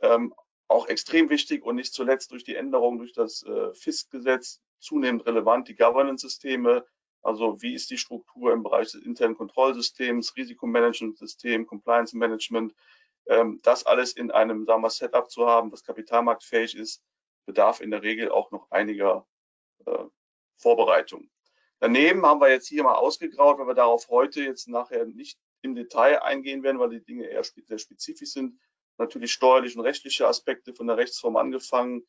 ähm, 0.00 0.34
auch 0.66 0.88
extrem 0.88 1.30
wichtig 1.30 1.64
und 1.64 1.76
nicht 1.76 1.94
zuletzt 1.94 2.32
durch 2.32 2.42
die 2.42 2.56
Änderung 2.56 2.98
durch 2.98 3.12
das 3.12 3.44
äh, 3.44 3.72
FISK-Gesetz 3.74 4.60
zunehmend 4.80 5.24
relevant, 5.24 5.68
die 5.68 5.76
Governance-Systeme, 5.76 6.84
also 7.22 7.62
wie 7.62 7.74
ist 7.74 7.90
die 7.90 7.98
Struktur 7.98 8.52
im 8.52 8.64
Bereich 8.64 8.90
des 8.90 9.02
internen 9.02 9.36
Kontrollsystems, 9.36 10.36
Risikomanagement-System, 10.36 11.66
Compliance-Management, 11.66 12.74
ähm, 13.26 13.60
das 13.62 13.86
alles 13.86 14.14
in 14.14 14.32
einem 14.32 14.64
sagen 14.64 14.82
wir, 14.82 14.90
Setup 14.90 15.30
zu 15.30 15.46
haben, 15.46 15.70
das 15.70 15.84
kapitalmarktfähig 15.84 16.74
ist, 16.76 17.04
bedarf 17.46 17.80
in 17.80 17.92
der 17.92 18.02
Regel 18.02 18.32
auch 18.32 18.50
noch 18.50 18.68
einiger 18.72 19.26
äh, 19.86 20.04
Vorbereitung. 20.56 21.30
Daneben 21.84 22.24
haben 22.24 22.40
wir 22.40 22.48
jetzt 22.48 22.66
hier 22.66 22.82
mal 22.82 22.94
ausgegraut, 22.94 23.58
weil 23.58 23.66
wir 23.66 23.74
darauf 23.74 24.08
heute 24.08 24.42
jetzt 24.42 24.68
nachher 24.68 25.04
nicht 25.04 25.38
im 25.60 25.74
Detail 25.74 26.22
eingehen 26.22 26.62
werden, 26.62 26.78
weil 26.78 26.88
die 26.88 27.04
Dinge 27.04 27.26
eher 27.26 27.44
sehr 27.44 27.76
spezifisch 27.76 28.30
sind. 28.30 28.58
Natürlich 28.96 29.34
steuerliche 29.34 29.78
und 29.78 29.84
rechtliche 29.84 30.26
Aspekte 30.26 30.72
von 30.72 30.86
der 30.86 30.96
Rechtsform 30.96 31.36
angefangen, 31.36 32.06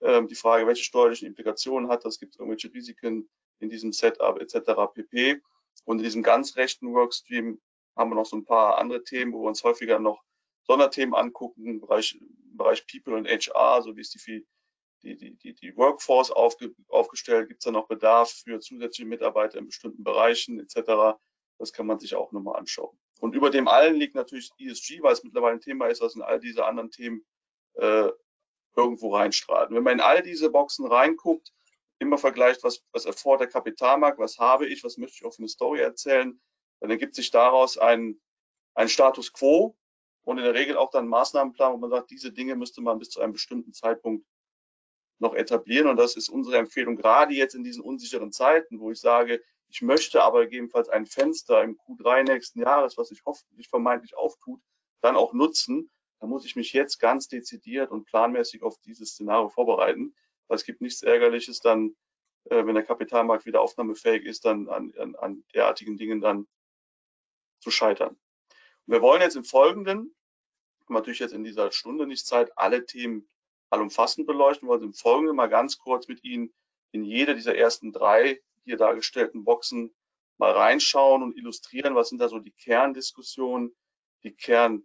ähm, 0.00 0.28
die 0.28 0.34
Frage, 0.34 0.66
welche 0.66 0.82
steuerlichen 0.82 1.28
Implikationen 1.28 1.90
hat 1.90 2.06
das, 2.06 2.18
gibt 2.18 2.32
es 2.32 2.38
irgendwelche 2.38 2.72
Risiken 2.72 3.28
in 3.58 3.68
diesem 3.68 3.92
Setup 3.92 4.40
etc. 4.40 4.94
pp. 4.94 5.42
Und 5.84 5.98
in 5.98 6.04
diesem 6.04 6.22
ganz 6.22 6.56
rechten 6.56 6.94
Workstream 6.94 7.60
haben 7.96 8.10
wir 8.10 8.14
noch 8.14 8.24
so 8.24 8.34
ein 8.34 8.46
paar 8.46 8.78
andere 8.78 9.04
Themen, 9.04 9.34
wo 9.34 9.42
wir 9.42 9.48
uns 9.48 9.62
häufiger 9.62 9.98
noch 9.98 10.22
Sonderthemen 10.62 11.14
angucken, 11.14 11.66
im 11.66 11.80
Bereich, 11.80 12.14
im 12.18 12.56
Bereich 12.56 12.86
People 12.86 13.14
und 13.14 13.28
HR, 13.28 13.82
so 13.82 13.94
wie 13.94 14.00
ist 14.00 14.14
die, 14.14 14.46
die, 15.02 15.16
die, 15.16 15.36
die, 15.36 15.54
die 15.54 15.76
Workforce 15.76 16.30
aufge, 16.30 16.74
aufgestellt, 16.88 17.48
gibt 17.48 17.60
es 17.60 17.64
da 17.64 17.70
noch 17.70 17.88
Bedarf 17.88 18.30
für 18.30 18.60
zusätzliche 18.60 19.08
Mitarbeiter 19.08 19.58
in 19.58 19.66
bestimmten 19.66 20.04
Bereichen 20.04 20.60
etc. 20.60 21.18
Das 21.58 21.72
kann 21.72 21.86
man 21.86 21.98
sich 21.98 22.14
auch 22.14 22.32
nochmal 22.32 22.58
anschauen. 22.58 22.98
Und 23.20 23.34
über 23.34 23.50
dem 23.50 23.68
allen 23.68 23.96
liegt 23.96 24.14
natürlich 24.14 24.50
ESG, 24.58 25.02
weil 25.02 25.12
es 25.12 25.24
mittlerweile 25.24 25.54
ein 25.54 25.60
Thema 25.60 25.86
ist, 25.86 26.00
was 26.00 26.14
in 26.14 26.22
all 26.22 26.40
diese 26.40 26.64
anderen 26.64 26.90
Themen 26.90 27.24
äh, 27.74 28.10
irgendwo 28.76 29.14
reinstrahlt. 29.14 29.70
wenn 29.70 29.82
man 29.82 29.94
in 29.94 30.00
all 30.00 30.22
diese 30.22 30.50
Boxen 30.50 30.86
reinguckt, 30.86 31.52
immer 31.98 32.18
vergleicht, 32.18 32.62
was, 32.62 32.84
was 32.92 33.06
erfordert 33.06 33.40
der 33.40 33.48
Kapitalmarkt, 33.48 34.18
was 34.18 34.38
habe 34.38 34.66
ich, 34.66 34.84
was 34.84 34.98
möchte 34.98 35.14
ich 35.14 35.34
für 35.34 35.38
eine 35.38 35.48
Story 35.48 35.80
erzählen, 35.80 36.40
dann 36.80 36.90
ergibt 36.90 37.16
sich 37.16 37.30
daraus 37.32 37.76
ein, 37.76 38.20
ein 38.74 38.88
Status 38.88 39.32
quo 39.32 39.76
und 40.22 40.38
in 40.38 40.44
der 40.44 40.54
Regel 40.54 40.76
auch 40.76 40.90
dann 40.90 41.08
Maßnahmenplan, 41.08 41.72
wo 41.72 41.78
man 41.78 41.90
sagt, 41.90 42.10
diese 42.10 42.32
Dinge 42.32 42.54
müsste 42.54 42.80
man 42.80 43.00
bis 43.00 43.10
zu 43.10 43.20
einem 43.20 43.32
bestimmten 43.32 43.72
Zeitpunkt 43.72 44.24
noch 45.18 45.34
etablieren. 45.34 45.88
Und 45.88 45.96
das 45.96 46.16
ist 46.16 46.28
unsere 46.28 46.58
Empfehlung, 46.58 46.96
gerade 46.96 47.34
jetzt 47.34 47.54
in 47.54 47.64
diesen 47.64 47.82
unsicheren 47.82 48.32
Zeiten, 48.32 48.80
wo 48.80 48.90
ich 48.90 49.00
sage, 49.00 49.42
ich 49.68 49.82
möchte 49.82 50.22
aber 50.22 50.44
gegebenenfalls 50.44 50.88
ein 50.88 51.06
Fenster 51.06 51.62
im 51.62 51.76
Q3 51.76 52.24
nächsten 52.24 52.60
Jahres, 52.60 52.96
was 52.96 53.08
sich 53.08 53.22
hoffentlich 53.26 53.68
vermeintlich 53.68 54.16
auftut, 54.16 54.60
dann 55.00 55.16
auch 55.16 55.32
nutzen, 55.32 55.90
da 56.20 56.26
muss 56.26 56.44
ich 56.44 56.56
mich 56.56 56.72
jetzt 56.72 56.98
ganz 56.98 57.28
dezidiert 57.28 57.90
und 57.90 58.04
planmäßig 58.06 58.62
auf 58.62 58.78
dieses 58.80 59.10
Szenario 59.10 59.48
vorbereiten, 59.48 60.14
weil 60.48 60.56
es 60.56 60.64
gibt 60.64 60.80
nichts 60.80 61.02
Ärgerliches 61.02 61.60
dann, 61.60 61.96
äh, 62.44 62.64
wenn 62.66 62.74
der 62.74 62.84
Kapitalmarkt 62.84 63.46
wieder 63.46 63.60
aufnahmefähig 63.60 64.24
ist, 64.24 64.44
dann 64.44 64.68
an, 64.68 64.92
an, 64.98 65.14
an 65.16 65.44
derartigen 65.54 65.96
Dingen 65.96 66.20
dann 66.20 66.48
zu 67.60 67.70
scheitern. 67.70 68.18
Und 68.86 68.94
wir 68.94 69.02
wollen 69.02 69.22
jetzt 69.22 69.36
im 69.36 69.44
Folgenden, 69.44 70.14
natürlich 70.88 71.18
jetzt 71.18 71.34
in 71.34 71.44
dieser 71.44 71.70
Stunde 71.70 72.06
nicht 72.06 72.26
Zeit, 72.26 72.56
alle 72.56 72.86
Themen 72.86 73.28
allumfassend 73.70 74.26
beleuchten, 74.26 74.68
wollen 74.68 74.82
im 74.82 74.94
Folgenden 74.94 75.36
mal 75.36 75.48
ganz 75.48 75.78
kurz 75.78 76.08
mit 76.08 76.24
Ihnen 76.24 76.52
in 76.92 77.04
jede 77.04 77.34
dieser 77.34 77.56
ersten 77.56 77.92
drei 77.92 78.40
hier 78.64 78.76
dargestellten 78.76 79.44
Boxen 79.44 79.94
mal 80.38 80.52
reinschauen 80.52 81.22
und 81.22 81.36
illustrieren, 81.36 81.94
was 81.94 82.08
sind 82.08 82.18
da 82.18 82.28
so 82.28 82.38
die 82.38 82.52
Kerndiskussionen, 82.52 83.74
die 84.22 84.34
Kern 84.34 84.84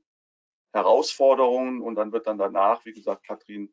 Herausforderungen 0.74 1.82
und 1.82 1.96
dann 1.96 2.12
wird 2.12 2.26
dann 2.26 2.40
danach, 2.40 2.84
wie 2.86 2.94
gesagt, 2.94 3.24
Katrin 3.26 3.72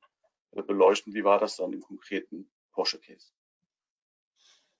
äh, 0.53 0.63
beleuchten, 0.63 1.15
wie 1.15 1.25
war 1.25 1.39
das 1.39 1.57
dann 1.57 1.73
im 1.73 1.81
konkreten 1.81 2.51
Porsche-Case. 2.73 3.33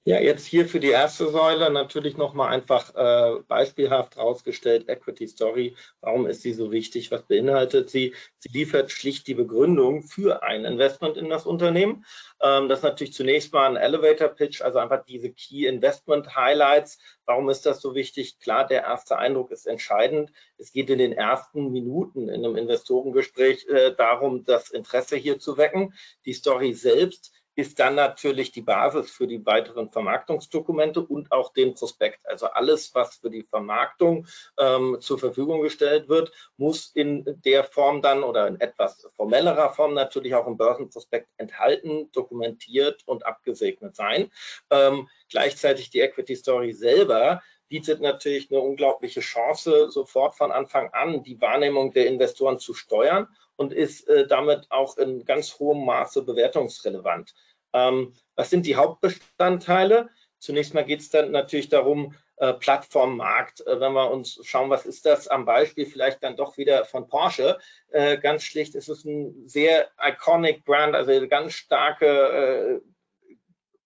Ja, 0.05 0.19
jetzt 0.19 0.47
hier 0.47 0.67
für 0.67 0.81
die 0.81 0.89
erste 0.89 1.29
Säule 1.29 1.69
natürlich 1.71 2.17
nochmal 2.17 2.49
einfach 2.49 2.95
äh, 2.95 3.43
beispielhaft 3.43 4.17
rausgestellt, 4.17 4.89
Equity 4.89 5.29
Story. 5.29 5.77
Warum 6.01 6.27
ist 6.27 6.41
sie 6.41 6.55
so 6.55 6.73
wichtig? 6.73 7.11
Was 7.11 7.25
beinhaltet 7.25 7.91
sie? 7.91 8.15
Sie 8.39 8.49
liefert 8.49 8.91
schlicht 8.91 9.27
die 9.27 9.35
Begründung 9.35 10.03
für 10.03 10.43
ein 10.43 10.65
Investment 10.65 11.19
in 11.19 11.29
das 11.29 11.45
Unternehmen. 11.45 12.07
Ähm, 12.41 12.71
das 12.71 12.79
ist 12.79 12.85
natürlich 12.85 13.13
zunächst 13.13 13.53
mal 13.53 13.69
ein 13.69 13.77
Elevator 13.77 14.29
Pitch, 14.29 14.63
also 14.63 14.79
einfach 14.79 15.05
diese 15.05 15.33
Key 15.33 15.67
Investment 15.67 16.35
Highlights. 16.35 16.99
Warum 17.27 17.51
ist 17.51 17.67
das 17.67 17.83
so 17.83 17.95
wichtig? 17.95 18.41
Klar, 18.41 18.67
der 18.67 18.85
erste 18.85 19.19
Eindruck 19.19 19.51
ist 19.51 19.67
entscheidend. 19.67 20.33
Es 20.57 20.73
geht 20.73 20.89
in 20.89 20.99
den 20.99 21.13
ersten 21.13 21.73
Minuten 21.73 22.31
in 22.31 22.43
einem 22.43 22.57
Investorengespräch 22.57 23.67
äh, 23.69 23.95
darum, 23.95 24.45
das 24.45 24.71
Interesse 24.71 25.17
hier 25.17 25.39
zu 25.39 25.59
wecken. 25.59 25.93
Die 26.25 26.33
Story 26.33 26.73
selbst 26.73 27.33
ist 27.61 27.79
dann 27.79 27.95
natürlich 27.95 28.53
die 28.53 28.63
Basis 28.63 29.11
für 29.11 29.27
die 29.27 29.45
weiteren 29.45 29.91
Vermarktungsdokumente 29.91 31.03
und 31.03 31.31
auch 31.31 31.53
den 31.53 31.75
Prospekt. 31.75 32.27
Also 32.27 32.47
alles, 32.47 32.95
was 32.95 33.17
für 33.17 33.31
die 33.31 33.43
Vermarktung 33.43 34.27
ähm, 34.59 34.97
zur 35.01 35.19
Verfügung 35.19 35.61
gestellt 35.61 36.09
wird, 36.09 36.33
muss 36.57 36.91
in 36.95 37.25
der 37.45 37.65
Form 37.65 38.01
dann 38.01 38.23
oder 38.23 38.47
in 38.49 38.61
etwas 38.61 39.07
formellerer 39.15 39.75
Form 39.75 39.95
natürlich 39.95 40.35
auch 40.35 40.47
im 40.47 40.57
Börsenprospekt 40.57 41.29
enthalten, 41.37 42.11
dokumentiert 42.13 43.03
und 43.07 43.27
abgesegnet 43.27 43.95
sein. 43.95 44.31
Ähm, 44.71 45.09
gleichzeitig 45.29 45.91
die 45.91 46.01
Equity 46.01 46.37
Story 46.37 46.73
selber 46.73 47.43
bietet 47.69 48.01
natürlich 48.01 48.51
eine 48.51 48.61
unglaubliche 48.61 49.21
Chance, 49.21 49.91
sofort 49.91 50.35
von 50.35 50.51
Anfang 50.51 50.91
an 50.93 51.23
die 51.23 51.41
Wahrnehmung 51.41 51.93
der 51.93 52.07
Investoren 52.07 52.59
zu 52.59 52.75
steuern 52.75 53.29
und 53.61 53.75
ist 53.75 54.09
äh, 54.09 54.27
damit 54.27 54.67
auch 54.71 54.97
in 54.97 55.25
ganz 55.27 55.59
hohem 55.59 55.85
Maße 55.85 56.23
bewertungsrelevant. 56.23 57.35
Ähm, 57.73 58.15
was 58.37 58.51
sind 58.51 58.67
die 58.67 58.77
Hauptbestandteile? 58.77 60.09
Zunächst 60.39 60.75
mal 60.75 60.85
geht 60.85 61.01
es 61.01 61.11
dann 61.11 61.31
natürlich 61.31 61.69
darum, 61.69 62.15
äh, 62.37 62.55
Plattformmarkt. 62.55 63.67
Äh, 63.67 63.81
wenn 63.81 63.93
wir 63.93 64.11
uns 64.11 64.41
schauen, 64.45 64.71
was 64.71 64.87
ist 64.87 65.05
das 65.05 65.29
am 65.29 65.45
Beispiel 65.45 65.85
vielleicht 65.85 66.23
dann 66.23 66.37
doch 66.37 66.57
wieder 66.57 66.87
von 66.87 67.07
Porsche. 67.07 67.59
Äh, 67.91 68.17
ganz 68.19 68.43
schlicht 68.45 68.75
ist 68.75 68.89
es 68.89 69.05
ein 69.05 69.47
sehr 69.47 69.89
iconic 70.03 70.65
Brand, 70.65 70.95
also 70.95 71.13
eine 71.13 71.29
ganz 71.29 71.53
starke 71.53 72.07
äh, 72.07 72.81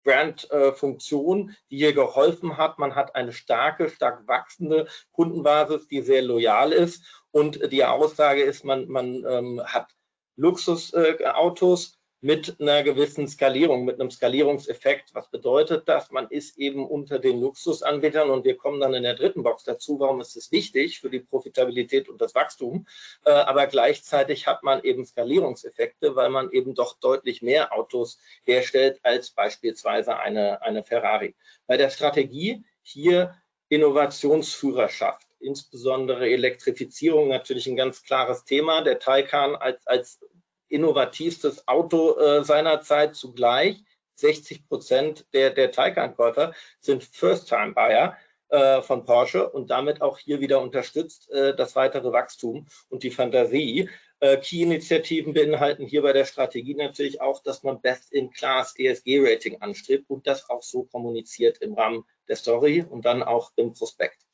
Brand-Funktion, 0.05 1.57
die 1.71 1.79
hier 1.79 1.95
geholfen 1.95 2.57
hat. 2.57 2.79
Man 2.79 2.95
hat 2.95 3.17
eine 3.17 3.33
starke, 3.33 3.89
stark 3.89 4.29
wachsende 4.29 4.87
Kundenbasis, 5.13 5.89
die 5.89 6.03
sehr 6.03 6.23
loyal 6.23 6.73
ist. 6.73 7.05
Und 7.33 7.73
die 7.73 7.85
Aussage 7.85 8.43
ist, 8.43 8.65
man, 8.65 8.87
man 8.87 9.25
ähm, 9.27 9.63
hat 9.65 9.89
Luxusautos, 10.37 11.89
äh, 11.89 12.04
mit 12.25 12.59
einer 12.59 12.83
gewissen 12.83 13.29
Skalierung, 13.29 13.85
mit 13.85 14.01
einem 14.01 14.11
Skalierungseffekt. 14.11 15.15
Was 15.15 15.29
bedeutet 15.31 15.87
das? 15.91 16.11
Man 16.11 16.27
ist 16.29 16.57
eben 16.57 16.89
unter 16.89 17.19
den 17.19 17.39
Luxusanbietern 17.39 18.31
und 18.31 18.47
wir 18.47 18.57
kommen 18.57 18.81
dann 18.81 18.95
in 18.95 19.03
der 19.03 19.13
dritten 19.13 19.43
Box 19.43 19.65
dazu. 19.65 20.01
Warum 20.01 20.23
ist 20.23 20.35
es 20.35 20.51
wichtig 20.51 21.01
für 21.01 21.11
die 21.11 21.21
Profitabilität 21.21 22.09
und 22.09 22.23
das 22.23 22.35
Wachstum? 22.35 22.87
Äh, 23.27 23.31
aber 23.31 23.67
gleichzeitig 23.67 24.47
hat 24.47 24.63
man 24.63 24.83
eben 24.85 25.05
Skalierungseffekte, 25.05 26.17
weil 26.17 26.31
man 26.31 26.51
eben 26.51 26.75
doch 26.75 26.99
deutlich 26.99 27.43
mehr 27.43 27.75
Autos 27.75 28.19
herstellt 28.45 29.01
als 29.03 29.31
beispielsweise 29.31 30.17
eine, 30.17 30.63
eine 30.63 30.83
Ferrari. 30.83 31.35
Bei 31.67 31.77
der 31.77 31.91
Strategie 31.91 32.65
hier 32.81 33.37
Innovationsführerschaft 33.69 35.27
insbesondere 35.41 36.31
Elektrifizierung 36.31 37.29
natürlich 37.29 37.67
ein 37.67 37.77
ganz 37.77 38.03
klares 38.03 38.45
Thema. 38.45 38.81
Der 38.81 38.99
Taycan 38.99 39.57
als, 39.57 39.87
als 39.87 40.21
innovativstes 40.69 41.67
Auto 41.69 42.19
äh, 42.19 42.45
seinerzeit 42.45 43.15
zugleich. 43.15 43.85
60 44.17 44.69
Prozent 44.69 45.27
der, 45.33 45.51
der 45.51 45.73
Taycan-Käufer 45.73 46.55
sind 46.81 47.03
First-Time-Buyer 47.03 48.17
äh, 48.49 48.83
von 48.83 49.05
Porsche 49.05 49.51
und 49.51 49.71
damit 49.71 50.03
auch 50.03 50.19
hier 50.19 50.41
wieder 50.41 50.61
unterstützt 50.61 51.31
äh, 51.31 51.57
das 51.57 51.75
weitere 51.75 52.13
Wachstum 52.13 52.67
und 52.89 53.03
die 53.03 53.11
Fantasie. 53.11 53.89
Äh, 54.21 54.37
Key-Initiativen 54.37 55.35
beinhalten 55.35 55.87
hier 55.87 56.03
bei 56.03 56.13
der 56.13 56.25
Strategie 56.25 56.75
natürlich 56.75 57.21
auch, 57.21 57.43
dass 57.43 57.63
man 57.63 57.81
Best-in-Class 57.81 58.79
ESG-Rating 58.79 59.61
anstrebt 59.61 60.09
und 60.09 60.27
das 60.27 60.49
auch 60.49 60.63
so 60.63 60.85
kommuniziert 60.85 61.59
im 61.59 61.75
Rahmen 61.75 62.05
der 62.29 62.37
Story 62.37 62.85
und 62.89 63.05
dann 63.05 63.23
auch 63.23 63.51
im 63.57 63.73
Prospekt. 63.73 64.25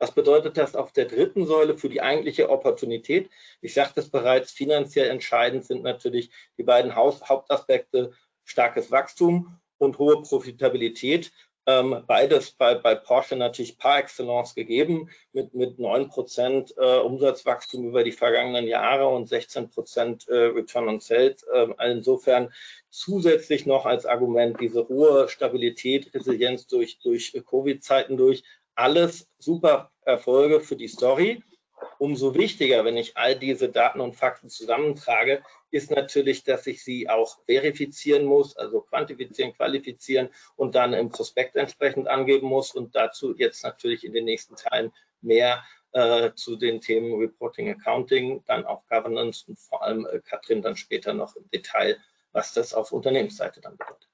Was 0.00 0.12
bedeutet 0.12 0.56
das 0.56 0.74
auf 0.74 0.92
der 0.92 1.04
dritten 1.04 1.46
Säule 1.46 1.76
für 1.76 1.90
die 1.90 2.00
eigentliche 2.00 2.48
Opportunität? 2.48 3.30
Ich 3.60 3.74
sagte 3.74 4.00
es 4.00 4.08
bereits, 4.08 4.50
finanziell 4.50 5.10
entscheidend 5.10 5.66
sind 5.66 5.82
natürlich 5.82 6.30
die 6.56 6.62
beiden 6.62 6.96
Hauptaspekte 6.96 8.12
starkes 8.44 8.90
Wachstum 8.90 9.60
und 9.76 9.98
hohe 9.98 10.22
Profitabilität. 10.22 11.30
Ähm, 11.66 12.04
beides 12.06 12.52
bei, 12.52 12.74
bei, 12.74 12.94
Porsche 12.94 13.36
natürlich 13.36 13.76
par 13.76 13.98
excellence 13.98 14.54
gegeben, 14.54 15.10
mit, 15.32 15.52
mit 15.52 15.78
9% 15.78 16.72
äh, 16.78 17.00
Umsatzwachstum 17.00 17.86
über 17.86 18.02
die 18.02 18.12
vergangenen 18.12 18.66
Jahre 18.66 19.06
und 19.08 19.28
16% 19.28 20.30
äh, 20.30 20.46
Return 20.46 20.88
on 20.88 21.00
Sales. 21.00 21.46
Ähm, 21.54 21.74
insofern 21.78 22.50
zusätzlich 22.88 23.66
noch 23.66 23.84
als 23.84 24.06
Argument 24.06 24.58
diese 24.58 24.88
hohe 24.88 25.28
Stabilität, 25.28 26.12
Resilienz 26.14 26.66
durch, 26.66 26.98
durch 27.00 27.32
Covid-Zeiten 27.46 28.16
durch, 28.16 28.42
alles 28.74 29.28
super 29.38 29.90
Erfolge 30.02 30.60
für 30.60 30.76
die 30.76 30.88
Story. 30.88 31.42
Umso 31.98 32.34
wichtiger, 32.34 32.84
wenn 32.84 32.96
ich 32.96 33.16
all 33.16 33.38
diese 33.38 33.68
Daten 33.68 34.00
und 34.00 34.16
Fakten 34.16 34.48
zusammentrage, 34.48 35.42
ist 35.70 35.90
natürlich, 35.90 36.44
dass 36.44 36.66
ich 36.66 36.82
sie 36.82 37.08
auch 37.08 37.38
verifizieren 37.46 38.24
muss, 38.24 38.56
also 38.56 38.80
quantifizieren, 38.82 39.52
qualifizieren 39.54 40.30
und 40.56 40.74
dann 40.74 40.92
im 40.92 41.10
Prospekt 41.10 41.56
entsprechend 41.56 42.08
angeben 42.08 42.48
muss 42.48 42.74
und 42.74 42.96
dazu 42.96 43.34
jetzt 43.36 43.62
natürlich 43.62 44.04
in 44.04 44.12
den 44.12 44.24
nächsten 44.24 44.56
Teilen 44.56 44.92
mehr 45.20 45.62
äh, 45.92 46.32
zu 46.34 46.56
den 46.56 46.80
Themen 46.80 47.18
Reporting, 47.18 47.70
Accounting, 47.70 48.42
dann 48.46 48.64
auch 48.64 48.86
Governance 48.88 49.44
und 49.46 49.58
vor 49.58 49.82
allem 49.82 50.06
äh, 50.06 50.20
Katrin 50.20 50.62
dann 50.62 50.76
später 50.76 51.12
noch 51.12 51.36
im 51.36 51.48
Detail, 51.50 51.98
was 52.32 52.52
das 52.52 52.74
auf 52.74 52.92
Unternehmensseite 52.92 53.60
dann 53.60 53.76
bedeutet. 53.76 54.09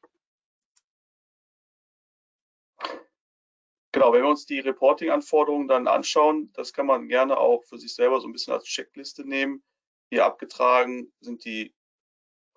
Genau, 3.97 4.13
wenn 4.13 4.25
wir 4.25 4.29
uns 4.29 4.45
die 4.45 4.61
Reporting-Anforderungen 4.61 5.69
dann 5.69 5.89
anschauen, 5.89 6.53
das 6.53 6.75
kann 6.75 6.85
man 6.85 7.09
gerne 7.09 7.39
auch 7.39 7.65
für 7.65 7.79
sich 7.79 7.95
selber 7.95 8.21
so 8.21 8.29
ein 8.29 8.33
bisschen 8.35 8.53
als 8.53 8.65
Checkliste 8.65 9.27
nehmen. 9.27 9.63
Hier 10.11 10.27
abgetragen 10.27 11.11
sind 11.21 11.47
die 11.47 11.75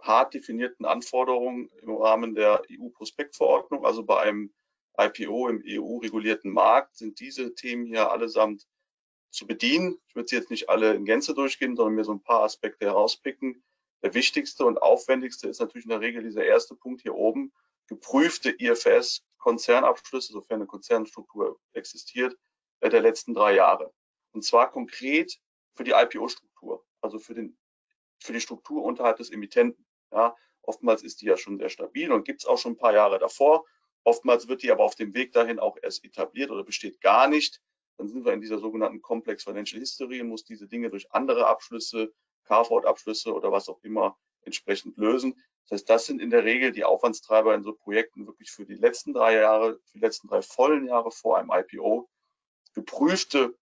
hart 0.02 0.34
definierten 0.34 0.86
Anforderungen 0.86 1.70
im 1.82 1.96
Rahmen 1.96 2.36
der 2.36 2.64
EU-Prospektverordnung, 2.70 3.86
also 3.86 4.04
bei 4.04 4.20
einem 4.20 4.54
IPO 4.98 5.48
im 5.48 5.64
EU-regulierten 5.66 6.52
Markt 6.52 6.98
sind 6.98 7.22
diese 7.22 7.56
Themen 7.56 7.86
hier 7.86 8.12
allesamt 8.12 8.68
zu 9.30 9.48
bedienen. 9.48 9.98
Ich 10.10 10.16
würde 10.18 10.28
sie 10.28 10.36
jetzt 10.36 10.52
nicht 10.52 10.68
alle 10.68 10.94
in 10.94 11.06
Gänze 11.06 11.34
durchgehen, 11.34 11.78
sondern 11.78 11.96
mir 11.96 12.04
so 12.04 12.12
ein 12.12 12.22
paar 12.22 12.44
Aspekte 12.44 12.86
herauspicken. 12.86 13.64
Der 14.04 14.14
wichtigste 14.14 14.66
und 14.66 14.82
aufwendigste 14.82 15.48
ist 15.48 15.62
natürlich 15.62 15.86
in 15.86 15.92
der 15.92 16.02
Regel 16.02 16.22
dieser 16.22 16.44
erste 16.44 16.76
Punkt 16.76 17.02
hier 17.02 17.16
oben, 17.16 17.54
geprüfte 17.90 18.52
IFS 18.52 19.24
Konzernabschlüsse, 19.40 20.34
sofern 20.34 20.58
eine 20.58 20.68
Konzernstruktur 20.68 21.60
existiert, 21.74 22.38
äh, 22.82 22.90
der 22.90 23.02
letzten 23.02 23.34
drei 23.34 23.56
Jahre. 23.56 23.92
Und 24.32 24.44
zwar 24.44 24.72
konkret 24.72 25.40
für 25.76 25.84
die 25.84 25.92
IPO-Struktur, 25.92 26.86
also 27.02 27.20
für, 27.20 27.34
den, 27.34 27.58
für 28.20 28.34
die 28.34 28.42
Struktur 28.42 28.84
unterhalb 28.84 29.18
des 29.18 29.32
Emittenten. 29.32 29.86
Ja, 30.12 30.36
oftmals 30.62 31.04
ist 31.04 31.22
die 31.22 31.26
ja 31.26 31.38
schon 31.38 31.58
sehr 31.58 31.70
stabil 31.70 32.12
und 32.12 32.26
gibt 32.26 32.42
es 32.42 32.48
auch 32.48 32.58
schon 32.58 32.74
ein 32.74 32.78
paar 32.78 32.94
Jahre 32.94 33.18
davor. 33.18 33.66
Oftmals 34.04 34.48
wird 34.48 34.64
die 34.64 34.72
aber 34.72 34.84
auf 34.84 34.96
dem 34.96 35.14
Weg 35.14 35.34
dahin 35.34 35.60
auch 35.60 35.78
erst 35.82 36.04
etabliert 36.06 36.52
oder 36.52 36.64
besteht 36.64 37.02
gar 37.02 37.28
nicht. 37.28 37.62
Dann 37.98 38.08
sind 38.08 38.24
wir 38.24 38.34
in 38.34 38.42
dieser 38.42 38.60
sogenannten 38.60 39.02
Complex 39.02 39.44
Financial 39.44 39.80
History 39.80 40.22
und 40.22 40.30
muss 40.30 40.46
diese 40.46 40.68
Dinge 40.68 40.90
durch 40.90 41.12
andere 41.12 41.48
Abschlüsse, 41.48 42.14
Carve-out-Abschlüsse 42.46 43.34
oder 43.34 43.52
was 43.52 43.68
auch 43.68 43.84
immer 43.84 44.18
entsprechend 44.44 44.98
lösen. 44.98 45.36
Das 45.70 45.82
heißt, 45.82 45.90
das 45.90 46.06
sind 46.06 46.22
in 46.22 46.32
der 46.32 46.44
Regel 46.44 46.72
die 46.72 46.84
Aufwandstreiber 46.84 47.54
in 47.54 47.64
so 47.64 47.74
Projekten 47.74 48.26
wirklich 48.26 48.52
für 48.52 48.66
die 48.66 48.76
letzten 48.76 49.14
drei 49.14 49.36
Jahre, 49.36 49.80
für 49.86 49.94
die 49.94 50.00
letzten 50.00 50.28
drei 50.28 50.42
vollen 50.42 50.88
Jahre 50.88 51.12
vor 51.12 51.38
einem 51.38 51.52
IPO 51.52 52.10
geprüfte 52.74 53.56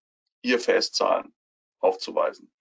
IFRS-Zahlen 0.43 1.33
aufzuweisen. 1.79 2.51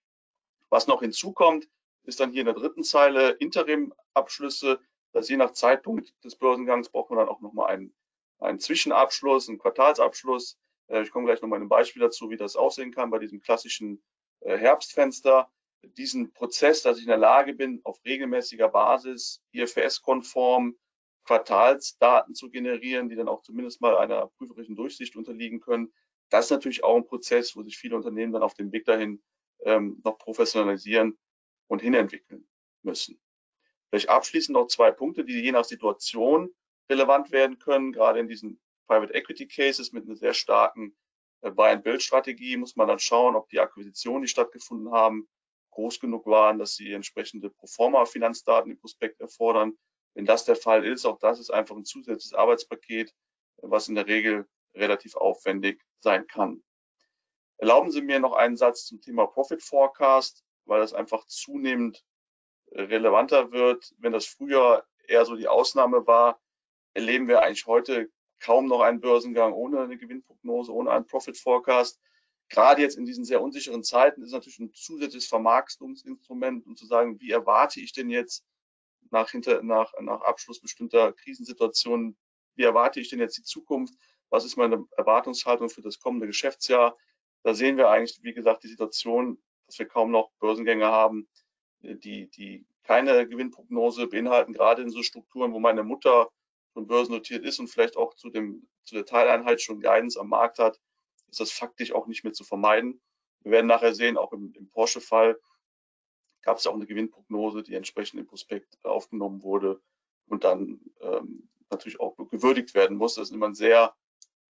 Was 0.70 0.87
noch 0.87 1.00
hinzukommt, 1.00 1.68
ist 2.05 2.20
dann 2.20 2.33
hier 2.33 2.40
in 2.40 2.46
der 2.46 2.55
dritten 2.55 2.83
Zeile 2.83 3.31
Interim-Abschlüsse. 3.31 4.81
Das 5.12 5.29
je 5.29 5.37
nach 5.37 5.52
Zeitpunkt 5.52 6.12
des 6.24 6.37
Börsengangs 6.37 6.88
braucht 6.88 7.11
man 7.11 7.18
dann 7.18 7.29
auch 7.29 7.40
nochmal 7.40 7.68
einen, 7.68 7.94
einen 8.38 8.59
Zwischenabschluss, 8.59 9.48
einen 9.48 9.59
Quartalsabschluss. 9.59 10.59
Äh, 10.88 11.02
ich 11.02 11.11
komme 11.11 11.26
gleich 11.26 11.40
nochmal 11.40 11.59
in 11.59 11.62
einem 11.62 11.68
Beispiel 11.68 12.02
dazu, 12.02 12.31
wie 12.31 12.37
das 12.37 12.57
aussehen 12.57 12.92
kann 12.92 13.11
bei 13.11 13.18
diesem 13.18 13.40
klassischen 13.40 14.02
äh, 14.40 14.57
Herbstfenster 14.57 15.50
diesen 15.87 16.33
Prozess, 16.33 16.83
dass 16.83 16.99
ich 16.99 17.05
in 17.05 17.09
der 17.09 17.16
Lage 17.18 17.55
bin, 17.55 17.81
auf 17.85 17.99
regelmäßiger 18.05 18.68
Basis 18.68 19.42
IFRS-konform 19.53 20.77
Quartalsdaten 21.25 22.35
zu 22.35 22.51
generieren, 22.51 23.09
die 23.09 23.16
dann 23.16 23.29
auch 23.29 23.42
zumindest 23.42 23.81
mal 23.81 23.96
einer 23.96 24.29
prüferischen 24.38 24.77
Durchsicht 24.77 25.16
unterliegen 25.16 25.61
können. 25.61 25.92
Das 26.31 26.46
ist 26.46 26.51
natürlich 26.51 26.85
auch 26.85 26.96
ein 26.96 27.05
Prozess, 27.05 27.57
wo 27.57 27.62
sich 27.62 27.77
viele 27.77 27.96
Unternehmen 27.96 28.33
dann 28.33 28.42
auf 28.42 28.55
dem 28.55 28.72
Weg 28.72 28.85
dahin 28.85 29.22
ähm, 29.64 30.01
noch 30.05 30.18
professionalisieren 30.18 31.18
und 31.66 31.83
hinentwickeln 31.83 32.49
müssen. 32.83 33.20
Vielleicht 33.90 34.09
abschließend 34.09 34.57
noch 34.57 34.68
zwei 34.68 34.90
Punkte, 34.90 35.25
die 35.25 35.40
je 35.40 35.53
nach 35.53 35.64
Situation 35.64 36.55
relevant 36.88 37.33
werden 37.33 37.59
können. 37.59 37.92
Gerade 37.92 38.20
in 38.20 38.29
diesen 38.29 38.61
Private 38.87 39.14
Equity 39.14 39.46
Cases 39.46 39.92
mit 39.92 40.05
einer 40.05 40.16
sehr 40.16 40.35
starken 40.35 40.96
äh, 41.42 41.51
Buy-and-Build-Strategie 41.51 42.57
muss 42.57 42.77
man 42.77 42.88
dann 42.88 42.99
schauen, 42.99 43.37
ob 43.37 43.49
die 43.49 43.61
Akquisitionen, 43.61 44.22
die 44.22 44.29
stattgefunden 44.29 44.92
haben, 44.92 45.29
groß 45.76 46.00
genug 46.00 46.26
waren, 46.26 46.58
dass 46.58 46.74
sie 46.74 46.92
entsprechende 46.92 47.50
Proforma-Finanzdaten 47.50 48.72
im 48.72 48.78
Prospekt 48.78 49.20
erfordern. 49.20 49.76
Wenn 50.14 50.24
das 50.24 50.46
der 50.46 50.56
Fall 50.56 50.86
ist, 50.86 51.04
auch 51.04 51.18
das 51.18 51.38
ist 51.38 51.50
einfach 51.50 51.76
ein 51.76 51.84
zusätzliches 51.84 52.32
Arbeitspaket, 52.32 53.12
was 53.58 53.88
in 53.88 53.94
der 53.94 54.06
Regel 54.06 54.48
relativ 54.74 55.16
aufwendig 55.16 55.82
sein 56.00 56.26
kann. 56.26 56.62
Erlauben 57.58 57.90
Sie 57.90 58.00
mir 58.00 58.20
noch 58.20 58.32
einen 58.32 58.56
Satz 58.56 58.86
zum 58.86 59.02
Thema 59.02 59.26
Profit 59.26 59.62
Forecast, 59.62 60.44
weil 60.64 60.80
das 60.80 60.94
einfach 60.94 61.26
zunehmend 61.26 62.02
relevanter 62.72 63.52
wird. 63.52 63.94
Wenn 63.98 64.12
das 64.12 64.26
früher 64.26 64.86
eher 65.06 65.26
so 65.26 65.36
die 65.36 65.48
Ausnahme 65.48 66.06
war, 66.06 66.40
erleben 66.94 67.28
wir 67.28 67.42
eigentlich 67.42 67.66
heute 67.66 68.10
kaum 68.40 68.66
noch 68.66 68.80
einen 68.80 69.00
Börsengang 69.00 69.52
ohne 69.52 69.80
eine 69.80 69.98
Gewinnprognose, 69.98 70.72
ohne 70.72 70.90
einen 70.90 71.06
Profit 71.06 71.36
Forecast 71.36 72.00
gerade 72.48 72.82
jetzt 72.82 72.96
in 72.96 73.04
diesen 73.04 73.24
sehr 73.24 73.42
unsicheren 73.42 73.82
Zeiten 73.82 74.22
ist 74.22 74.32
natürlich 74.32 74.59
ein 74.59 74.72
zusätzliches 74.72 75.28
Vermarktungsinstrument, 75.28 76.66
um 76.66 76.76
zu 76.76 76.87
sagen, 76.87 77.20
wie 77.20 77.30
erwarte 77.30 77.80
ich 77.80 77.92
denn 77.92 78.11
jetzt 78.11 78.44
nach, 79.11 79.30
hinter, 79.30 79.62
nach, 79.62 79.92
nach 80.00 80.22
Abschluss 80.22 80.61
bestimmter 80.61 81.12
Krisensituationen, 81.12 82.16
wie 82.54 82.62
erwarte 82.62 83.00
ich 83.00 83.11
denn 83.11 83.20
jetzt 83.20 83.38
die 83.38 83.42
Zukunft? 83.42 83.94
Was 84.30 84.44
ist 84.44 84.56
meine 84.56 84.85
Erwartungshaltung 84.96 85.68
für 85.68 85.82
das 85.82 86.00
kommende 86.00 86.26
Geschäftsjahr? 86.26 86.96
Da 87.42 87.54
sehen 87.54 87.76
wir 87.76 87.90
eigentlich, 87.90 88.18
wie 88.22 88.35
gesagt, 88.35 88.64
die 88.64 88.68
Situation, 88.68 89.40
dass 89.66 89.78
wir 89.78 89.87
kaum 89.87 90.11
noch 90.11 90.30
Börsengänge 90.40 90.87
haben, 90.87 91.28
die, 91.80 92.28
die 92.30 92.66
keine 92.82 93.28
Gewinnprognose 93.28 94.06
beinhalten, 94.06 94.52
gerade 94.52 94.82
in 94.82 94.90
so 94.90 95.02
Strukturen, 95.02 95.52
wo 95.52 95.59
meine 95.59 95.82
Mutter 95.82 96.30
schon 96.72 96.87
börsennotiert 96.87 97.44
ist 97.44 97.59
und 97.59 97.68
vielleicht 97.68 97.96
auch 97.96 98.14
zu, 98.14 98.30
dem, 98.30 98.68
zu 98.85 98.94
der 98.94 99.04
Teileinheit 99.04 99.61
schon 99.61 99.80
Guidance 99.80 100.18
am 100.18 100.28
Markt 100.28 100.59
hat, 100.59 100.80
ist 101.40 101.51
das 101.51 101.59
faktisch 101.59 101.92
auch 101.92 102.07
nicht 102.07 102.25
mehr 102.25 102.33
zu 102.33 102.44
vermeiden. 102.44 103.01
Wir 103.40 103.53
werden 103.53 103.66
nachher 103.66 103.94
sehen, 103.94 104.16
auch 104.16 104.33
im, 104.33 104.55
im 104.55 104.70
Porsche-Fall 104.70 105.38
gab 106.42 106.57
es 106.57 106.64
ja 106.64 106.70
auch 106.70 106.77
eine 106.77 106.87
Gewinnprognose, 106.87 107.62
die 107.62 107.75
entsprechend 107.75 108.20
im 108.20 108.27
Prospekt 108.27 108.79
aufgenommen 108.85 109.42
wurde 109.42 109.83
und 110.29 110.44
dann 110.44 110.81
ähm, 111.01 111.51
natürlich 111.68 112.01
auch 112.01 112.16
gewürdigt 112.31 112.75
werden 112.75 112.96
muss. 112.96 113.16
Das 113.16 113.29
ist 113.29 113.35
immer 113.35 113.49
ein 113.49 113.55
sehr 113.55 113.94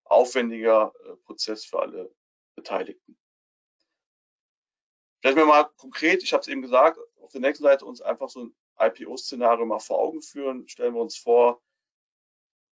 aufwendiger 0.05 0.93
äh, 1.03 1.15
Prozess 1.25 1.65
für 1.65 1.79
alle 1.79 2.15
Beteiligten. 2.55 3.17
Vielleicht 5.19 5.37
mal 5.37 5.65
konkret, 5.75 6.23
ich 6.23 6.31
habe 6.31 6.41
es 6.41 6.47
eben 6.47 6.61
gesagt, 6.61 6.99
auf 7.21 7.31
der 7.31 7.41
nächsten 7.41 7.63
Seite 7.63 7.85
uns 7.85 8.01
einfach 8.01 8.29
so 8.29 8.45
ein 8.45 8.55
IPO-Szenario 8.79 9.65
mal 9.65 9.79
vor 9.79 9.99
Augen 9.99 10.21
führen. 10.21 10.69
Stellen 10.69 10.93
wir 10.93 11.01
uns 11.01 11.17
vor, 11.17 11.61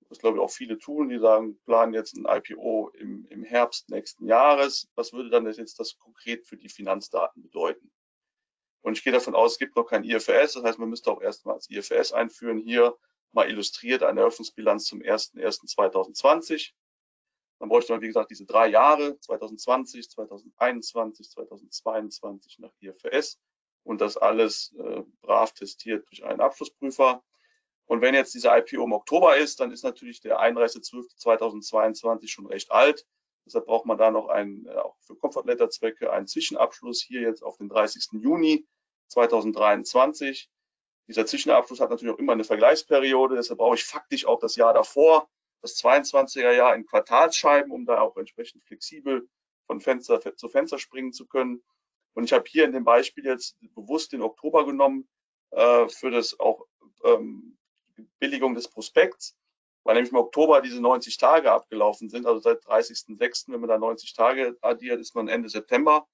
das 0.09 0.19
glaube 0.19 0.37
ich 0.37 0.43
auch 0.43 0.51
viele 0.51 0.77
tun, 0.77 1.09
die 1.09 1.19
sagen, 1.19 1.59
planen 1.65 1.93
jetzt 1.93 2.15
ein 2.15 2.25
IPO 2.27 2.89
im, 2.89 3.25
im 3.29 3.43
Herbst 3.43 3.89
nächsten 3.89 4.27
Jahres. 4.27 4.89
Was 4.95 5.13
würde 5.13 5.29
dann 5.29 5.45
jetzt 5.51 5.79
das 5.79 5.97
konkret 5.97 6.45
für 6.45 6.57
die 6.57 6.69
Finanzdaten 6.69 7.41
bedeuten? 7.41 7.91
Und 8.81 8.97
ich 8.97 9.03
gehe 9.03 9.13
davon 9.13 9.33
aus, 9.33 9.53
es 9.53 9.57
gibt 9.57 9.75
noch 9.75 9.85
kein 9.85 10.03
IFRS, 10.03 10.53
das 10.53 10.63
heißt, 10.63 10.77
man 10.77 10.89
müsste 10.89 11.11
auch 11.11 11.21
erstmal 11.21 11.55
das 11.55 11.69
IFRS 11.69 12.13
einführen. 12.13 12.59
Hier 12.59 12.95
mal 13.31 13.49
illustriert 13.49 14.03
eine 14.03 14.21
Eröffnungsbilanz 14.21 14.85
zum 14.85 15.01
01.01.2020. 15.01 16.73
Dann 17.59 17.69
bräuchte 17.69 17.93
man, 17.93 18.01
wie 18.01 18.07
gesagt, 18.07 18.29
diese 18.29 18.45
drei 18.45 18.67
Jahre, 18.67 19.19
2020, 19.19 20.09
2021, 20.09 21.31
2022 21.31 22.59
nach 22.59 22.71
IFRS 22.79 23.39
und 23.83 24.01
das 24.01 24.17
alles 24.17 24.73
äh, 24.77 25.03
brav 25.21 25.53
testiert 25.53 26.07
durch 26.09 26.23
einen 26.23 26.41
Abschlussprüfer. 26.41 27.23
Und 27.87 28.01
wenn 28.01 28.15
jetzt 28.15 28.33
dieser 28.33 28.57
IPO 28.57 28.83
im 28.83 28.93
Oktober 28.93 29.37
ist, 29.37 29.59
dann 29.59 29.71
ist 29.71 29.83
natürlich 29.83 30.19
der 30.21 30.39
31.12.2022 30.39 32.27
schon 32.27 32.47
recht 32.47 32.71
alt. 32.71 33.05
Deshalb 33.45 33.65
braucht 33.65 33.85
man 33.85 33.97
da 33.97 34.09
noch 34.09 34.27
einen, 34.27 34.65
äh, 34.65 34.75
auch 34.75 34.95
für 35.01 35.15
Comfort 35.15 35.45
Letter 35.45 35.69
Zwecke, 35.69 36.11
einen 36.11 36.27
Zwischenabschluss 36.27 37.01
hier 37.01 37.21
jetzt 37.21 37.43
auf 37.43 37.57
den 37.57 37.69
30. 37.69 38.21
Juni 38.21 38.65
2023. 39.09 40.49
Dieser 41.07 41.27
Zwischenabschluss 41.27 41.79
hat 41.79 41.91
natürlich 41.91 42.15
auch 42.15 42.19
immer 42.19 42.33
eine 42.33 42.43
Vergleichsperiode. 42.43 43.35
Deshalb 43.35 43.59
brauche 43.59 43.75
ich 43.75 43.83
faktisch 43.83 44.25
auch 44.25 44.39
das 44.39 44.55
Jahr 44.55 44.73
davor, 44.73 45.29
das 45.61 45.75
22er 45.77 46.51
Jahr 46.51 46.75
in 46.75 46.87
Quartalsscheiben, 46.87 47.71
um 47.71 47.85
da 47.85 48.01
auch 48.01 48.17
entsprechend 48.17 48.63
flexibel 48.63 49.29
von 49.67 49.79
Fenster 49.79 50.19
zu 50.35 50.49
Fenster 50.49 50.79
springen 50.79 51.13
zu 51.13 51.27
können. 51.27 51.63
Und 52.13 52.23
ich 52.23 52.33
habe 52.33 52.45
hier 52.47 52.65
in 52.65 52.71
dem 52.71 52.83
Beispiel 52.83 53.25
jetzt 53.25 53.57
bewusst 53.75 54.13
den 54.13 54.23
Oktober 54.23 54.65
genommen 54.65 55.07
äh, 55.51 55.87
für 55.89 56.09
das 56.09 56.39
auch 56.39 56.65
ähm, 57.03 57.54
Billigung 58.19 58.55
des 58.55 58.67
Prospekts, 58.67 59.37
weil 59.83 59.95
nämlich 59.95 60.11
im 60.11 60.17
Oktober 60.17 60.61
diese 60.61 60.81
90 60.81 61.17
Tage 61.17 61.51
abgelaufen 61.51 62.09
sind. 62.09 62.25
Also 62.25 62.39
seit 62.39 62.63
30.06., 62.63 63.51
wenn 63.51 63.59
man 63.59 63.69
da 63.69 63.77
90 63.77 64.13
Tage 64.13 64.57
addiert, 64.61 64.99
ist 64.99 65.15
man 65.15 65.27
Ende 65.27 65.49
September. 65.49 66.07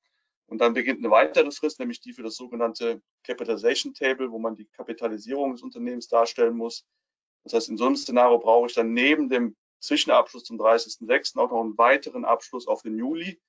Und 0.48 0.60
dann 0.60 0.74
beginnt 0.74 1.00
eine 1.00 1.10
weitere 1.10 1.50
Frist, 1.52 1.80
nämlich 1.80 2.02
die 2.02 2.12
für 2.12 2.24
das 2.24 2.36
sogenannte 2.36 3.02
Capitalization 3.24 3.94
Table, 3.94 4.32
wo 4.32 4.38
man 4.38 4.58
die 4.58 4.66
Kapitalisierung 4.66 5.54
des 5.54 5.62
Unternehmens 5.62 6.10
darstellen 6.10 6.58
muss. 6.58 6.86
Das 7.44 7.54
heißt, 7.54 7.70
in 7.70 7.78
so 7.78 7.86
einem 7.86 7.96
Szenario 7.96 8.38
brauche 8.38 8.68
ich 8.68 8.74
dann 8.74 8.94
neben 8.94 9.30
dem 9.30 9.56
Zwischenabschluss 9.80 10.44
zum 10.44 10.60
30.06. 10.60 11.38
auch 11.40 11.52
noch 11.52 11.62
einen 11.62 11.78
weiteren 11.78 12.26
Abschluss 12.26 12.68
auf 12.68 12.82
den 12.82 12.98
Juli, 12.98 13.42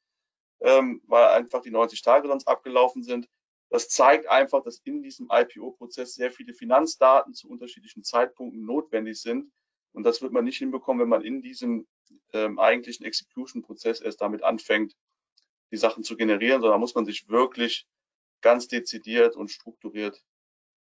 ähm, 0.60 1.02
weil 1.06 1.26
einfach 1.26 1.60
die 1.60 1.70
90 1.70 2.02
Tage 2.02 2.28
sonst 2.28 2.48
abgelaufen 2.48 3.02
sind. 3.02 3.28
Das 3.72 3.88
zeigt 3.88 4.28
einfach, 4.28 4.62
dass 4.62 4.82
in 4.84 5.02
diesem 5.02 5.30
IPO-Prozess 5.32 6.14
sehr 6.14 6.30
viele 6.30 6.52
Finanzdaten 6.52 7.32
zu 7.32 7.48
unterschiedlichen 7.48 8.04
Zeitpunkten 8.04 8.66
notwendig 8.66 9.18
sind. 9.18 9.50
Und 9.94 10.02
das 10.02 10.20
wird 10.20 10.30
man 10.30 10.44
nicht 10.44 10.58
hinbekommen, 10.58 11.00
wenn 11.00 11.08
man 11.08 11.24
in 11.24 11.40
diesem 11.40 11.86
ähm, 12.34 12.58
eigentlichen 12.58 13.06
Execution-Prozess 13.06 14.02
erst 14.02 14.20
damit 14.20 14.42
anfängt, 14.42 14.94
die 15.70 15.78
Sachen 15.78 16.04
zu 16.04 16.18
generieren, 16.18 16.60
sondern 16.60 16.80
muss 16.80 16.94
man 16.94 17.06
sich 17.06 17.30
wirklich 17.30 17.86
ganz 18.42 18.68
dezidiert 18.68 19.36
und 19.36 19.50
strukturiert 19.50 20.22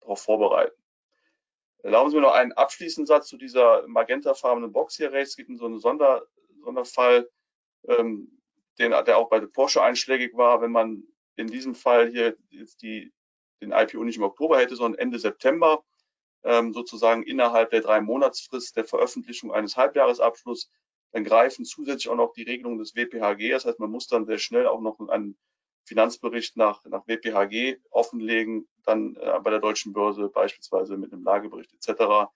darauf 0.01 0.21
vorbereiten. 0.21 0.75
Erlauben 1.85 2.11
Sie 2.11 2.17
mir 2.17 2.23
noch 2.23 2.33
einen 2.33 2.51
abschließenden 2.51 3.07
Satz 3.07 3.29
zu 3.29 3.37
dieser 3.37 3.87
magentafarbenen 3.87 4.73
Box 4.73 4.97
hier 4.97 5.13
rechts. 5.13 5.35
Es 5.35 5.37
gibt 5.37 5.57
so 5.57 5.67
einen 5.67 5.79
Sonder, 5.79 6.27
Sonderfall, 6.65 7.31
ähm, 7.87 8.41
den, 8.81 8.91
der 8.91 9.19
auch 9.19 9.29
bei 9.29 9.39
der 9.39 9.47
Porsche 9.47 9.85
einschlägig 9.85 10.37
war, 10.37 10.61
wenn 10.61 10.73
man 10.73 11.05
in 11.37 11.47
diesem 11.49 11.75
Fall 11.75 12.11
hier 12.11 12.37
jetzt 12.51 12.83
die, 12.83 13.13
den 13.61 13.73
IPO 13.73 14.05
nicht 14.05 14.17
im 14.17 14.23
Oktober 14.23 14.59
hätte, 14.59 14.77
sondern 14.77 14.99
Ende 14.99 15.19
September, 15.19 15.85
ähm, 16.45 16.73
sozusagen 16.73 17.23
innerhalb 17.23 17.71
der 17.71 17.81
drei 17.81 18.01
Monatsfrist 18.01 18.77
der 18.77 18.85
Veröffentlichung 18.85 19.53
eines 19.53 19.77
Halbjahresabschlusses, 19.77 20.71
dann 21.13 21.25
greifen 21.25 21.65
zusätzlich 21.65 22.09
auch 22.09 22.17
noch 22.17 22.33
die 22.33 22.43
Regelungen 22.43 22.79
des 22.79 22.95
WPHG. 22.95 23.51
Das 23.51 23.67
heißt, 23.67 23.79
man 23.79 23.91
muss 23.91 24.09
dann 24.09 24.27
sehr 24.27 24.39
schnell 24.39 24.67
auch 24.67 24.81
noch 24.81 24.99
einen 25.09 25.37
Finanzbericht 25.85 26.57
nach, 26.57 26.85
nach 26.85 27.07
WPHG 27.07 27.79
offenlegen, 27.91 28.69
dann 28.85 29.17
äh, 29.17 29.41
bei 29.43 29.51
der 29.51 29.61
deutschen 29.61 29.93
Börse 29.93 30.29
beispielsweise 30.29 30.97
mit 30.97 31.13
einem 31.13 31.25
Lagebericht 31.25 31.73
etc. 31.75 32.31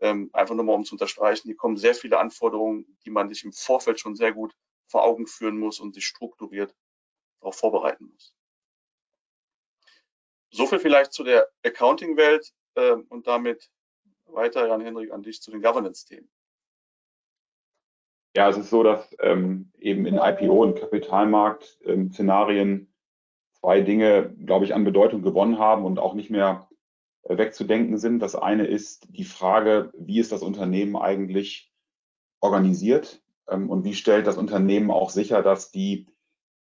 Ähm, 0.00 0.30
einfach 0.32 0.54
nochmal 0.54 0.76
um 0.76 0.84
zu 0.84 0.94
unterstreichen, 0.94 1.48
hier 1.48 1.56
kommen 1.56 1.76
sehr 1.76 1.94
viele 1.94 2.18
Anforderungen, 2.18 2.96
die 3.04 3.10
man 3.10 3.28
sich 3.28 3.44
im 3.44 3.52
Vorfeld 3.52 3.98
schon 3.98 4.14
sehr 4.14 4.32
gut 4.32 4.54
vor 4.86 5.04
Augen 5.04 5.26
führen 5.26 5.58
muss 5.58 5.80
und 5.80 5.94
sich 5.94 6.04
strukturiert 6.04 6.74
darauf 7.42 7.56
vorbereiten 7.56 8.06
muss. 8.06 8.34
So 10.50 10.66
viel 10.66 10.78
vielleicht 10.78 11.12
zu 11.12 11.24
der 11.24 11.48
Accounting-Welt 11.64 12.52
äh, 12.74 12.92
und 12.92 13.26
damit 13.26 13.70
weiter, 14.26 14.66
Jan-Henrik, 14.66 15.12
an 15.12 15.22
dich 15.22 15.42
zu 15.42 15.50
den 15.50 15.62
Governance-Themen. 15.62 16.30
Ja, 18.34 18.48
es 18.48 18.56
ist 18.56 18.70
so, 18.70 18.82
dass 18.82 19.14
ähm, 19.20 19.70
eben 19.78 20.06
in 20.06 20.16
IPO 20.16 20.62
und 20.62 20.78
Kapitalmarkt-Szenarien 20.78 22.68
ähm, 22.68 22.88
zwei 23.52 23.82
Dinge, 23.82 24.34
glaube 24.46 24.64
ich, 24.64 24.74
an 24.74 24.84
Bedeutung 24.84 25.22
gewonnen 25.22 25.58
haben 25.58 25.84
und 25.84 25.98
auch 25.98 26.14
nicht 26.14 26.30
mehr 26.30 26.68
äh, 27.24 27.36
wegzudenken 27.36 27.98
sind. 27.98 28.20
Das 28.20 28.34
eine 28.34 28.66
ist 28.66 29.06
die 29.10 29.24
Frage, 29.24 29.92
wie 29.98 30.18
ist 30.18 30.32
das 30.32 30.42
Unternehmen 30.42 30.96
eigentlich 30.96 31.72
organisiert 32.40 33.22
ähm, 33.48 33.68
und 33.68 33.84
wie 33.84 33.94
stellt 33.94 34.26
das 34.26 34.38
Unternehmen 34.38 34.90
auch 34.90 35.10
sicher, 35.10 35.42
dass 35.42 35.70
die 35.70 36.06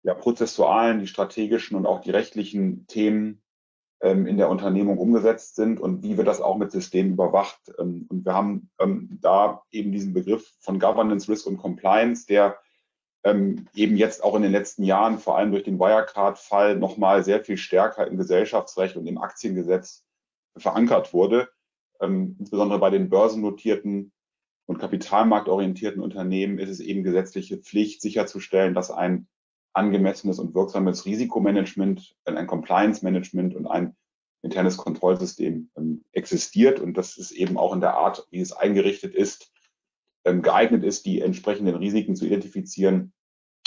ja, 0.02 0.14
prozessualen, 0.14 1.00
die 1.00 1.06
strategischen 1.06 1.76
und 1.76 1.86
auch 1.86 2.00
die 2.00 2.10
rechtlichen 2.10 2.86
Themen 2.86 3.42
ähm, 4.00 4.26
in 4.26 4.38
der 4.38 4.48
Unternehmung 4.48 4.98
umgesetzt 4.98 5.56
sind 5.56 5.78
und 5.80 6.02
wie 6.02 6.16
wird 6.16 6.26
das 6.26 6.40
auch 6.40 6.56
mit 6.56 6.72
Systemen 6.72 7.12
überwacht. 7.12 7.60
Ähm, 7.78 8.06
und 8.08 8.24
wir 8.24 8.34
haben 8.34 8.70
ähm, 8.78 9.18
da 9.20 9.62
eben 9.70 9.92
diesen 9.92 10.14
Begriff 10.14 10.50
von 10.60 10.78
Governance, 10.78 11.30
Risk 11.30 11.46
und 11.46 11.58
Compliance, 11.58 12.26
der 12.26 12.58
ähm, 13.24 13.68
eben 13.74 13.96
jetzt 13.96 14.24
auch 14.24 14.34
in 14.34 14.42
den 14.42 14.52
letzten 14.52 14.84
Jahren, 14.84 15.18
vor 15.18 15.36
allem 15.36 15.50
durch 15.50 15.64
den 15.64 15.78
Wirecard-Fall, 15.78 16.76
nochmal 16.76 17.22
sehr 17.22 17.44
viel 17.44 17.58
stärker 17.58 18.06
im 18.06 18.16
Gesellschaftsrecht 18.16 18.96
und 18.96 19.06
im 19.06 19.18
Aktiengesetz 19.18 20.04
verankert 20.56 21.12
wurde. 21.12 21.50
Ähm, 22.00 22.36
insbesondere 22.38 22.78
bei 22.78 22.88
den 22.88 23.10
börsennotierten 23.10 24.12
und 24.64 24.78
kapitalmarktorientierten 24.78 26.00
Unternehmen 26.00 26.58
ist 26.58 26.70
es 26.70 26.80
eben 26.80 27.02
gesetzliche 27.02 27.58
Pflicht, 27.58 28.00
sicherzustellen, 28.00 28.72
dass 28.72 28.90
ein 28.90 29.28
angemessenes 29.72 30.38
und 30.38 30.54
wirksames 30.54 31.06
Risikomanagement, 31.06 32.16
ein 32.24 32.46
Compliance-Management 32.46 33.54
und 33.54 33.66
ein 33.66 33.96
internes 34.42 34.76
Kontrollsystem 34.76 35.70
ähm, 35.76 36.04
existiert 36.12 36.80
und 36.80 36.96
dass 36.96 37.18
es 37.18 37.30
eben 37.30 37.58
auch 37.58 37.74
in 37.74 37.80
der 37.80 37.94
Art, 37.94 38.26
wie 38.30 38.40
es 38.40 38.52
eingerichtet 38.52 39.14
ist, 39.14 39.52
ähm, 40.24 40.42
geeignet 40.42 40.82
ist, 40.84 41.06
die 41.06 41.20
entsprechenden 41.20 41.76
Risiken 41.76 42.16
zu 42.16 42.26
identifizieren 42.26 43.12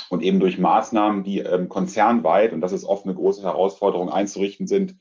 und 0.09 0.23
eben 0.23 0.39
durch 0.39 0.57
Maßnahmen, 0.57 1.23
die 1.23 1.39
ähm, 1.39 1.69
konzernweit, 1.69 2.53
und 2.53 2.61
das 2.61 2.71
ist 2.71 2.85
oft 2.85 3.05
eine 3.05 3.15
große 3.15 3.43
Herausforderung, 3.43 4.09
einzurichten 4.09 4.67
sind, 4.67 4.97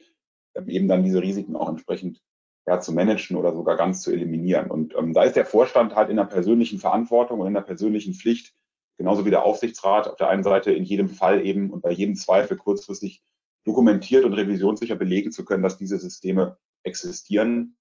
eben 0.66 0.88
dann 0.88 1.02
diese 1.02 1.22
Risiken 1.22 1.56
auch 1.56 1.68
entsprechend 1.68 2.20
ja, 2.66 2.78
zu 2.80 2.92
managen 2.92 3.36
oder 3.36 3.54
sogar 3.54 3.76
ganz 3.76 4.02
zu 4.02 4.12
eliminieren. 4.12 4.70
Und 4.70 4.94
ähm, 4.94 5.12
da 5.12 5.24
ist 5.24 5.36
der 5.36 5.46
Vorstand 5.46 5.94
halt 5.96 6.10
in 6.10 6.16
der 6.16 6.24
persönlichen 6.24 6.78
Verantwortung 6.78 7.40
und 7.40 7.46
in 7.46 7.54
der 7.54 7.62
persönlichen 7.62 8.14
Pflicht, 8.14 8.54
genauso 9.02 9.26
wie 9.26 9.30
der 9.30 9.44
Aufsichtsrat 9.44 10.06
auf 10.06 10.16
der 10.16 10.28
einen 10.28 10.44
Seite 10.44 10.70
in 10.70 10.84
jedem 10.84 11.08
Fall 11.08 11.44
eben 11.44 11.70
und 11.70 11.82
bei 11.82 11.90
jedem 11.90 12.14
Zweifel 12.14 12.56
kurzfristig 12.56 13.20
dokumentiert 13.64 14.24
und 14.24 14.32
revisionssicher 14.32 14.94
belegen 14.94 15.32
zu 15.32 15.44
können, 15.44 15.64
dass 15.64 15.76
diese 15.76 15.98
Systeme 15.98 16.56
existieren. 16.84 17.76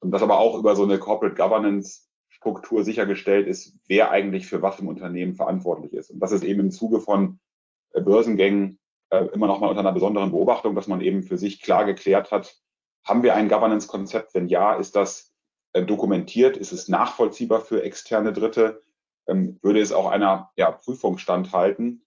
Und 0.00 0.12
dass 0.12 0.22
aber 0.22 0.38
auch 0.38 0.58
über 0.58 0.74
so 0.74 0.84
eine 0.84 0.98
Corporate 0.98 1.36
Governance 1.36 2.06
Struktur 2.30 2.84
sichergestellt 2.84 3.46
ist, 3.46 3.76
wer 3.86 4.10
eigentlich 4.10 4.46
für 4.46 4.62
was 4.62 4.78
im 4.78 4.88
Unternehmen 4.88 5.34
verantwortlich 5.34 5.92
ist. 5.92 6.10
Und 6.10 6.20
das 6.20 6.32
ist 6.32 6.42
eben 6.42 6.60
im 6.60 6.70
Zuge 6.70 7.00
von 7.00 7.38
äh, 7.92 8.00
Börsengängen 8.00 8.78
äh, 9.10 9.26
immer 9.34 9.46
noch 9.46 9.60
mal 9.60 9.68
unter 9.68 9.80
einer 9.80 9.92
besonderen 9.92 10.30
Beobachtung, 10.30 10.74
dass 10.74 10.86
man 10.86 11.02
eben 11.02 11.22
für 11.22 11.36
sich 11.36 11.60
klar 11.60 11.84
geklärt 11.84 12.30
hat, 12.30 12.56
haben 13.04 13.22
wir 13.22 13.34
ein 13.34 13.48
Governance-Konzept? 13.48 14.34
Wenn 14.34 14.48
ja, 14.48 14.74
ist 14.74 14.96
das 14.96 15.34
äh, 15.74 15.84
dokumentiert? 15.84 16.56
Ist 16.56 16.72
es 16.72 16.88
nachvollziehbar 16.88 17.60
für 17.60 17.82
externe 17.82 18.32
Dritte? 18.32 18.82
Ähm, 19.26 19.58
würde 19.62 19.80
es 19.80 19.92
auch 19.92 20.06
einer 20.06 20.50
ja, 20.56 20.70
Prüfung 20.70 21.18
standhalten 21.18 22.04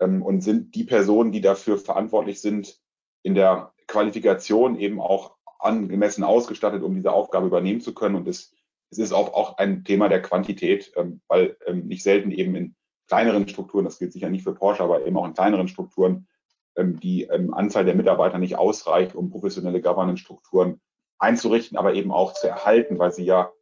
ähm, 0.00 0.22
und 0.22 0.42
sind 0.42 0.74
die 0.74 0.84
Personen, 0.84 1.32
die 1.32 1.40
dafür 1.40 1.78
verantwortlich 1.78 2.40
sind, 2.40 2.78
in 3.22 3.34
der 3.34 3.72
Qualifikation 3.86 4.76
eben 4.76 5.00
auch 5.00 5.36
angemessen 5.58 6.24
ausgestattet, 6.24 6.82
um 6.82 6.94
diese 6.94 7.12
Aufgabe 7.12 7.46
übernehmen 7.46 7.80
zu 7.80 7.94
können. 7.94 8.14
Und 8.14 8.28
es, 8.28 8.54
es 8.90 8.98
ist 8.98 9.12
auch, 9.12 9.34
auch 9.34 9.58
ein 9.58 9.84
Thema 9.84 10.08
der 10.08 10.22
Quantität, 10.22 10.92
ähm, 10.96 11.20
weil 11.28 11.56
ähm, 11.66 11.86
nicht 11.86 12.02
selten 12.02 12.30
eben 12.30 12.54
in 12.54 12.76
kleineren 13.08 13.48
Strukturen, 13.48 13.84
das 13.84 13.98
gilt 13.98 14.12
sicher 14.12 14.30
nicht 14.30 14.44
für 14.44 14.54
Porsche, 14.54 14.82
aber 14.82 15.04
eben 15.06 15.16
auch 15.16 15.26
in 15.26 15.34
kleineren 15.34 15.68
Strukturen, 15.68 16.28
ähm, 16.76 16.98
die 17.00 17.24
ähm, 17.24 17.52
Anzahl 17.52 17.84
der 17.84 17.96
Mitarbeiter 17.96 18.38
nicht 18.38 18.56
ausreicht, 18.56 19.14
um 19.14 19.30
professionelle 19.30 19.82
Governance-Strukturen 19.82 20.80
einzurichten, 21.18 21.76
aber 21.76 21.94
eben 21.94 22.12
auch 22.12 22.32
zu 22.32 22.48
erhalten, 22.48 22.98
weil 22.98 23.12
sie 23.12 23.24
ja 23.24 23.52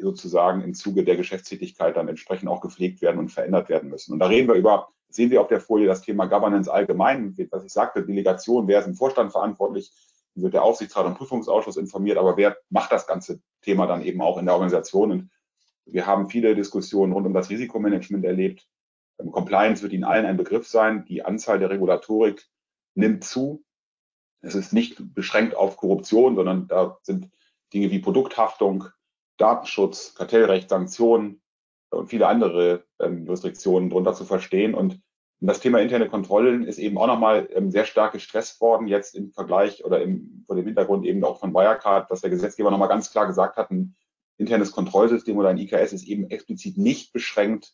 sozusagen 0.00 0.62
im 0.62 0.74
Zuge 0.74 1.04
der 1.04 1.16
Geschäftstätigkeit 1.16 1.96
dann 1.96 2.08
entsprechend 2.08 2.48
auch 2.48 2.60
gepflegt 2.60 3.02
werden 3.02 3.18
und 3.18 3.30
verändert 3.30 3.68
werden 3.68 3.90
müssen. 3.90 4.12
Und 4.12 4.18
da 4.18 4.26
reden 4.26 4.48
wir 4.48 4.54
über, 4.54 4.88
sehen 5.08 5.30
Sie 5.30 5.38
auf 5.38 5.48
der 5.48 5.60
Folie 5.60 5.86
das 5.86 6.02
Thema 6.02 6.26
Governance 6.26 6.72
allgemein, 6.72 7.36
was 7.50 7.64
ich 7.64 7.72
sagte, 7.72 8.04
Delegation, 8.04 8.68
wer 8.68 8.80
ist 8.80 8.86
im 8.86 8.94
Vorstand 8.94 9.32
verantwortlich, 9.32 9.92
wird 10.34 10.54
der 10.54 10.62
Aufsichtsrat 10.62 11.06
und 11.06 11.16
Prüfungsausschuss 11.16 11.76
informiert, 11.76 12.18
aber 12.18 12.36
wer 12.36 12.56
macht 12.68 12.92
das 12.92 13.06
ganze 13.06 13.40
Thema 13.62 13.86
dann 13.86 14.02
eben 14.02 14.20
auch 14.20 14.38
in 14.38 14.46
der 14.46 14.54
Organisation? 14.54 15.10
Und 15.10 15.30
wir 15.86 16.06
haben 16.06 16.28
viele 16.28 16.54
Diskussionen 16.54 17.12
rund 17.12 17.26
um 17.26 17.34
das 17.34 17.50
Risikomanagement 17.50 18.24
erlebt. 18.24 18.66
Ähm, 19.18 19.32
Compliance 19.32 19.82
wird 19.82 19.92
Ihnen 19.92 20.04
allen 20.04 20.26
ein 20.26 20.36
Begriff 20.36 20.68
sein. 20.68 21.04
Die 21.06 21.24
Anzahl 21.24 21.58
der 21.58 21.70
Regulatorik 21.70 22.46
nimmt 22.94 23.24
zu. 23.24 23.64
Es 24.42 24.54
ist 24.54 24.72
nicht 24.72 25.14
beschränkt 25.14 25.54
auf 25.54 25.76
Korruption, 25.76 26.36
sondern 26.36 26.66
da 26.68 26.98
sind 27.02 27.30
Dinge 27.72 27.90
wie 27.90 27.98
Produkthaftung, 27.98 28.86
Datenschutz, 29.40 30.14
Kartellrecht, 30.14 30.68
Sanktionen 30.68 31.40
und 31.90 32.08
viele 32.08 32.26
andere 32.26 32.84
ähm, 33.00 33.26
Restriktionen 33.28 33.90
drunter 33.90 34.14
zu 34.14 34.24
verstehen. 34.24 34.74
Und 34.74 35.00
das 35.40 35.60
Thema 35.60 35.80
interne 35.80 36.08
Kontrollen 36.08 36.64
ist 36.64 36.78
eben 36.78 36.98
auch 36.98 37.06
nochmal 37.06 37.48
ähm, 37.52 37.70
sehr 37.70 37.86
stark 37.86 38.12
gestresst 38.12 38.60
worden, 38.60 38.86
jetzt 38.86 39.14
im 39.14 39.32
Vergleich 39.32 39.84
oder 39.84 40.02
im, 40.02 40.44
vor 40.46 40.56
dem 40.56 40.66
Hintergrund 40.66 41.06
eben 41.06 41.24
auch 41.24 41.40
von 41.40 41.54
Wirecard, 41.54 42.10
dass 42.10 42.20
der 42.20 42.30
Gesetzgeber 42.30 42.70
nochmal 42.70 42.88
ganz 42.88 43.10
klar 43.10 43.26
gesagt 43.26 43.56
hat, 43.56 43.70
ein 43.70 43.96
internes 44.36 44.72
Kontrollsystem 44.72 45.36
oder 45.36 45.48
ein 45.48 45.58
IKS 45.58 45.92
ist 45.92 46.06
eben 46.06 46.30
explizit 46.30 46.76
nicht 46.76 47.12
beschränkt 47.12 47.72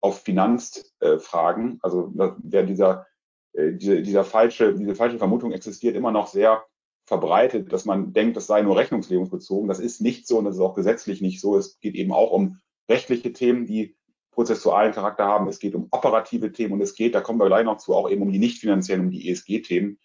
auf 0.00 0.22
Finanzfragen. 0.22 1.72
Äh, 1.72 1.78
also 1.82 2.12
wer 2.14 2.62
dieser, 2.62 3.06
äh, 3.52 3.72
diese, 3.72 4.02
dieser 4.02 4.24
falsche, 4.24 4.74
diese 4.74 4.94
falsche 4.94 5.18
Vermutung 5.18 5.52
existiert 5.52 5.96
immer 5.96 6.12
noch 6.12 6.28
sehr 6.28 6.64
verbreitet, 7.08 7.72
dass 7.72 7.86
man 7.86 8.12
denkt, 8.12 8.36
das 8.36 8.46
sei 8.46 8.60
nur 8.60 8.76
rechnungslegungsbezogen. 8.76 9.66
Das 9.66 9.80
ist 9.80 10.00
nicht 10.00 10.28
so 10.28 10.38
und 10.38 10.44
das 10.44 10.56
ist 10.56 10.60
auch 10.60 10.74
gesetzlich 10.74 11.22
nicht 11.22 11.40
so. 11.40 11.56
Es 11.56 11.80
geht 11.80 11.94
eben 11.94 12.12
auch 12.12 12.30
um 12.30 12.60
rechtliche 12.88 13.32
Themen, 13.32 13.64
die 13.64 13.96
prozessualen 14.30 14.92
Charakter 14.92 15.24
haben. 15.24 15.48
Es 15.48 15.58
geht 15.58 15.74
um 15.74 15.88
operative 15.90 16.52
Themen 16.52 16.74
und 16.74 16.82
es 16.82 16.94
geht, 16.94 17.14
da 17.14 17.22
kommen 17.22 17.40
wir 17.40 17.46
gleich 17.46 17.64
noch 17.64 17.78
zu, 17.78 17.94
auch 17.94 18.10
eben 18.10 18.22
um 18.22 18.30
die 18.30 18.38
nicht 18.38 18.60
finanziellen, 18.60 19.06
um 19.06 19.10
die 19.10 19.30
ESG-Themen. 19.30 19.98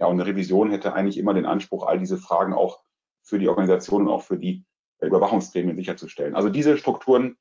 Ja, 0.00 0.06
und 0.06 0.20
eine 0.20 0.26
Revision 0.26 0.70
hätte 0.70 0.92
eigentlich 0.92 1.18
immer 1.18 1.34
den 1.34 1.46
Anspruch, 1.46 1.86
all 1.86 2.00
diese 2.00 2.18
Fragen 2.18 2.52
auch 2.52 2.82
für 3.22 3.38
die 3.38 3.48
Organisation 3.48 4.02
und 4.02 4.08
auch 4.08 4.22
für 4.22 4.36
die 4.36 4.64
Überwachungsgremien 5.00 5.76
sicherzustellen. 5.76 6.34
Also 6.34 6.48
diese 6.48 6.76
Strukturen 6.76 7.36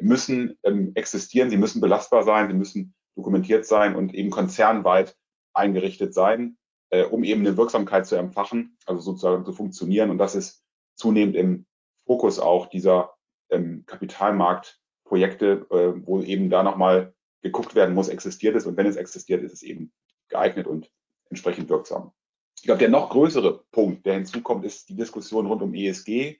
müssen 0.00 0.58
ähm, 0.62 0.92
existieren, 0.94 1.50
sie 1.50 1.58
müssen 1.58 1.82
belastbar 1.82 2.22
sein, 2.22 2.48
sie 2.48 2.54
müssen 2.54 2.94
dokumentiert 3.14 3.66
sein 3.66 3.94
und 3.94 4.14
eben 4.14 4.30
konzernweit 4.30 5.16
eingerichtet 5.52 6.14
sein 6.14 6.56
äh, 6.94 7.04
um 7.04 7.24
eben 7.24 7.40
eine 7.40 7.56
Wirksamkeit 7.56 8.06
zu 8.06 8.16
empfachen, 8.16 8.76
also 8.86 9.00
sozusagen 9.00 9.44
zu 9.44 9.52
funktionieren. 9.52 10.10
Und 10.10 10.18
das 10.18 10.34
ist 10.36 10.64
zunehmend 10.94 11.34
im 11.34 11.66
Fokus 12.06 12.38
auch 12.38 12.66
dieser 12.66 13.14
ähm, 13.50 13.84
Kapitalmarktprojekte, 13.86 15.66
äh, 15.70 16.06
wo 16.06 16.20
eben 16.20 16.50
da 16.50 16.62
nochmal 16.62 17.12
geguckt 17.42 17.74
werden 17.74 17.94
muss, 17.94 18.08
existiert 18.08 18.54
es. 18.54 18.66
Und 18.66 18.76
wenn 18.76 18.86
es 18.86 18.96
existiert, 18.96 19.42
ist 19.42 19.52
es 19.52 19.62
eben 19.62 19.92
geeignet 20.28 20.66
und 20.66 20.90
entsprechend 21.30 21.68
wirksam. 21.68 22.12
Ich 22.56 22.62
glaube, 22.62 22.78
der 22.78 22.88
noch 22.88 23.10
größere 23.10 23.64
Punkt, 23.72 24.06
der 24.06 24.14
hinzukommt, 24.14 24.64
ist 24.64 24.88
die 24.88 24.96
Diskussion 24.96 25.46
rund 25.46 25.62
um 25.62 25.74
ESG 25.74 26.38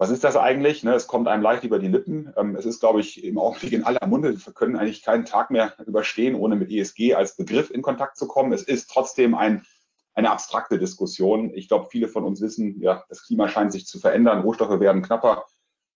was 0.00 0.08
ist 0.08 0.24
das 0.24 0.34
eigentlich? 0.34 0.82
Ne, 0.82 0.94
es 0.94 1.06
kommt 1.06 1.28
einem 1.28 1.42
leicht 1.42 1.62
über 1.62 1.78
die 1.78 1.88
Lippen. 1.88 2.32
Ähm, 2.34 2.56
es 2.56 2.64
ist, 2.64 2.80
glaube 2.80 3.00
ich, 3.00 3.22
im 3.22 3.36
Augenblick 3.36 3.74
in 3.74 3.84
aller 3.84 4.06
Munde. 4.06 4.34
Wir 4.34 4.52
können 4.54 4.76
eigentlich 4.76 5.02
keinen 5.02 5.26
Tag 5.26 5.50
mehr 5.50 5.74
überstehen, 5.86 6.36
ohne 6.36 6.56
mit 6.56 6.70
ESG 6.70 7.14
als 7.14 7.36
Begriff 7.36 7.70
in 7.70 7.82
Kontakt 7.82 8.16
zu 8.16 8.26
kommen. 8.26 8.54
Es 8.54 8.62
ist 8.62 8.90
trotzdem 8.90 9.34
ein, 9.34 9.66
eine 10.14 10.30
abstrakte 10.30 10.78
Diskussion. 10.78 11.52
Ich 11.54 11.68
glaube, 11.68 11.88
viele 11.90 12.08
von 12.08 12.24
uns 12.24 12.40
wissen, 12.40 12.80
ja, 12.80 13.04
das 13.10 13.26
Klima 13.26 13.50
scheint 13.50 13.72
sich 13.72 13.86
zu 13.86 13.98
verändern, 13.98 14.40
Rohstoffe 14.40 14.80
werden 14.80 15.02
knapper, 15.02 15.44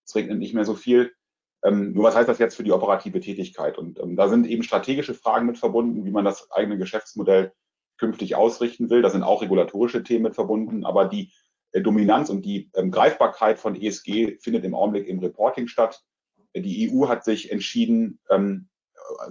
es 0.05 0.13
regnet 0.13 0.37
nicht 0.37 0.53
mehr 0.53 0.65
so 0.65 0.75
viel. 0.75 1.11
Ähm, 1.63 1.93
nur 1.93 2.03
was 2.03 2.15
heißt 2.15 2.29
das 2.29 2.37
jetzt 2.37 2.55
für 2.55 2.63
die 2.63 2.73
operative 2.73 3.19
Tätigkeit? 3.19 3.79
Und 3.79 3.99
ähm, 3.99 4.15
da 4.15 4.29
sind 4.29 4.45
eben 4.45 4.61
strategische 4.61 5.15
Fragen 5.15 5.47
mit 5.47 5.57
verbunden, 5.57 6.05
wie 6.05 6.11
man 6.11 6.25
das 6.25 6.51
eigene 6.51 6.77
Geschäftsmodell 6.77 7.53
künftig 7.97 8.35
ausrichten 8.35 8.91
will. 8.91 9.01
Da 9.01 9.09
sind 9.09 9.23
auch 9.23 9.41
regulatorische 9.41 10.03
Themen 10.03 10.25
mit 10.25 10.35
verbunden, 10.35 10.85
aber 10.85 11.05
die 11.05 11.31
Dominanz 11.81 12.29
und 12.29 12.43
die 12.43 12.69
ähm, 12.75 12.91
Greifbarkeit 12.91 13.59
von 13.59 13.75
ESG 13.75 14.37
findet 14.39 14.63
im 14.63 14.75
Augenblick 14.75 15.07
im 15.07 15.19
Reporting 15.19 15.67
statt. 15.67 16.03
Die 16.55 16.89
EU 16.89 17.07
hat 17.07 17.25
sich 17.25 17.51
entschieden, 17.51 18.19
ähm, 18.29 18.69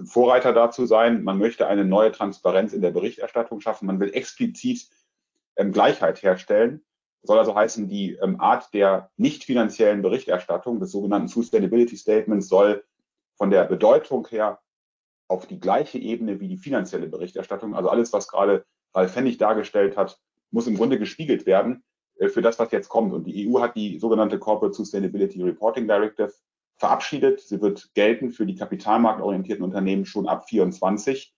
Vorreiter 0.05 0.53
dazu 0.53 0.85
sein. 0.85 1.23
Man 1.23 1.37
möchte 1.37 1.67
eine 1.67 1.83
neue 1.83 2.11
Transparenz 2.11 2.71
in 2.73 2.81
der 2.81 2.91
Berichterstattung 2.91 3.59
schaffen. 3.61 3.87
Man 3.87 3.99
will 3.99 4.13
explizit 4.13 4.87
ähm, 5.55 5.71
Gleichheit 5.71 6.21
herstellen. 6.21 6.85
Soll 7.23 7.39
also 7.39 7.55
heißen, 7.55 7.87
die 7.87 8.19
Art 8.37 8.71
der 8.75 9.09
nicht 9.17 9.45
finanziellen 9.45 10.03
Berichterstattung 10.03 10.79
des 10.79 10.91
sogenannten 10.91 11.27
Sustainability 11.27 11.97
Statements 11.97 12.47
soll 12.47 12.83
von 13.35 13.49
der 13.49 13.65
Bedeutung 13.65 14.27
her 14.27 14.59
auf 15.27 15.47
die 15.47 15.59
gleiche 15.59 15.97
Ebene 15.97 16.39
wie 16.39 16.47
die 16.47 16.57
finanzielle 16.57 17.07
Berichterstattung, 17.07 17.75
also 17.75 17.89
alles, 17.89 18.13
was 18.13 18.27
gerade 18.27 18.65
Ralf 18.93 19.13
Pfennig 19.13 19.37
dargestellt 19.37 19.97
hat, 19.97 20.19
muss 20.51 20.67
im 20.67 20.77
Grunde 20.77 20.99
gespiegelt 20.99 21.45
werden. 21.45 21.83
Äh, 22.17 22.29
für 22.29 22.41
das, 22.41 22.59
was 22.59 22.71
jetzt 22.71 22.89
kommt. 22.89 23.13
Und 23.13 23.25
die 23.25 23.47
EU 23.47 23.59
hat 23.59 23.75
die 23.75 23.99
sogenannte 23.99 24.39
Corporate 24.39 24.75
Sustainability 24.75 25.41
Reporting 25.41 25.87
Directive 25.87 26.33
verabschiedet. 26.77 27.41
Sie 27.41 27.61
wird 27.61 27.93
gelten 27.93 28.31
für 28.31 28.45
die 28.45 28.55
kapitalmarktorientierten 28.55 29.63
Unternehmen 29.63 30.05
schon 30.05 30.27
ab 30.27 30.47
24. 30.49 31.33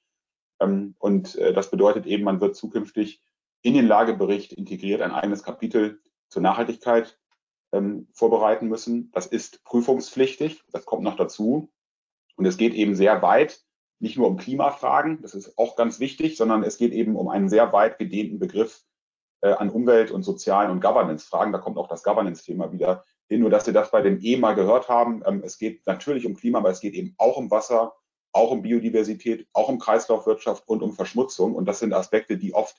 Ähm, 0.59 0.95
und 0.99 1.35
äh, 1.35 1.53
das 1.53 1.69
bedeutet 1.69 2.05
eben, 2.05 2.23
man 2.23 2.41
wird 2.41 2.55
zukünftig 2.55 3.21
in 3.61 3.73
den 3.73 3.87
Lagebericht 3.87 4.53
integriert 4.53 5.01
ein 5.01 5.11
eigenes 5.11 5.43
Kapitel 5.43 5.99
zur 6.29 6.41
Nachhaltigkeit 6.41 7.19
ähm, 7.71 8.07
vorbereiten 8.13 8.67
müssen. 8.67 9.11
Das 9.11 9.25
ist 9.25 9.63
prüfungspflichtig. 9.63 10.63
Das 10.71 10.85
kommt 10.85 11.03
noch 11.03 11.15
dazu. 11.15 11.71
Und 12.35 12.45
es 12.45 12.57
geht 12.57 12.75
eben 12.75 12.95
sehr 12.95 13.21
weit, 13.23 13.61
nicht 13.99 14.15
nur 14.15 14.27
um 14.27 14.37
Klimafragen, 14.37 15.23
das 15.23 15.33
ist 15.33 15.57
auch 15.57 15.75
ganz 15.75 15.99
wichtig, 15.99 16.37
sondern 16.37 16.61
es 16.61 16.77
geht 16.77 16.93
eben 16.93 17.15
um 17.15 17.29
einen 17.29 17.49
sehr 17.49 17.73
weit 17.73 17.97
gedehnten 17.97 18.37
Begriff 18.37 18.85
äh, 19.41 19.51
an 19.51 19.69
Umwelt- 19.69 20.11
und 20.11 20.23
sozialen 20.23 20.71
und 20.71 20.81
Governance-Fragen. 20.81 21.51
Da 21.51 21.59
kommt 21.59 21.77
auch 21.77 21.87
das 21.87 22.03
Governance-Thema 22.03 22.71
wieder 22.71 23.03
hin. 23.27 23.41
Nur, 23.41 23.49
dass 23.49 23.65
Sie 23.65 23.73
das 23.73 23.91
bei 23.91 24.01
dem 24.01 24.19
E 24.21 24.37
mal 24.37 24.53
gehört 24.53 24.89
haben. 24.89 25.23
Ähm, 25.25 25.41
es 25.43 25.57
geht 25.57 25.85
natürlich 25.85 26.25
um 26.25 26.35
Klima, 26.35 26.59
aber 26.59 26.69
es 26.69 26.79
geht 26.79 26.93
eben 26.93 27.15
auch 27.17 27.37
um 27.37 27.51
Wasser, 27.51 27.93
auch 28.31 28.51
um 28.51 28.61
Biodiversität, 28.61 29.47
auch 29.53 29.69
um 29.69 29.79
Kreislaufwirtschaft 29.79 30.67
und 30.67 30.81
um 30.81 30.93
Verschmutzung. 30.93 31.55
Und 31.55 31.65
das 31.65 31.79
sind 31.79 31.93
Aspekte, 31.93 32.37
die 32.37 32.53
oft 32.53 32.77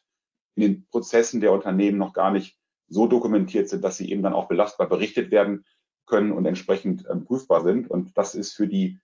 in 0.57 0.63
den 0.63 0.87
Prozessen 0.89 1.41
der 1.41 1.53
Unternehmen 1.53 1.99
noch 1.99 2.13
gar 2.13 2.31
nicht 2.31 2.59
so 2.89 3.07
dokumentiert 3.07 3.69
sind, 3.69 3.85
dass 3.85 3.97
sie 3.97 4.11
eben 4.11 4.23
dann 4.23 4.33
auch 4.33 4.49
belastbar 4.49 4.89
berichtet 4.89 5.31
werden 5.31 5.65
können 6.07 6.33
und 6.33 6.47
entsprechend 6.47 7.05
ähm, 7.11 7.25
prüfbar 7.25 7.63
sind. 7.63 7.91
Und 7.91 8.17
das 8.17 8.35
ist 8.35 8.55
für 8.55 8.67
die 8.67 8.99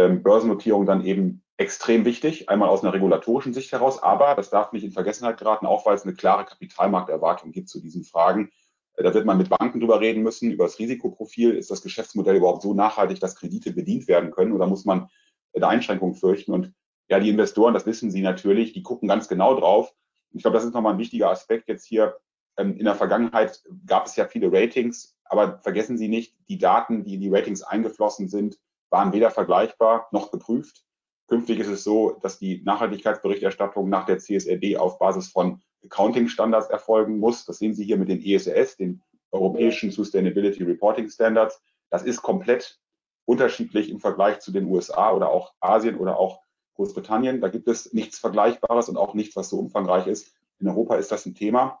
ähm, 0.00 0.22
Börsennotierung 0.22 0.86
dann 0.86 1.04
eben 1.04 1.42
extrem 1.56 2.04
wichtig, 2.04 2.48
einmal 2.48 2.70
aus 2.70 2.82
einer 2.82 2.94
regulatorischen 2.94 3.52
Sicht 3.52 3.70
heraus, 3.72 4.02
aber 4.02 4.34
das 4.34 4.48
darf 4.48 4.72
nicht 4.72 4.84
in 4.84 4.92
Vergessenheit 4.92 5.38
geraten, 5.38 5.66
auch 5.66 5.84
weil 5.84 5.94
es 5.94 6.04
eine 6.04 6.14
klare 6.14 6.46
Kapitalmarkterwartung 6.46 7.52
gibt 7.52 7.68
zu 7.68 7.80
diesen 7.80 8.02
Fragen. 8.02 8.50
Äh, 8.94 9.02
da 9.02 9.12
wird 9.12 9.26
man 9.26 9.38
mit 9.38 9.50
Banken 9.50 9.80
drüber 9.80 10.00
reden 10.00 10.22
müssen, 10.22 10.50
über 10.50 10.64
das 10.64 10.78
Risikoprofil. 10.78 11.52
Ist 11.52 11.70
das 11.70 11.82
Geschäftsmodell 11.82 12.36
überhaupt 12.36 12.62
so 12.62 12.74
nachhaltig, 12.74 13.20
dass 13.20 13.36
Kredite 13.36 13.72
bedient 13.72 14.08
werden 14.08 14.30
können 14.30 14.52
oder 14.52 14.66
muss 14.66 14.84
man 14.84 15.08
eine 15.54 15.68
Einschränkung 15.68 16.14
fürchten? 16.14 16.52
Und 16.52 16.72
ja, 17.08 17.20
die 17.20 17.28
Investoren, 17.28 17.74
das 17.74 17.86
wissen 17.86 18.10
Sie 18.10 18.22
natürlich, 18.22 18.72
die 18.72 18.82
gucken 18.82 19.08
ganz 19.08 19.28
genau 19.28 19.58
drauf. 19.58 19.92
Ich 20.32 20.42
glaube, 20.42 20.56
das 20.56 20.64
ist 20.64 20.72
nochmal 20.72 20.94
ein 20.94 20.98
wichtiger 20.98 21.28
Aspekt 21.28 21.68
jetzt 21.68 21.84
hier. 21.84 22.16
Ähm, 22.56 22.76
in 22.76 22.84
der 22.84 22.94
Vergangenheit 22.94 23.62
gab 23.84 24.06
es 24.06 24.16
ja 24.16 24.26
viele 24.26 24.50
Ratings, 24.52 25.16
aber 25.24 25.58
vergessen 25.58 25.98
Sie 25.98 26.08
nicht, 26.08 26.36
die 26.48 26.58
Daten, 26.58 27.04
die 27.04 27.14
in 27.14 27.20
die 27.20 27.28
Ratings 27.28 27.62
eingeflossen 27.62 28.28
sind, 28.28 28.58
waren 28.90 29.12
weder 29.12 29.30
vergleichbar 29.30 30.08
noch 30.12 30.30
geprüft. 30.30 30.84
Künftig 31.28 31.60
ist 31.60 31.68
es 31.68 31.84
so, 31.84 32.18
dass 32.22 32.38
die 32.38 32.62
Nachhaltigkeitsberichterstattung 32.64 33.88
nach 33.88 34.04
der 34.04 34.18
CSRD 34.18 34.76
auf 34.76 34.98
Basis 34.98 35.28
von 35.28 35.62
Accounting-Standards 35.84 36.68
erfolgen 36.68 37.18
muss. 37.18 37.46
Das 37.46 37.58
sehen 37.58 37.74
Sie 37.74 37.84
hier 37.84 37.96
mit 37.96 38.08
den 38.08 38.20
ESRS, 38.20 38.76
den 38.76 39.02
Europäischen 39.30 39.92
Sustainability 39.92 40.64
Reporting 40.64 41.08
Standards. 41.08 41.62
Das 41.88 42.02
ist 42.02 42.20
komplett 42.22 42.80
unterschiedlich 43.24 43.90
im 43.90 44.00
Vergleich 44.00 44.40
zu 44.40 44.50
den 44.50 44.66
USA 44.66 45.12
oder 45.12 45.30
auch 45.30 45.54
Asien 45.60 45.96
oder 45.96 46.18
auch 46.18 46.40
Großbritannien. 46.74 47.40
Da 47.40 47.48
gibt 47.48 47.68
es 47.68 47.92
nichts 47.92 48.18
Vergleichbares 48.18 48.88
und 48.88 48.96
auch 48.96 49.14
nichts, 49.14 49.36
was 49.36 49.50
so 49.50 49.58
umfangreich 49.58 50.08
ist. 50.08 50.34
In 50.58 50.68
Europa 50.68 50.96
ist 50.96 51.12
das 51.12 51.26
ein 51.26 51.34
Thema. 51.34 51.80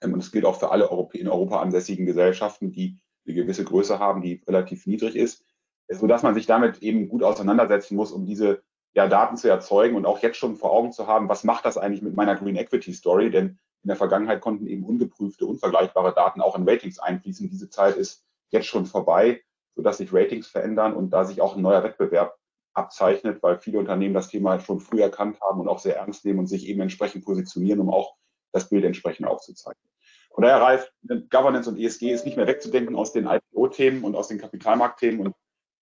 Ähm, 0.00 0.14
und 0.14 0.20
es 0.20 0.32
gilt 0.32 0.44
auch 0.44 0.58
für 0.58 0.70
alle 0.70 0.88
in 1.12 1.28
Europa 1.28 1.60
ansässigen 1.60 2.06
Gesellschaften, 2.06 2.72
die 2.72 2.98
eine 3.26 3.34
gewisse 3.34 3.64
Größe 3.64 3.98
haben, 3.98 4.22
die 4.22 4.42
relativ 4.46 4.86
niedrig 4.86 5.14
ist, 5.14 5.44
sodass 5.88 6.22
man 6.22 6.34
sich 6.34 6.46
damit 6.46 6.82
eben 6.82 7.08
gut 7.08 7.22
auseinandersetzen 7.22 7.96
muss, 7.96 8.12
um 8.12 8.26
diese 8.26 8.62
ja, 8.94 9.06
Daten 9.06 9.36
zu 9.36 9.48
erzeugen 9.48 9.96
und 9.96 10.06
auch 10.06 10.20
jetzt 10.20 10.36
schon 10.36 10.56
vor 10.56 10.72
Augen 10.72 10.92
zu 10.92 11.06
haben, 11.06 11.28
was 11.28 11.44
macht 11.44 11.64
das 11.64 11.78
eigentlich 11.78 12.02
mit 12.02 12.16
meiner 12.16 12.36
Green 12.36 12.56
Equity 12.56 12.92
Story? 12.92 13.30
Denn 13.30 13.58
in 13.82 13.88
der 13.88 13.96
Vergangenheit 13.96 14.40
konnten 14.40 14.66
eben 14.66 14.84
ungeprüfte, 14.84 15.46
unvergleichbare 15.46 16.12
Daten 16.14 16.40
auch 16.40 16.56
in 16.56 16.68
Ratings 16.68 16.98
einfließen. 16.98 17.48
Diese 17.48 17.70
Zeit 17.70 17.96
ist 17.96 18.24
jetzt 18.50 18.66
schon 18.66 18.86
vorbei, 18.86 19.42
sodass 19.76 19.98
sich 19.98 20.12
Ratings 20.12 20.48
verändern 20.48 20.94
und 20.94 21.10
da 21.10 21.24
sich 21.24 21.40
auch 21.40 21.56
ein 21.56 21.62
neuer 21.62 21.84
Wettbewerb 21.84 22.36
abzeichnet, 22.74 23.42
weil 23.42 23.58
viele 23.58 23.78
Unternehmen 23.78 24.14
das 24.14 24.28
Thema 24.28 24.58
schon 24.60 24.80
früh 24.80 25.00
erkannt 25.00 25.40
haben 25.40 25.60
und 25.60 25.68
auch 25.68 25.78
sehr 25.78 25.96
ernst 25.96 26.24
nehmen 26.24 26.40
und 26.40 26.46
sich 26.46 26.66
eben 26.66 26.80
entsprechend 26.80 27.24
positionieren, 27.24 27.80
um 27.80 27.90
auch 27.90 28.14
das 28.52 28.68
Bild 28.68 28.84
entsprechend 28.84 29.26
aufzuzeichnen. 29.26 29.88
Von 30.32 30.42
daher, 30.42 30.60
Ralf, 30.60 30.92
Governance 31.30 31.68
und 31.68 31.78
ESG 31.78 32.12
ist 32.12 32.24
nicht 32.24 32.36
mehr 32.36 32.46
wegzudenken 32.46 32.96
aus 32.96 33.12
den 33.12 33.26
IPO-Themen 33.26 34.04
und 34.04 34.14
aus 34.14 34.28
den 34.28 34.38
Kapitalmarktthemen 34.38 35.26
und 35.26 35.34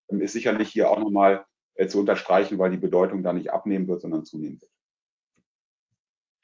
ist 0.08 0.32
sicherlich 0.32 0.68
hier 0.68 0.90
auch 0.90 0.98
nochmal 0.98 1.46
äh, 1.74 1.86
zu 1.88 2.00
unterstreichen, 2.00 2.58
weil 2.58 2.70
die 2.70 2.76
Bedeutung 2.76 3.22
da 3.22 3.32
nicht 3.32 3.50
abnehmen 3.50 3.88
wird, 3.88 4.00
sondern 4.00 4.24
zunehmen 4.24 4.60
wird. 4.60 4.72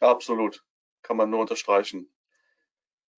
Absolut. 0.00 0.64
Kann 1.02 1.16
man 1.16 1.30
nur 1.30 1.40
unterstreichen. 1.40 2.12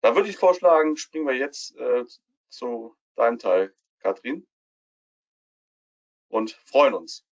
Da 0.00 0.14
würde 0.14 0.28
ich 0.28 0.36
vorschlagen, 0.36 0.96
springen 0.96 1.26
wir 1.26 1.34
jetzt 1.34 1.76
äh, 1.76 2.04
zu 2.48 2.94
deinem 3.16 3.38
Teil, 3.38 3.74
Katrin. 4.00 4.46
Und 6.28 6.52
freuen 6.52 6.94
uns. 6.94 7.26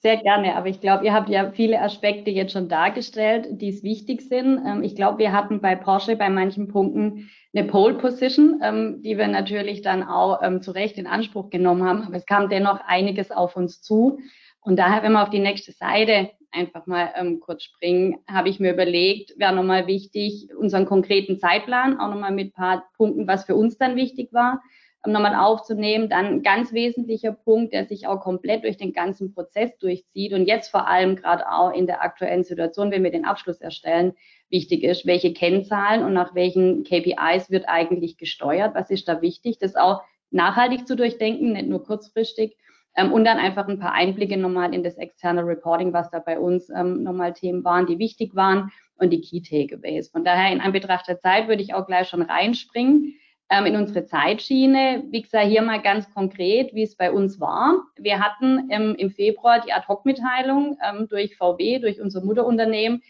Sehr 0.00 0.16
gerne, 0.18 0.54
aber 0.54 0.68
ich 0.68 0.80
glaube, 0.80 1.04
ihr 1.04 1.12
habt 1.12 1.28
ja 1.28 1.50
viele 1.50 1.80
Aspekte 1.80 2.30
jetzt 2.30 2.52
schon 2.52 2.68
dargestellt, 2.68 3.48
die 3.50 3.68
es 3.68 3.82
wichtig 3.82 4.22
sind. 4.22 4.60
Ähm, 4.64 4.84
ich 4.84 4.94
glaube, 4.94 5.18
wir 5.18 5.32
hatten 5.32 5.60
bei 5.60 5.74
Porsche 5.74 6.14
bei 6.14 6.30
manchen 6.30 6.68
Punkten 6.68 7.30
eine 7.52 7.66
Pole 7.66 7.94
Position, 7.94 8.60
ähm, 8.62 9.02
die 9.02 9.18
wir 9.18 9.26
natürlich 9.26 9.82
dann 9.82 10.04
auch 10.04 10.40
ähm, 10.42 10.62
zu 10.62 10.70
Recht 10.70 10.98
in 10.98 11.08
Anspruch 11.08 11.50
genommen 11.50 11.82
haben, 11.82 12.04
aber 12.04 12.14
es 12.16 12.26
kam 12.26 12.48
dennoch 12.48 12.78
einiges 12.86 13.32
auf 13.32 13.56
uns 13.56 13.82
zu. 13.82 14.20
Und 14.60 14.78
daher, 14.78 15.02
wenn 15.02 15.12
wir 15.12 15.22
auf 15.22 15.30
die 15.30 15.40
nächste 15.40 15.72
Seite 15.72 16.30
einfach 16.52 16.86
mal 16.86 17.12
kurz 17.40 17.64
springen, 17.64 18.18
habe 18.26 18.48
ich 18.48 18.58
mir 18.60 18.72
überlegt, 18.72 19.34
wäre 19.38 19.54
nochmal 19.54 19.86
wichtig, 19.86 20.48
unseren 20.56 20.86
konkreten 20.86 21.38
Zeitplan, 21.38 21.98
auch 22.00 22.08
nochmal 22.08 22.32
mit 22.32 22.48
ein 22.48 22.52
paar 22.52 22.84
Punkten, 22.96 23.26
was 23.26 23.44
für 23.44 23.54
uns 23.54 23.76
dann 23.78 23.96
wichtig 23.96 24.32
war, 24.32 24.62
nochmal 25.12 25.34
aufzunehmen. 25.34 26.08
Dann 26.08 26.42
ganz 26.42 26.72
wesentlicher 26.72 27.32
Punkt, 27.32 27.72
der 27.72 27.86
sich 27.86 28.06
auch 28.06 28.20
komplett 28.20 28.64
durch 28.64 28.76
den 28.76 28.92
ganzen 28.92 29.34
Prozess 29.34 29.76
durchzieht 29.78 30.32
und 30.32 30.46
jetzt 30.46 30.70
vor 30.70 30.86
allem 30.86 31.16
gerade 31.16 31.50
auch 31.50 31.72
in 31.72 31.86
der 31.86 32.02
aktuellen 32.02 32.44
Situation, 32.44 32.90
wenn 32.90 33.04
wir 33.04 33.10
den 33.10 33.24
Abschluss 33.24 33.60
erstellen, 33.60 34.14
wichtig 34.50 34.82
ist, 34.82 35.06
welche 35.06 35.32
Kennzahlen 35.32 36.04
und 36.04 36.12
nach 36.12 36.34
welchen 36.34 36.84
KPIs 36.84 37.50
wird 37.50 37.68
eigentlich 37.68 38.16
gesteuert, 38.16 38.74
was 38.74 38.90
ist 38.90 39.08
da 39.08 39.20
wichtig, 39.20 39.58
das 39.58 39.76
auch 39.76 40.02
nachhaltig 40.30 40.86
zu 40.86 40.96
durchdenken, 40.96 41.52
nicht 41.52 41.68
nur 41.68 41.84
kurzfristig. 41.84 42.56
Ähm, 42.96 43.12
und 43.12 43.24
dann 43.24 43.38
einfach 43.38 43.68
ein 43.68 43.78
paar 43.78 43.92
Einblicke 43.92 44.36
nochmal 44.36 44.74
in 44.74 44.82
das 44.82 44.96
externe 44.96 45.46
Reporting, 45.46 45.92
was 45.92 46.10
da 46.10 46.18
bei 46.18 46.38
uns 46.38 46.70
ähm, 46.70 47.02
nochmal 47.02 47.32
Themen 47.32 47.64
waren, 47.64 47.86
die 47.86 47.98
wichtig 47.98 48.34
waren 48.34 48.70
und 48.96 49.10
die 49.10 49.20
Key 49.20 49.40
Takeaways. 49.40 50.08
Von 50.08 50.24
daher 50.24 50.52
in 50.52 50.60
Anbetracht 50.60 51.06
der 51.08 51.20
Zeit 51.20 51.48
würde 51.48 51.62
ich 51.62 51.74
auch 51.74 51.86
gleich 51.86 52.08
schon 52.08 52.22
reinspringen 52.22 53.14
ähm, 53.50 53.66
in 53.66 53.76
unsere 53.76 54.04
Zeitschiene. 54.04 55.04
Wie 55.10 55.22
gesagt, 55.22 55.46
hier 55.46 55.62
mal 55.62 55.80
ganz 55.80 56.12
konkret, 56.12 56.74
wie 56.74 56.82
es 56.82 56.96
bei 56.96 57.10
uns 57.10 57.40
war. 57.40 57.82
Wir 57.96 58.20
hatten 58.20 58.68
ähm, 58.70 58.94
im 58.98 59.10
Februar 59.10 59.60
die 59.60 59.72
Ad-Hoc-Mitteilung 59.72 60.76
ähm, 60.84 61.08
durch 61.08 61.36
VW, 61.36 61.78
durch 61.78 62.00
unser 62.00 62.22
Mutterunternehmen, 62.22 63.02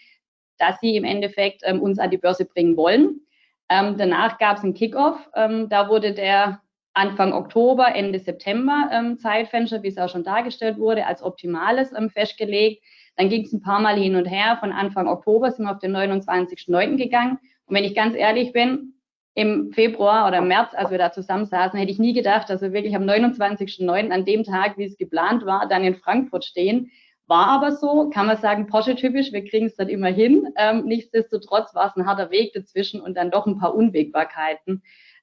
dass 0.58 0.78
sie 0.80 0.96
im 0.96 1.04
Endeffekt 1.04 1.62
ähm, 1.64 1.80
uns 1.82 1.98
an 1.98 2.10
die 2.10 2.18
Börse 2.18 2.44
bringen 2.44 2.76
wollen. 2.76 3.20
Ähm, 3.68 3.96
danach 3.98 4.38
gab 4.38 4.58
es 4.58 4.64
einen 4.64 4.74
Kickoff. 4.74 5.28
Ähm, 5.34 5.68
da 5.68 5.88
wurde 5.88 6.14
der 6.14 6.60
Anfang 6.94 7.32
Oktober, 7.32 7.94
Ende 7.94 8.18
September 8.18 9.14
Zeitfenster, 9.18 9.84
wie 9.84 9.88
es 9.88 9.98
auch 9.98 10.08
schon 10.08 10.24
dargestellt 10.24 10.78
wurde, 10.78 11.06
als 11.06 11.22
optimales 11.22 11.92
festgelegt. 12.08 12.82
Dann 13.16 13.28
ging 13.28 13.44
es 13.44 13.52
ein 13.52 13.60
paar 13.60 13.78
Mal 13.78 13.96
hin 13.96 14.16
und 14.16 14.24
her. 14.24 14.56
Von 14.58 14.72
Anfang 14.72 15.06
Oktober 15.06 15.52
sind 15.52 15.66
wir 15.66 15.70
auf 15.70 15.78
den 15.78 15.94
29.09. 15.94 16.96
gegangen. 16.96 17.38
Und 17.66 17.76
wenn 17.76 17.84
ich 17.84 17.94
ganz 17.94 18.16
ehrlich 18.16 18.52
bin, 18.52 18.94
im 19.38 19.72
Februar 19.72 20.26
oder 20.26 20.40
März, 20.40 20.74
als 20.74 20.90
wir 20.90 20.98
da 20.98 21.12
zusammensaßen, 21.12 21.78
hätte 21.78 21.92
ich 21.92 22.00
nie 22.00 22.12
gedacht, 22.12 22.50
dass 22.50 22.60
wir 22.60 22.72
wirklich 22.72 22.96
am 22.96 23.04
29.09. 23.04 24.10
an 24.10 24.24
dem 24.24 24.42
Tag, 24.42 24.76
wie 24.76 24.84
es 24.84 24.98
geplant 24.98 25.46
war, 25.46 25.68
dann 25.68 25.84
in 25.84 25.94
Frankfurt 25.94 26.44
stehen. 26.44 26.90
War 27.28 27.46
aber 27.46 27.70
so, 27.70 28.10
kann 28.10 28.26
man 28.26 28.38
sagen, 28.38 28.66
Porsche-typisch, 28.66 29.30
wir 29.30 29.44
kriegen 29.44 29.66
es 29.66 29.76
dann 29.76 29.88
immer 29.88 30.08
hin. 30.08 30.52
Ähm, 30.56 30.86
nichtsdestotrotz 30.86 31.72
war 31.76 31.86
es 31.86 31.94
ein 31.94 32.04
harter 32.04 32.32
Weg 32.32 32.52
dazwischen 32.52 33.00
und 33.00 33.16
dann 33.16 33.30
doch 33.30 33.46
ein 33.46 33.58
paar 33.58 33.76
Unwägbarkeiten, 33.76 34.82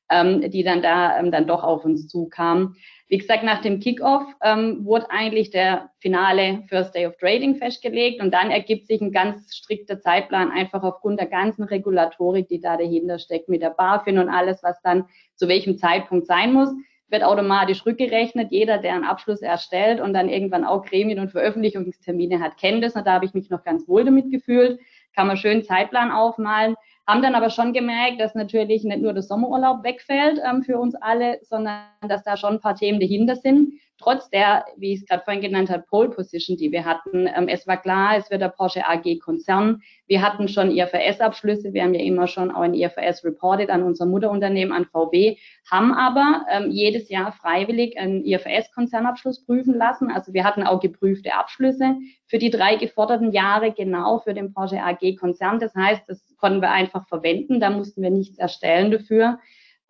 ähm, 0.10 0.50
die 0.50 0.64
dann 0.64 0.82
da 0.82 1.20
ähm, 1.20 1.30
dann 1.30 1.46
doch 1.46 1.66
auf 1.66 1.84
uns 1.84 2.08
zukamen. 2.08 2.78
Wie 3.08 3.20
gesagt, 3.20 3.44
nach 3.44 3.62
dem 3.62 3.80
Kickoff 3.80 4.24
ähm, 4.42 4.84
wurde 4.84 5.12
eigentlich 5.12 5.52
der 5.52 5.92
finale 6.00 6.64
First 6.70 6.96
Day 6.96 7.06
of 7.06 7.16
Trading 7.18 7.56
festgelegt 7.56 8.20
und 8.20 8.34
dann 8.34 8.50
ergibt 8.50 8.88
sich 8.88 9.00
ein 9.00 9.12
ganz 9.12 9.56
strikter 9.56 10.00
Zeitplan 10.00 10.52
einfach 10.52 10.82
aufgrund 10.82 11.20
der 11.20 11.28
ganzen 11.28 11.64
Regulatorik, 11.64 12.48
die 12.48 12.60
da 12.60 12.78
dahinter 12.78 13.20
steckt 13.20 13.48
mit 13.48 13.62
der 13.62 13.70
BaFin 13.70 14.18
und 14.18 14.30
alles, 14.30 14.64
was 14.64 14.82
dann 14.82 15.06
zu 15.36 15.48
welchem 15.48 15.78
Zeitpunkt 15.78 16.26
sein 16.26 16.52
muss, 16.52 16.70
wird 17.08 17.24
automatisch 17.24 17.86
rückgerechnet. 17.86 18.52
Jeder, 18.52 18.80
der 18.80 18.96
einen 18.96 19.04
Abschluss 19.04 19.44
erstellt 19.44 20.02
und 20.02 20.14
dann 20.14 20.28
irgendwann 20.28 20.66
auch 20.66 20.84
Gremien 20.84 21.20
und 21.20 21.30
Veröffentlichungstermine 21.30 22.40
hat, 22.40 22.58
kennt 22.58 22.84
das. 22.84 22.96
Und 22.96 23.06
da 23.06 23.14
habe 23.14 23.26
ich 23.26 23.36
mich 23.36 23.52
noch 23.52 23.64
ganz 23.64 23.88
wohl 23.88 24.04
damit 24.04 24.32
gefühlt. 24.32 24.80
Kann 25.16 25.28
man 25.28 25.38
schön 25.38 25.64
Zeitplan 25.64 26.12
aufmalen 26.12 26.76
haben 27.08 27.22
dann 27.22 27.36
aber 27.36 27.50
schon 27.50 27.74
gemerkt, 27.74 28.20
dass 28.20 28.36
natürlich 28.36 28.84
nicht 28.84 29.02
nur 29.02 29.14
der 29.14 29.24
Sommerurlaub 29.24 29.84
wegfällt 29.84 30.40
ähm, 30.44 30.64
für 30.64 30.80
uns 30.80 30.96
alle, 30.96 31.40
sondern 31.44 31.84
dass 32.08 32.24
da 32.24 32.36
schon 32.38 32.56
ein 32.56 32.62
paar 32.62 32.76
Themen 32.76 33.00
dahinter 33.00 33.36
sind. 33.36 33.74
Trotz 33.98 34.30
der, 34.30 34.66
wie 34.76 34.94
ich 34.94 35.02
es 35.02 35.06
gerade 35.06 35.24
vorhin 35.24 35.42
genannt 35.42 35.70
habe, 35.70 35.84
Pole 35.84 36.10
Position, 36.10 36.58
die 36.58 36.72
wir 36.72 36.84
hatten. 36.84 37.28
Ähm, 37.34 37.48
es 37.48 37.66
war 37.66 37.78
klar, 37.78 38.18
es 38.18 38.30
wird 38.30 38.42
der 38.42 38.50
Porsche 38.50 38.86
AG 38.86 39.20
Konzern. 39.20 39.82
Wir 40.06 40.22
hatten 40.22 40.50
schon 40.50 40.70
IFRS-Abschlüsse. 40.70 41.74
Wir 41.74 41.84
haben 41.84 41.94
ja 41.94 42.02
immer 42.02 42.28
schon 42.28 42.52
auch 42.52 42.62
ein 42.62 42.74
IFRS 42.74 43.24
reported 43.24 43.70
an 43.70 43.84
unser 43.84 44.06
Mutterunternehmen, 44.06 44.76
an 44.76 44.86
VW, 44.86 45.38
haben 45.72 45.94
aber 45.94 46.46
ähm, 46.52 46.72
jedes 46.72 47.10
Jahr 47.10 47.32
freiwillig 47.32 47.98
einen 47.98 48.26
IFRS-Konzernabschluss 48.26 49.46
prüfen 49.46 49.76
lassen. 49.76 50.12
Also 50.12 50.34
wir 50.34 50.44
hatten 50.44 50.64
auch 50.64 50.82
geprüfte 50.82 51.34
Abschlüsse 51.34 51.96
für 52.28 52.38
die 52.38 52.50
drei 52.50 52.76
geforderten 52.76 53.32
Jahre 53.32 53.72
genau 53.72 54.20
für 54.20 54.34
den 54.34 54.54
Porsche 54.54 54.84
AG 54.84 55.16
Konzern. 55.18 55.60
Das 55.60 55.74
heißt, 55.74 56.04
das 56.08 56.36
konnten 56.36 56.62
wir 56.62 56.72
einfach 56.72 57.08
verwenden. 57.08 57.62
Da 57.62 57.70
mussten 57.70 58.02
wir 58.02 58.10
nichts 58.10 58.38
erstellen 58.38 58.92
dafür. 58.92 59.40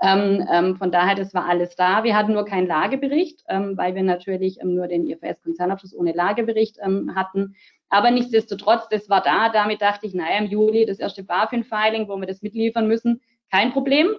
Ähm, 0.02 0.46
ähm, 0.52 0.76
von 0.76 0.92
daher, 0.92 1.16
das 1.16 1.34
war 1.34 1.46
alles 1.46 1.76
da. 1.76 2.04
Wir 2.04 2.18
hatten 2.18 2.34
nur 2.34 2.46
keinen 2.46 2.68
Lagebericht, 2.68 3.44
ähm, 3.48 3.78
weil 3.78 3.96
wir 3.96 4.04
natürlich 4.04 4.60
ähm, 4.62 4.76
nur 4.76 4.88
den 4.88 5.08
IFRS-Konzernabschluss 5.08 5.96
ohne 5.96 6.12
Lagebericht 6.12 6.78
ähm, 6.82 7.16
hatten. 7.16 7.56
Aber 7.90 8.12
nichtsdestotrotz, 8.12 8.90
das 8.90 9.10
war 9.10 9.22
da. 9.22 9.50
Damit 9.50 9.82
dachte 9.82 10.06
ich, 10.06 10.14
naja, 10.14 10.38
im 10.40 10.48
Juli 10.48 10.86
das 10.86 11.00
erste 11.00 11.24
BaFin-Filing, 11.24 12.10
wo 12.10 12.18
wir 12.18 12.28
das 12.28 12.42
mitliefern 12.42 12.88
müssen, 12.88 13.22
kein 13.52 13.72
Problem. 13.72 14.16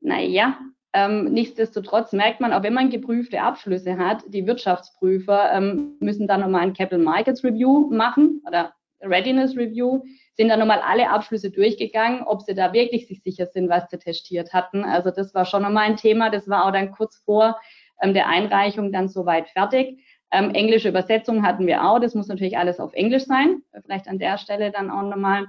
Naja, 0.00 0.58
ähm, 0.92 1.24
nichtsdestotrotz 1.32 2.12
merkt 2.12 2.40
man, 2.40 2.52
auch 2.52 2.62
wenn 2.62 2.72
man 2.72 2.90
geprüfte 2.90 3.42
Abschlüsse 3.42 3.98
hat, 3.98 4.22
die 4.28 4.46
Wirtschaftsprüfer 4.46 5.52
ähm, 5.52 5.96
müssen 6.00 6.26
dann 6.26 6.40
nochmal 6.40 6.62
ein 6.62 6.72
Capital 6.72 7.00
Markets 7.04 7.42
Review 7.42 7.90
machen 7.90 8.42
oder 8.46 8.72
Readiness 9.02 9.56
Review 9.56 10.02
sind 10.36 10.48
dann 10.48 10.58
nochmal 10.58 10.80
alle 10.80 11.10
Abschlüsse 11.10 11.50
durchgegangen, 11.50 12.22
ob 12.22 12.42
sie 12.42 12.54
da 12.54 12.72
wirklich 12.72 13.06
sich 13.08 13.22
sicher 13.22 13.46
sind, 13.46 13.68
was 13.70 13.88
sie 13.90 13.98
testiert 13.98 14.52
hatten. 14.52 14.84
Also 14.84 15.10
das 15.10 15.34
war 15.34 15.46
schon 15.46 15.62
nochmal 15.62 15.84
ein 15.84 15.96
Thema. 15.96 16.30
Das 16.30 16.48
war 16.48 16.66
auch 16.66 16.72
dann 16.72 16.92
kurz 16.92 17.16
vor 17.24 17.58
ähm, 18.02 18.12
der 18.12 18.28
Einreichung 18.28 18.92
dann 18.92 19.08
soweit 19.08 19.48
fertig. 19.48 19.98
Ähm, 20.30 20.50
englische 20.50 20.90
Übersetzung 20.90 21.42
hatten 21.42 21.66
wir 21.66 21.84
auch. 21.84 22.00
Das 22.00 22.14
muss 22.14 22.28
natürlich 22.28 22.58
alles 22.58 22.80
auf 22.80 22.92
Englisch 22.92 23.24
sein. 23.24 23.62
Vielleicht 23.82 24.08
an 24.08 24.18
der 24.18 24.36
Stelle 24.36 24.70
dann 24.70 24.90
auch 24.90 25.02
nochmal. 25.02 25.46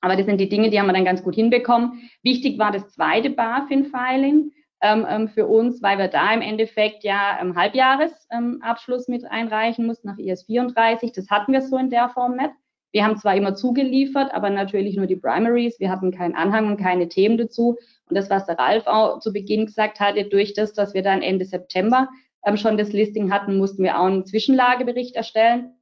Aber 0.00 0.14
das 0.14 0.26
sind 0.26 0.40
die 0.40 0.48
Dinge, 0.48 0.70
die 0.70 0.78
haben 0.78 0.86
wir 0.86 0.92
dann 0.92 1.04
ganz 1.04 1.22
gut 1.22 1.34
hinbekommen. 1.34 2.10
Wichtig 2.22 2.58
war 2.58 2.70
das 2.70 2.90
zweite 2.90 3.30
BaFin-Filing 3.30 4.52
ähm, 4.82 5.06
ähm 5.08 5.28
für 5.28 5.46
uns, 5.46 5.82
weil 5.82 5.98
wir 5.98 6.08
da 6.08 6.32
im 6.34 6.42
Endeffekt 6.42 7.02
ja 7.02 7.38
im 7.40 7.56
Halbjahresabschluss 7.56 9.08
ähm, 9.08 9.14
mit 9.14 9.24
einreichen 9.24 9.86
mussten 9.86 10.08
nach 10.08 10.18
IS 10.18 10.44
34. 10.44 11.12
Das 11.12 11.30
hatten 11.30 11.52
wir 11.52 11.62
so 11.62 11.78
in 11.78 11.90
der 11.90 12.10
Form 12.10 12.36
nicht. 12.36 12.52
Wir 12.92 13.04
haben 13.04 13.16
zwar 13.16 13.36
immer 13.36 13.54
zugeliefert, 13.54 14.32
aber 14.32 14.50
natürlich 14.50 14.96
nur 14.96 15.06
die 15.06 15.16
Primaries. 15.16 15.78
Wir 15.78 15.90
hatten 15.90 16.10
keinen 16.10 16.34
Anhang 16.34 16.66
und 16.68 16.78
keine 16.78 17.08
Themen 17.08 17.36
dazu. 17.36 17.76
Und 18.08 18.16
das, 18.16 18.30
was 18.30 18.46
der 18.46 18.58
Ralf 18.58 18.86
auch 18.86 19.20
zu 19.20 19.32
Beginn 19.32 19.66
gesagt 19.66 20.00
hatte, 20.00 20.24
durch 20.24 20.54
das, 20.54 20.72
dass 20.72 20.94
wir 20.94 21.02
dann 21.02 21.22
Ende 21.22 21.44
September 21.44 22.08
ähm, 22.46 22.56
schon 22.56 22.78
das 22.78 22.92
Listing 22.92 23.30
hatten, 23.32 23.58
mussten 23.58 23.82
wir 23.82 23.98
auch 23.98 24.06
einen 24.06 24.24
Zwischenlagebericht 24.24 25.16
erstellen. 25.16 25.74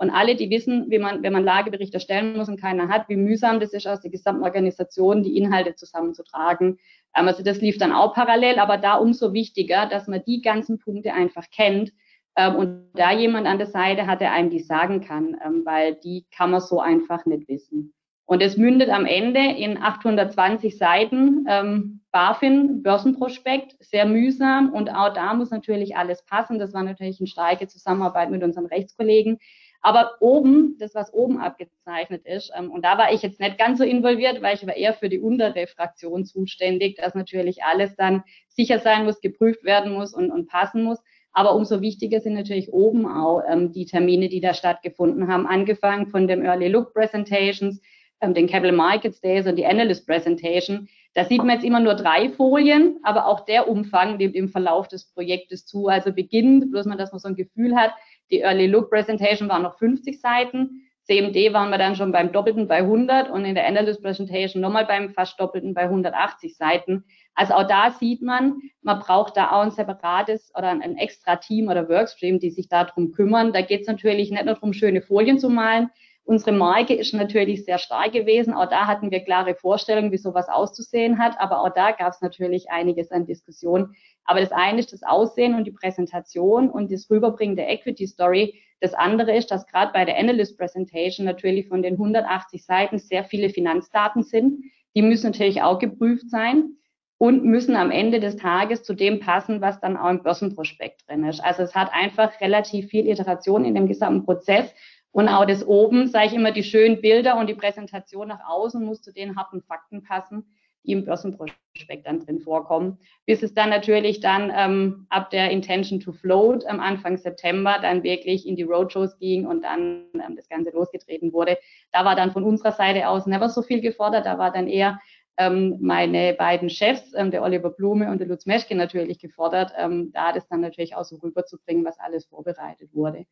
Und 0.00 0.10
alle, 0.10 0.36
die 0.36 0.48
wissen, 0.48 0.90
wie 0.90 0.98
man, 0.98 1.24
wenn 1.24 1.32
man 1.32 1.44
Lagebericht 1.44 1.92
erstellen 1.92 2.36
muss 2.36 2.48
und 2.48 2.60
keiner 2.60 2.88
hat, 2.88 3.08
wie 3.08 3.16
mühsam 3.16 3.58
das 3.58 3.72
ist, 3.72 3.86
aus 3.88 4.00
der 4.00 4.12
gesamten 4.12 4.44
Organisation 4.44 5.24
die 5.24 5.36
Inhalte 5.36 5.74
zusammenzutragen. 5.74 6.78
Ähm, 7.16 7.28
also 7.28 7.42
das 7.42 7.60
lief 7.60 7.78
dann 7.78 7.92
auch 7.92 8.14
parallel, 8.14 8.58
aber 8.58 8.78
da 8.78 8.94
umso 8.94 9.32
wichtiger, 9.32 9.86
dass 9.86 10.08
man 10.08 10.22
die 10.24 10.40
ganzen 10.40 10.78
Punkte 10.78 11.12
einfach 11.12 11.50
kennt, 11.50 11.92
ähm, 12.38 12.54
und 12.54 12.90
da 12.94 13.12
jemand 13.12 13.48
an 13.48 13.58
der 13.58 13.66
Seite 13.66 14.06
hat, 14.06 14.20
der 14.20 14.32
einem 14.32 14.48
die 14.48 14.60
sagen 14.60 15.00
kann, 15.00 15.36
ähm, 15.44 15.62
weil 15.64 15.96
die 15.96 16.24
kann 16.30 16.52
man 16.52 16.60
so 16.60 16.80
einfach 16.80 17.26
nicht 17.26 17.48
wissen. 17.48 17.92
Und 18.26 18.42
es 18.42 18.56
mündet 18.56 18.90
am 18.90 19.06
Ende 19.06 19.40
in 19.40 19.76
820 19.76 20.78
Seiten 20.78 21.46
ähm, 21.48 22.00
BaFin, 22.12 22.82
Börsenprospekt, 22.82 23.74
sehr 23.80 24.06
mühsam. 24.06 24.72
Und 24.72 24.88
auch 24.88 25.12
da 25.12 25.34
muss 25.34 25.50
natürlich 25.50 25.96
alles 25.96 26.24
passen. 26.26 26.58
Das 26.58 26.72
war 26.74 26.84
natürlich 26.84 27.18
eine 27.18 27.26
starke 27.26 27.66
Zusammenarbeit 27.66 28.30
mit 28.30 28.44
unseren 28.44 28.66
Rechtskollegen. 28.66 29.38
Aber 29.80 30.12
oben, 30.20 30.76
das, 30.78 30.94
was 30.94 31.12
oben 31.12 31.40
abgezeichnet 31.40 32.24
ist, 32.24 32.52
ähm, 32.56 32.70
und 32.70 32.84
da 32.84 32.98
war 32.98 33.12
ich 33.12 33.22
jetzt 33.22 33.40
nicht 33.40 33.58
ganz 33.58 33.78
so 33.78 33.84
involviert, 33.84 34.42
weil 34.42 34.54
ich 34.54 34.66
war 34.66 34.76
eher 34.76 34.94
für 34.94 35.08
die 35.08 35.20
untere 35.20 35.66
Fraktion 35.66 36.24
zuständig, 36.24 36.96
dass 36.96 37.14
natürlich 37.14 37.64
alles 37.64 37.96
dann 37.96 38.22
sicher 38.48 38.78
sein 38.78 39.04
muss, 39.06 39.20
geprüft 39.20 39.64
werden 39.64 39.92
muss 39.92 40.14
und, 40.14 40.30
und 40.30 40.48
passen 40.48 40.84
muss. 40.84 41.00
Aber 41.38 41.54
umso 41.54 41.80
wichtiger 41.80 42.18
sind 42.18 42.34
natürlich 42.34 42.72
oben 42.72 43.06
auch 43.06 43.44
ähm, 43.48 43.70
die 43.70 43.86
Termine, 43.86 44.28
die 44.28 44.40
da 44.40 44.54
stattgefunden 44.54 45.28
haben, 45.28 45.46
angefangen 45.46 46.08
von 46.08 46.26
dem 46.26 46.44
Early 46.44 46.66
Look 46.66 46.92
Presentations, 46.92 47.80
ähm, 48.20 48.34
den 48.34 48.48
Capital 48.48 48.72
Markets 48.72 49.20
Days 49.20 49.46
und 49.46 49.54
die 49.54 49.64
Analyst 49.64 50.04
Presentation. 50.04 50.88
Da 51.14 51.24
sieht 51.24 51.38
man 51.38 51.50
jetzt 51.50 51.64
immer 51.64 51.78
nur 51.78 51.94
drei 51.94 52.30
Folien, 52.30 52.98
aber 53.04 53.28
auch 53.28 53.44
der 53.44 53.68
Umfang 53.68 54.16
nimmt 54.16 54.34
im 54.34 54.48
Verlauf 54.48 54.88
des 54.88 55.12
Projektes 55.12 55.64
zu. 55.64 55.86
Also 55.86 56.12
beginnend, 56.12 56.72
bloß 56.72 56.86
man, 56.86 56.98
dass 56.98 57.12
man 57.12 57.20
so 57.20 57.28
ein 57.28 57.36
Gefühl 57.36 57.76
hat, 57.76 57.92
die 58.32 58.40
Early 58.40 58.66
Look 58.66 58.90
Presentation 58.90 59.48
waren 59.48 59.62
noch 59.62 59.78
50 59.78 60.20
Seiten. 60.20 60.88
CMD 61.04 61.52
waren 61.52 61.70
wir 61.70 61.78
dann 61.78 61.94
schon 61.94 62.10
beim 62.10 62.32
Doppelten 62.32 62.66
bei 62.66 62.78
100 62.78 63.30
und 63.30 63.44
in 63.44 63.54
der 63.54 63.68
Analyst 63.68 64.02
Presentation 64.02 64.60
nochmal 64.60 64.86
beim 64.86 65.10
fast 65.10 65.38
Doppelten 65.38 65.72
bei 65.72 65.82
180 65.82 66.56
Seiten. 66.56 67.04
Also 67.38 67.54
auch 67.54 67.68
da 67.68 67.92
sieht 67.92 68.20
man, 68.20 68.62
man 68.82 68.98
braucht 68.98 69.36
da 69.36 69.52
auch 69.52 69.60
ein 69.60 69.70
separates 69.70 70.50
oder 70.56 70.70
ein 70.70 70.96
extra 70.96 71.36
Team 71.36 71.68
oder 71.68 71.88
Workstream, 71.88 72.40
die 72.40 72.50
sich 72.50 72.68
darum 72.68 73.12
kümmern. 73.12 73.52
Da 73.52 73.60
geht 73.60 73.82
es 73.82 73.86
natürlich 73.86 74.32
nicht 74.32 74.44
nur 74.44 74.54
darum, 74.54 74.72
schöne 74.72 75.02
Folien 75.02 75.38
zu 75.38 75.48
malen. 75.48 75.88
Unsere 76.24 76.50
Marke 76.50 76.94
ist 76.94 77.14
natürlich 77.14 77.64
sehr 77.64 77.78
stark 77.78 78.10
gewesen. 78.10 78.54
Auch 78.54 78.68
da 78.68 78.88
hatten 78.88 79.12
wir 79.12 79.20
klare 79.20 79.54
Vorstellungen, 79.54 80.10
wie 80.10 80.18
sowas 80.18 80.48
auszusehen 80.48 81.20
hat. 81.20 81.38
Aber 81.38 81.62
auch 81.62 81.72
da 81.72 81.92
gab 81.92 82.12
es 82.12 82.20
natürlich 82.20 82.70
einiges 82.70 83.12
an 83.12 83.24
Diskussion. 83.24 83.94
Aber 84.24 84.40
das 84.40 84.50
eine 84.50 84.80
ist 84.80 84.92
das 84.92 85.04
Aussehen 85.04 85.54
und 85.54 85.62
die 85.62 85.70
Präsentation 85.70 86.68
und 86.68 86.90
das 86.90 87.08
Rüberbringen 87.08 87.54
der 87.54 87.70
Equity 87.70 88.08
Story. 88.08 88.60
Das 88.80 88.94
andere 88.94 89.36
ist, 89.36 89.52
dass 89.52 89.64
gerade 89.68 89.92
bei 89.92 90.04
der 90.04 90.18
Analyst 90.18 90.58
Presentation 90.58 91.24
natürlich 91.24 91.68
von 91.68 91.82
den 91.82 91.94
180 91.94 92.64
Seiten 92.64 92.98
sehr 92.98 93.22
viele 93.22 93.48
Finanzdaten 93.48 94.24
sind. 94.24 94.64
Die 94.96 95.02
müssen 95.02 95.30
natürlich 95.30 95.62
auch 95.62 95.78
geprüft 95.78 96.28
sein 96.30 96.77
und 97.18 97.44
müssen 97.44 97.74
am 97.74 97.90
Ende 97.90 98.20
des 98.20 98.36
Tages 98.36 98.84
zu 98.84 98.94
dem 98.94 99.18
passen, 99.20 99.60
was 99.60 99.80
dann 99.80 99.96
auch 99.96 100.08
im 100.08 100.22
Börsenprospekt 100.22 101.08
drin 101.08 101.24
ist. 101.24 101.40
Also 101.40 101.62
es 101.62 101.74
hat 101.74 101.92
einfach 101.92 102.40
relativ 102.40 102.88
viel 102.88 103.08
Iteration 103.08 103.64
in 103.64 103.74
dem 103.74 103.88
gesamten 103.88 104.24
Prozess. 104.24 104.72
Und 105.10 105.28
auch 105.28 105.44
das 105.44 105.66
oben, 105.66 106.06
sage 106.06 106.26
ich 106.26 106.34
immer, 106.34 106.52
die 106.52 106.62
schönen 106.62 107.00
Bilder 107.00 107.36
und 107.38 107.48
die 107.48 107.54
Präsentation 107.54 108.28
nach 108.28 108.48
außen 108.48 108.84
muss 108.84 109.02
zu 109.02 109.12
den 109.12 109.36
harten 109.36 109.62
Fakten 109.62 110.04
passen 110.04 110.44
die 110.88 110.92
im 110.92 111.04
Börsenprospekt 111.04 112.06
dann 112.06 112.24
drin 112.24 112.40
vorkommen, 112.40 112.98
bis 113.26 113.42
es 113.42 113.52
dann 113.52 113.70
natürlich 113.70 114.20
dann 114.20 114.50
ähm, 114.54 115.06
ab 115.10 115.30
der 115.30 115.50
Intention 115.50 116.00
to 116.00 116.12
Float 116.12 116.64
am 116.66 116.80
Anfang 116.80 117.18
September 117.18 117.78
dann 117.80 118.02
wirklich 118.02 118.46
in 118.46 118.56
die 118.56 118.62
Roadshows 118.62 119.18
ging 119.18 119.46
und 119.46 119.62
dann 119.62 120.06
ähm, 120.14 120.34
das 120.34 120.48
Ganze 120.48 120.70
losgetreten 120.70 121.32
wurde. 121.32 121.58
Da 121.92 122.04
war 122.04 122.16
dann 122.16 122.32
von 122.32 122.42
unserer 122.42 122.72
Seite 122.72 123.08
aus 123.08 123.26
never 123.26 123.48
so 123.48 123.62
viel 123.62 123.80
gefordert, 123.80 124.26
da 124.26 124.38
war 124.38 124.50
dann 124.50 124.66
eher 124.66 124.98
meine 125.38 126.34
beiden 126.34 126.68
Chefs, 126.68 127.12
ähm, 127.14 127.30
der 127.30 127.42
Oliver 127.42 127.70
Blume 127.70 128.10
und 128.10 128.18
der 128.18 128.26
Lutz 128.26 128.46
Meschke 128.46 128.74
natürlich 128.74 129.18
gefordert, 129.18 129.72
ähm, 129.76 130.10
da 130.12 130.32
das 130.32 130.48
dann 130.48 130.60
natürlich 130.60 130.96
auch 130.96 131.04
so 131.04 131.16
rüberzubringen, 131.16 131.84
was 131.84 131.98
alles 132.00 132.26
vorbereitet 132.26 132.92
wurde. 132.92 133.26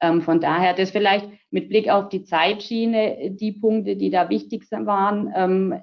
Ähm, 0.00 0.22
von 0.22 0.40
daher, 0.40 0.74
das 0.74 0.90
vielleicht 0.90 1.28
mit 1.50 1.68
Blick 1.68 1.88
auf 1.88 2.08
die 2.08 2.24
Zeitschiene, 2.24 3.32
die 3.32 3.52
Punkte, 3.52 3.96
die 3.96 4.10
da 4.10 4.30
wichtig 4.30 4.64
waren, 4.70 5.32
ähm, 5.34 5.82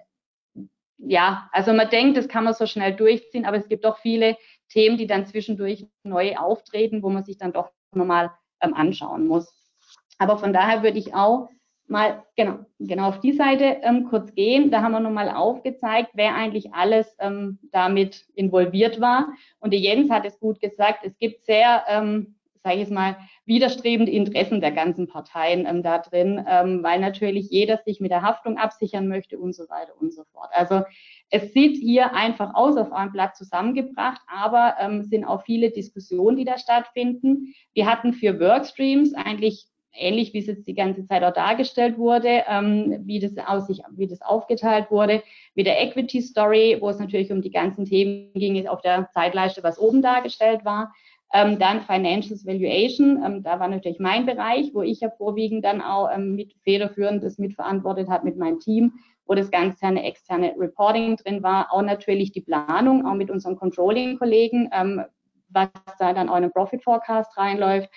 ja, 1.00 1.50
also 1.52 1.74
man 1.74 1.90
denkt, 1.90 2.18
das 2.18 2.28
kann 2.28 2.44
man 2.44 2.54
so 2.54 2.66
schnell 2.66 2.96
durchziehen, 2.96 3.46
aber 3.46 3.58
es 3.58 3.68
gibt 3.68 3.86
doch 3.86 4.00
viele 4.00 4.36
Themen, 4.70 4.98
die 4.98 5.06
dann 5.06 5.26
zwischendurch 5.26 5.86
neu 6.04 6.36
auftreten, 6.38 7.04
wo 7.04 7.10
man 7.10 7.24
sich 7.24 7.38
dann 7.38 7.54
doch 7.54 7.72
nochmal 7.94 8.32
ähm, 8.62 8.74
anschauen 8.74 9.28
muss. 9.28 9.54
Aber 10.18 10.38
von 10.38 10.54
daher 10.54 10.82
würde 10.82 10.98
ich 10.98 11.14
auch 11.14 11.50
mal 11.88 12.24
genau, 12.36 12.60
genau 12.80 13.10
auf 13.10 13.20
die 13.20 13.34
Seite 13.34 13.78
ähm, 13.82 14.06
kurz 14.10 14.34
gehen. 14.36 14.72
Da 14.72 14.82
haben 14.82 14.92
wir 14.92 15.00
nochmal 15.00 15.30
aufgezeigt, 15.30 16.12
wer 16.14 16.36
eigentlich 16.36 16.74
alles 16.74 17.16
ähm, 17.20 17.60
damit 17.72 18.26
involviert 18.36 19.00
war. 19.00 19.30
Und 19.60 19.74
die 19.74 19.78
Jens 19.78 20.10
hat 20.10 20.26
es 20.26 20.40
gut 20.40 20.60
gesagt, 20.60 21.00
es 21.04 21.18
gibt 21.18 21.46
sehr 21.46 21.84
ähm, 21.88 22.36
sage 22.68 22.82
ich 22.82 22.82
jetzt 22.82 22.94
mal, 22.94 23.16
widerstrebende 23.46 24.12
Interessen 24.12 24.60
der 24.60 24.74
ganzen 24.74 25.08
Parteien 25.08 25.66
ähm, 25.66 25.84
da 25.84 26.00
drin, 26.00 26.44
ähm, 26.50 26.84
weil 26.84 27.00
natürlich 27.00 27.50
jeder 27.50 27.78
sich 27.78 28.02
mit 28.02 28.12
der 28.12 28.24
Haftung 28.24 28.58
absichern 28.58 29.08
möchte 29.08 29.40
und 29.40 29.56
so 29.56 29.70
weiter 29.70 29.94
und 30.02 30.14
so 30.14 30.26
fort. 30.34 30.50
Also 30.52 30.82
es 31.30 31.54
sieht 31.54 31.78
hier 31.78 32.14
einfach 32.14 32.56
aus 32.56 32.76
auf 32.76 32.92
einem 32.92 33.14
Blatt 33.14 33.38
zusammengebracht, 33.38 34.20
aber 34.28 34.76
ähm, 34.82 35.04
sind 35.04 35.24
auch 35.24 35.44
viele 35.44 35.72
Diskussionen, 35.72 36.36
die 36.36 36.44
da 36.44 36.58
stattfinden. 36.58 37.54
Wir 37.74 37.90
hatten 37.90 38.12
für 38.12 38.38
Workstreams 38.38 39.14
eigentlich 39.14 39.68
ähnlich 39.98 40.34
wie 40.34 40.40
es 40.40 40.48
jetzt 40.48 40.68
die 40.68 40.74
ganze 40.74 41.06
Zeit 41.06 41.24
auch 41.24 41.34
dargestellt 41.34 41.98
wurde, 41.98 42.44
ähm, 42.48 43.02
wie, 43.06 43.20
das 43.20 43.32
aus 43.46 43.68
sich, 43.68 43.82
wie 43.92 44.08
das 44.08 44.22
aufgeteilt 44.22 44.92
wurde, 44.92 45.24
mit 45.56 45.68
der 45.68 45.82
Equity 45.82 46.22
Story, 46.22 46.78
wo 46.80 46.90
es 46.90 47.00
natürlich 47.00 47.32
um 47.32 47.42
die 47.42 47.52
ganzen 47.52 47.86
Themen 47.86 48.32
ging, 48.34 48.68
auf 48.68 48.82
der 48.82 49.10
Zeitleiste, 49.14 49.64
was 49.64 49.80
oben 49.80 50.02
dargestellt 50.02 50.66
war. 50.66 50.94
Ähm, 51.34 51.60
dann 51.60 51.82
Financials 51.82 52.46
Valuation, 52.46 53.22
ähm, 53.26 53.44
da 53.44 53.60
war 53.60 53.68
natürlich 53.68 54.00
mein 54.00 54.26
Bereich, 54.26 54.74
wo 54.74 54.82
ich 54.82 55.02
ja 55.02 55.10
vorwiegend 55.10 55.66
dann 55.66 55.82
auch 55.82 56.10
ähm, 56.14 56.36
mit 56.36 56.54
federführend 56.64 57.22
das 57.22 57.38
mitverantwortet 57.38 58.08
habe 58.08 58.26
mit 58.26 58.38
meinem 58.38 58.60
Team, 58.60 58.94
wo 59.26 59.34
das 59.34 59.52
ganze 59.52 59.86
eine 59.86 60.04
externe 60.04 60.56
Reporting 60.58 61.18
drin 61.18 61.44
war, 61.44 61.74
auch 61.74 61.82
natürlich 61.82 62.32
die 62.32 62.42
Planung, 62.42 63.06
auch 63.06 63.14
mit 63.14 63.30
unseren 63.30 63.58
Controlling-Kollegen, 63.58 64.70
ähm, 64.72 65.04
was 65.50 65.70
da 66.00 66.14
dann 66.14 66.30
auch 66.30 66.38
in 66.38 66.44
den 66.44 66.52
Profit 66.52 66.84
Forecast 66.84 67.38
reinläuft. 67.38 67.90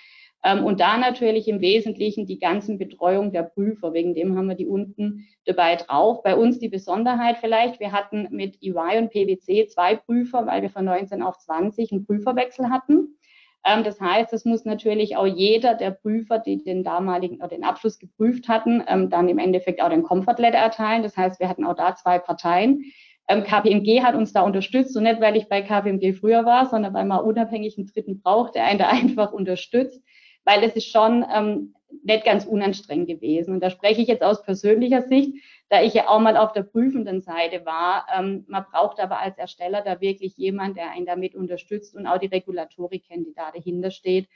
Ähm, 0.43 0.63
und 0.63 0.79
da 0.79 0.97
natürlich 0.97 1.47
im 1.47 1.61
Wesentlichen 1.61 2.25
die 2.25 2.39
ganzen 2.39 2.77
Betreuung 2.77 3.31
der 3.31 3.43
Prüfer, 3.43 3.93
wegen 3.93 4.15
dem 4.15 4.35
haben 4.37 4.47
wir 4.47 4.55
die 4.55 4.67
unten 4.67 5.27
dabei 5.45 5.75
drauf. 5.75 6.23
Bei 6.23 6.35
uns 6.35 6.59
die 6.59 6.69
Besonderheit 6.69 7.37
vielleicht, 7.39 7.79
wir 7.79 7.91
hatten 7.91 8.27
mit 8.31 8.61
EY 8.61 8.97
und 8.97 9.11
PwC 9.11 9.67
zwei 9.67 9.95
Prüfer, 9.95 10.45
weil 10.47 10.61
wir 10.61 10.69
von 10.69 10.85
19 10.85 11.21
auf 11.21 11.37
20 11.37 11.91
einen 11.91 12.05
Prüferwechsel 12.05 12.69
hatten. 12.69 13.17
Ähm, 13.63 13.83
das 13.83 14.01
heißt, 14.01 14.33
es 14.33 14.43
muss 14.45 14.65
natürlich 14.65 15.15
auch 15.15 15.27
jeder 15.27 15.75
der 15.75 15.91
Prüfer, 15.91 16.39
die 16.39 16.63
den 16.63 16.83
damaligen 16.83 17.37
oder 17.37 17.49
den 17.49 17.63
Abschluss 17.63 17.99
geprüft 17.99 18.47
hatten, 18.47 18.83
ähm, 18.87 19.11
dann 19.11 19.29
im 19.29 19.37
Endeffekt 19.37 19.81
auch 19.81 19.89
den 19.89 20.03
Comfort 20.03 20.39
Letter 20.39 20.57
erteilen. 20.57 21.03
Das 21.03 21.15
heißt, 21.15 21.39
wir 21.39 21.49
hatten 21.49 21.65
auch 21.65 21.75
da 21.75 21.95
zwei 21.95 22.19
Parteien. 22.19 22.83
KPMG 23.27 24.03
hat 24.03 24.15
uns 24.15 24.33
da 24.33 24.41
unterstützt 24.41 24.97
und 24.97 25.03
nicht, 25.03 25.21
weil 25.21 25.37
ich 25.37 25.47
bei 25.47 25.61
KPMG 25.61 26.11
früher 26.19 26.43
war, 26.43 26.65
sondern 26.65 26.93
weil 26.93 27.05
man 27.05 27.23
unabhängig 27.23 27.77
einen 27.77 27.87
Dritten 27.87 28.19
braucht, 28.21 28.55
der 28.55 28.65
einen 28.65 28.79
da 28.79 28.89
einfach 28.89 29.31
unterstützt, 29.31 30.03
weil 30.45 30.63
es 30.63 30.75
ist 30.75 30.91
schon 30.91 31.25
ähm, 31.33 31.75
nicht 32.03 32.25
ganz 32.25 32.45
unanstrengend 32.45 33.07
gewesen. 33.07 33.53
Und 33.53 33.61
da 33.61 33.69
spreche 33.69 34.01
ich 34.01 34.07
jetzt 34.07 34.23
aus 34.23 34.43
persönlicher 34.43 35.01
Sicht 35.01 35.35
da 35.71 35.81
ich 35.81 35.93
ja 35.93 36.09
auch 36.09 36.19
mal 36.19 36.35
auf 36.35 36.51
der 36.51 36.63
prüfenden 36.63 37.21
Seite 37.21 37.65
war. 37.65 38.05
Ähm, 38.13 38.43
man 38.49 38.65
braucht 38.69 38.99
aber 38.99 39.19
als 39.19 39.37
Ersteller 39.37 39.81
da 39.81 40.01
wirklich 40.01 40.35
jemand, 40.35 40.75
der 40.75 40.91
einen 40.91 41.05
damit 41.05 41.33
unterstützt 41.33 41.95
und 41.95 42.07
auch 42.07 42.17
die 42.17 42.27
Regulatorik 42.27 43.05
die 43.07 43.33
da 43.33 43.51
dahinter 43.51 43.89
steht. 43.89 44.27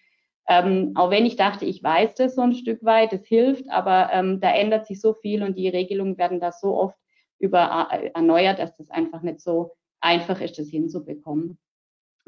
Ähm, 0.48 0.94
auch 0.96 1.10
wenn 1.10 1.26
ich 1.26 1.36
dachte, 1.36 1.66
ich 1.66 1.84
weiß 1.84 2.16
das 2.16 2.36
so 2.36 2.42
ein 2.42 2.54
Stück 2.54 2.86
weit, 2.86 3.12
das 3.12 3.26
hilft, 3.26 3.70
aber 3.70 4.12
ähm, 4.14 4.40
da 4.40 4.50
ändert 4.52 4.88
sich 4.88 5.02
so 5.02 5.14
viel 5.14 5.44
und 5.44 5.58
die 5.58 5.68
Regelungen 5.68 6.18
werden 6.18 6.40
da 6.40 6.54
so 6.54 6.74
oft 6.74 6.98
über, 7.38 7.90
äh, 7.92 8.12
erneuert, 8.14 8.60
dass 8.60 8.78
das 8.78 8.90
einfach 8.90 9.22
nicht 9.22 9.42
so 9.42 9.74
einfach 10.00 10.40
ist, 10.40 10.58
das 10.58 10.70
hinzubekommen. 10.70 11.58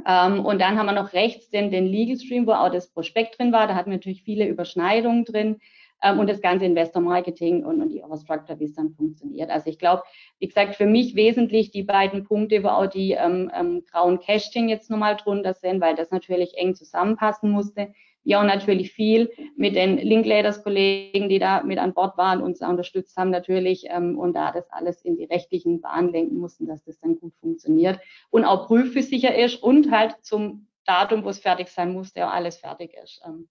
Ähm, 0.05 0.45
und 0.45 0.59
dann 0.61 0.77
haben 0.77 0.85
wir 0.85 0.93
noch 0.93 1.13
rechts 1.13 1.49
den, 1.49 1.71
den 1.71 1.85
Legal 1.87 2.17
Stream, 2.17 2.45
wo 2.45 2.51
auch 2.51 2.69
das 2.71 2.87
Prospekt 2.87 3.39
drin 3.39 3.51
war. 3.51 3.67
Da 3.67 3.75
hatten 3.75 3.89
wir 3.89 3.97
natürlich 3.97 4.23
viele 4.23 4.47
Überschneidungen 4.47 5.25
drin 5.25 5.59
ähm, 6.03 6.19
und 6.19 6.29
das 6.29 6.41
ganze 6.41 6.65
Investor 6.65 7.01
Marketing 7.01 7.65
und, 7.65 7.81
und 7.81 7.89
die 7.89 8.01
Overstructure, 8.01 8.59
wie 8.59 8.65
es 8.65 8.75
dann 8.75 8.91
funktioniert. 8.91 9.49
Also 9.49 9.69
ich 9.69 9.79
glaube, 9.79 10.03
wie 10.39 10.47
gesagt, 10.47 10.75
für 10.75 10.85
mich 10.85 11.15
wesentlich 11.15 11.71
die 11.71 11.83
beiden 11.83 12.23
Punkte, 12.23 12.63
wo 12.63 12.67
auch 12.67 12.87
die 12.87 13.11
ähm, 13.11 13.51
ähm, 13.53 13.83
grauen 13.89 14.19
Casting 14.19 14.69
jetzt 14.69 14.89
nochmal 14.89 15.17
drunter 15.17 15.53
sind, 15.53 15.81
weil 15.81 15.95
das 15.95 16.11
natürlich 16.11 16.57
eng 16.57 16.75
zusammenpassen 16.75 17.49
musste. 17.49 17.93
Wir 18.27 18.41
auch 18.41 18.43
natürlich 18.43 18.91
viel 18.91 19.31
mit 19.55 19.77
den 19.77 19.97
Linklaters-Kollegen, 19.99 21.29
die 21.29 21.39
da 21.39 21.63
mit 21.63 21.79
an 21.79 21.93
Bord 21.93 22.17
waren, 22.17 22.41
uns 22.41 22.59
unterstützt 22.59 23.15
haben 23.15 23.29
natürlich 23.29 23.85
ähm, 23.87 24.19
und 24.19 24.33
da 24.33 24.51
das 24.51 24.69
alles 24.69 25.01
in 25.03 25.15
die 25.15 25.23
rechtlichen 25.23 25.79
Bahnen 25.79 26.11
lenken 26.11 26.37
mussten, 26.37 26.67
dass 26.67 26.83
das 26.83 26.99
dann 26.99 27.17
gut 27.17 27.33
funktioniert 27.39 28.01
und 28.29 28.43
auch 28.43 28.67
prüfsicher 28.67 29.33
ist 29.33 29.63
und 29.63 29.91
halt 29.91 30.17
zum 30.23 30.67
Datum, 30.85 31.23
wo 31.23 31.29
es 31.29 31.39
fertig 31.39 31.69
sein 31.69 31.93
musste, 31.93 32.27
auch 32.27 32.33
alles 32.33 32.57
fertig 32.57 32.97
ist. 33.01 33.21
Ähm, 33.25 33.47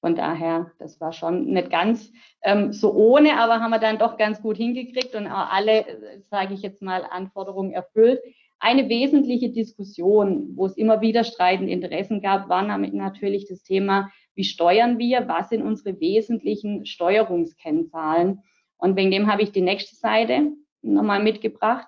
von 0.00 0.14
daher, 0.14 0.72
das 0.78 0.98
war 0.98 1.12
schon 1.12 1.48
nicht 1.48 1.68
ganz 1.68 2.10
ähm, 2.40 2.72
so 2.72 2.94
ohne, 2.94 3.38
aber 3.38 3.60
haben 3.60 3.70
wir 3.70 3.78
dann 3.78 3.98
doch 3.98 4.16
ganz 4.16 4.40
gut 4.40 4.56
hingekriegt 4.56 5.14
und 5.14 5.26
auch 5.26 5.52
alle, 5.52 5.86
äh, 5.86 6.20
sage 6.30 6.54
ich 6.54 6.62
jetzt 6.62 6.80
mal, 6.80 7.04
Anforderungen 7.04 7.72
erfüllt. 7.72 8.22
Eine 8.66 8.88
wesentliche 8.88 9.50
Diskussion, 9.50 10.56
wo 10.56 10.66
es 10.66 10.76
immer 10.76 11.00
wieder 11.00 11.22
streitende 11.22 11.70
Interessen 11.70 12.20
gab, 12.20 12.48
war 12.48 12.64
natürlich 12.64 13.46
das 13.46 13.62
Thema, 13.62 14.10
wie 14.34 14.42
steuern 14.42 14.98
wir, 14.98 15.28
was 15.28 15.50
sind 15.50 15.62
unsere 15.62 16.00
wesentlichen 16.00 16.84
Steuerungskennzahlen. 16.84 18.42
Und 18.76 18.96
wegen 18.96 19.12
dem 19.12 19.30
habe 19.30 19.42
ich 19.42 19.52
die 19.52 19.60
nächste 19.60 19.94
Seite 19.94 20.50
nochmal 20.82 21.22
mitgebracht, 21.22 21.86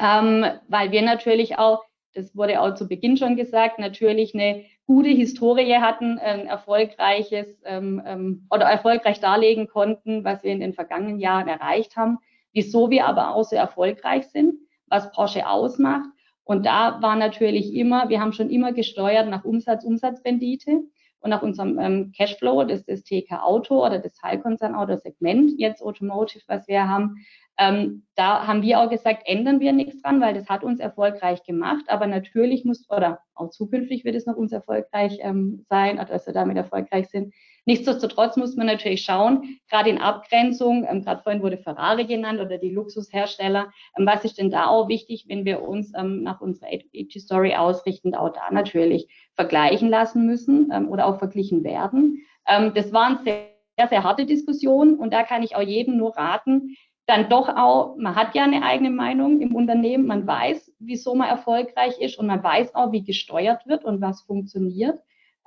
ähm, 0.00 0.44
weil 0.66 0.90
wir 0.90 1.02
natürlich 1.02 1.60
auch, 1.60 1.84
das 2.12 2.34
wurde 2.34 2.60
auch 2.60 2.74
zu 2.74 2.88
Beginn 2.88 3.16
schon 3.16 3.36
gesagt, 3.36 3.78
natürlich 3.78 4.34
eine 4.34 4.64
gute 4.84 5.10
Historie 5.10 5.76
hatten, 5.76 6.18
ein 6.18 6.48
erfolgreiches 6.48 7.62
ähm, 7.64 8.02
ähm, 8.04 8.48
oder 8.50 8.64
erfolgreich 8.64 9.20
darlegen 9.20 9.68
konnten, 9.68 10.24
was 10.24 10.42
wir 10.42 10.50
in 10.50 10.58
den 10.58 10.74
vergangenen 10.74 11.20
Jahren 11.20 11.46
erreicht 11.46 11.96
haben, 11.96 12.18
wieso 12.52 12.90
wir 12.90 13.06
aber 13.06 13.36
auch 13.36 13.44
so 13.44 13.54
erfolgreich 13.54 14.26
sind, 14.26 14.58
was 14.90 15.12
Porsche 15.12 15.46
ausmacht. 15.48 16.08
Und 16.44 16.64
da 16.66 17.02
war 17.02 17.16
natürlich 17.16 17.74
immer, 17.74 18.08
wir 18.08 18.20
haben 18.20 18.32
schon 18.32 18.50
immer 18.50 18.72
gesteuert 18.72 19.28
nach 19.28 19.44
Umsatz, 19.44 19.84
Umsatzrendite. 19.84 20.82
und 21.20 21.32
auch 21.32 21.42
unserem 21.42 21.78
ähm, 21.80 22.12
Cashflow, 22.16 22.64
das 22.64 22.82
ist 22.82 22.88
das 22.88 23.02
TK 23.02 23.42
Auto 23.42 23.84
oder 23.84 23.98
das 23.98 24.14
Teilkonzern 24.14 24.74
Auto 24.74 24.96
Segment, 24.96 25.58
jetzt 25.58 25.82
Automotive, 25.82 26.44
was 26.46 26.68
wir 26.68 26.88
haben, 26.88 27.16
ähm, 27.58 28.04
da 28.14 28.46
haben 28.46 28.62
wir 28.62 28.78
auch 28.78 28.88
gesagt, 28.88 29.24
ändern 29.26 29.58
wir 29.58 29.72
nichts 29.72 30.00
dran, 30.00 30.20
weil 30.20 30.32
das 30.32 30.48
hat 30.48 30.62
uns 30.62 30.78
erfolgreich 30.78 31.42
gemacht. 31.42 31.86
Aber 31.88 32.06
natürlich 32.06 32.64
muss, 32.64 32.88
oder 32.88 33.18
auch 33.34 33.50
zukünftig 33.50 34.04
wird 34.04 34.14
es 34.14 34.26
noch 34.26 34.36
uns 34.36 34.52
erfolgreich 34.52 35.18
ähm, 35.20 35.66
sein, 35.68 35.96
oder 35.96 36.06
dass 36.06 36.26
wir 36.26 36.34
damit 36.34 36.56
erfolgreich 36.56 37.08
sind. 37.08 37.34
Nichtsdestotrotz 37.68 38.38
muss 38.38 38.56
man 38.56 38.66
natürlich 38.66 39.02
schauen, 39.02 39.58
gerade 39.68 39.90
in 39.90 39.98
Abgrenzung, 39.98 40.86
ähm, 40.88 41.04
gerade 41.04 41.22
vorhin 41.22 41.42
wurde 41.42 41.58
Ferrari 41.58 42.06
genannt 42.06 42.40
oder 42.40 42.56
die 42.56 42.70
Luxushersteller, 42.70 43.70
ähm, 43.98 44.06
was 44.06 44.24
ist 44.24 44.38
denn 44.38 44.50
da 44.50 44.68
auch 44.68 44.88
wichtig, 44.88 45.26
wenn 45.28 45.44
wir 45.44 45.60
uns 45.60 45.92
ähm, 45.94 46.22
nach 46.22 46.40
unserer 46.40 46.68
AG-Story 46.68 47.56
ausrichten, 47.56 48.14
auch 48.14 48.30
da 48.30 48.50
natürlich 48.50 49.06
vergleichen 49.34 49.90
lassen 49.90 50.24
müssen 50.24 50.70
ähm, 50.72 50.88
oder 50.88 51.04
auch 51.04 51.18
verglichen 51.18 51.62
werden. 51.62 52.24
Ähm, 52.48 52.72
das 52.74 52.90
waren 52.94 53.18
sehr, 53.22 53.50
sehr 53.90 54.02
harte 54.02 54.24
Diskussionen 54.24 54.94
und 54.94 55.12
da 55.12 55.22
kann 55.22 55.42
ich 55.42 55.54
auch 55.54 55.60
jedem 55.60 55.98
nur 55.98 56.16
raten, 56.16 56.74
dann 57.04 57.28
doch 57.28 57.50
auch, 57.50 57.96
man 57.98 58.14
hat 58.14 58.34
ja 58.34 58.44
eine 58.44 58.62
eigene 58.62 58.90
Meinung 58.90 59.42
im 59.42 59.54
Unternehmen, 59.54 60.06
man 60.06 60.26
weiß, 60.26 60.72
wieso 60.78 61.14
man 61.14 61.28
erfolgreich 61.28 62.00
ist 62.00 62.18
und 62.18 62.28
man 62.28 62.42
weiß 62.42 62.74
auch, 62.74 62.92
wie 62.92 63.04
gesteuert 63.04 63.66
wird 63.66 63.84
und 63.84 64.00
was 64.00 64.22
funktioniert, 64.22 64.98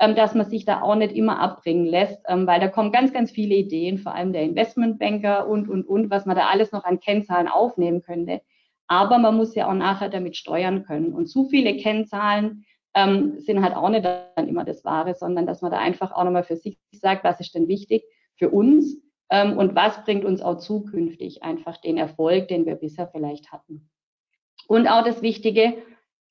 dass 0.02 0.34
man 0.34 0.49
sich 0.49 0.66
da 0.66 0.82
auch 0.82 0.95
nicht 0.95 1.16
immer 1.16 1.39
abbringen 1.39 1.86
lässt, 1.86 2.20
ähm, 2.28 2.47
weil 2.47 2.60
da 2.60 2.68
kommen 2.68 2.91
ganz, 2.91 3.14
ganz 3.14 3.32
viele 3.32 3.56
Ideen, 3.56 3.99
vor 3.99 4.16
allem 4.16 4.34
der 4.34 4.41
Investmentbanker 4.41 5.47
und, 5.47 5.70
und, 5.70 5.86
und, 5.86 6.10
was 6.10 6.26
man 6.26 6.36
da 6.36 6.47
alles 6.47 6.72
noch 6.72 6.84
an 6.84 6.99
Kennzahlen 6.99 7.47
aufnehmen 7.47 8.02
könnte. 8.02 8.41
Aber 8.88 9.20
man 9.20 9.38
muss 9.38 9.56
ja 9.56 9.70
auch 9.70 9.76
nachher 9.76 10.10
damit 10.10 10.36
steuern 10.36 10.84
können. 10.84 11.14
Und 11.14 11.28
zu 11.28 11.45
viele 11.45 11.78
Kennzahlen 11.78 12.66
ähm, 12.95 13.39
sind 13.39 13.64
halt 13.64 13.76
auch 13.76 13.89
nicht 13.89 14.04
dann 14.04 14.47
immer 14.47 14.66
das 14.66 14.84
Wahre, 14.84 15.14
sondern 15.14 15.45
dass 15.45 15.62
man 15.62 15.72
da 15.72 15.78
einfach 15.78 16.12
auch 16.12 16.24
nochmal 16.24 16.43
für 16.43 16.58
sich 16.58 16.78
sagt, 16.91 17.24
was 17.24 17.39
ist 17.39 17.54
denn 17.54 17.68
wichtig 17.68 18.04
für 18.36 18.49
uns 18.49 18.97
ähm, 19.30 19.58
und 19.58 19.76
was 19.76 20.04
bringt 20.04 20.26
uns 20.26 20.41
auch 20.41 20.58
zukünftig 20.58 21.43
einfach 21.43 21.78
den 21.78 21.97
Erfolg, 21.97 22.47
den 22.47 22.66
wir 22.66 22.76
bisher 22.76 23.08
vielleicht 23.08 23.52
hatten. 23.52 23.89
Und 24.68 24.88
auch 24.88 25.04
das 25.04 25.22
Wichtige, 25.22 25.76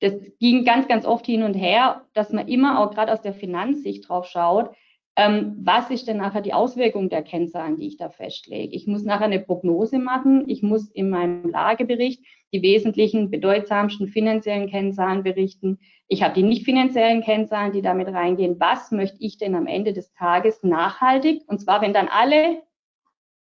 das 0.01 0.13
ging 0.39 0.65
ganz, 0.65 0.87
ganz 0.87 1.05
oft 1.05 1.25
hin 1.25 1.43
und 1.43 1.53
her, 1.53 2.01
dass 2.13 2.33
man 2.33 2.47
immer 2.47 2.79
auch 2.79 2.91
gerade 2.93 3.13
aus 3.13 3.21
der 3.21 3.33
Finanzsicht 3.33 4.09
drauf 4.09 4.25
schaut, 4.25 4.71
ähm, 5.17 5.57
was 5.61 5.89
ist 5.89 6.07
denn 6.07 6.17
nachher 6.17 6.41
die 6.41 6.53
Auswirkung 6.53 7.09
der 7.09 7.21
Kennzahlen, 7.21 7.75
die 7.75 7.87
ich 7.87 7.97
da 7.97 8.09
festlege? 8.09 8.73
Ich 8.73 8.87
muss 8.87 9.03
nachher 9.03 9.25
eine 9.25 9.41
Prognose 9.41 9.99
machen. 9.99 10.47
Ich 10.47 10.63
muss 10.63 10.89
in 10.89 11.09
meinem 11.09 11.49
Lagebericht 11.49 12.23
die 12.53 12.61
wesentlichen, 12.61 13.29
bedeutsamsten 13.29 14.07
finanziellen 14.07 14.69
Kennzahlen 14.69 15.23
berichten. 15.23 15.79
Ich 16.07 16.23
habe 16.23 16.33
die 16.33 16.43
nicht 16.43 16.63
finanziellen 16.65 17.21
Kennzahlen, 17.21 17.73
die 17.73 17.81
damit 17.81 18.07
reingehen. 18.07 18.59
Was 18.59 18.91
möchte 18.91 19.17
ich 19.19 19.37
denn 19.37 19.55
am 19.55 19.67
Ende 19.67 19.93
des 19.93 20.13
Tages 20.13 20.63
nachhaltig? 20.63 21.43
Und 21.47 21.59
zwar, 21.59 21.81
wenn 21.81 21.93
dann 21.93 22.07
alle 22.07 22.63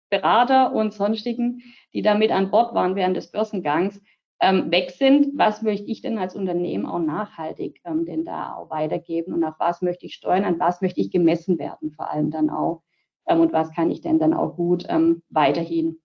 Berater 0.09 0.71
und 0.71 0.93
sonstigen, 0.93 1.63
die 1.93 2.03
damit 2.03 2.31
an 2.31 2.51
Bord 2.51 2.75
waren 2.75 2.95
während 2.95 3.17
des 3.17 3.31
Börsengangs, 3.31 4.01
ähm, 4.41 4.71
weg 4.71 4.91
sind, 4.91 5.37
was 5.37 5.61
möchte 5.61 5.89
ich 5.89 6.01
denn 6.01 6.17
als 6.17 6.35
Unternehmen 6.35 6.85
auch 6.85 6.99
nachhaltig 6.99 7.81
ähm, 7.85 8.05
denn 8.05 8.25
da 8.25 8.55
auch 8.55 8.69
weitergeben 8.69 9.33
und 9.33 9.43
auf 9.43 9.55
was 9.59 9.81
möchte 9.81 10.05
ich 10.05 10.15
steuern, 10.15 10.43
an 10.43 10.59
was 10.59 10.81
möchte 10.81 10.99
ich 10.99 11.11
gemessen 11.11 11.57
werden, 11.57 11.91
vor 11.91 12.11
allem 12.11 12.31
dann 12.31 12.49
auch 12.49 12.81
ähm, 13.27 13.39
und 13.39 13.53
was 13.53 13.71
kann 13.71 13.91
ich 13.91 14.01
denn 14.01 14.19
dann 14.19 14.33
auch 14.33 14.55
gut 14.55 14.85
ähm, 14.89 15.23
weiterhin 15.29 15.99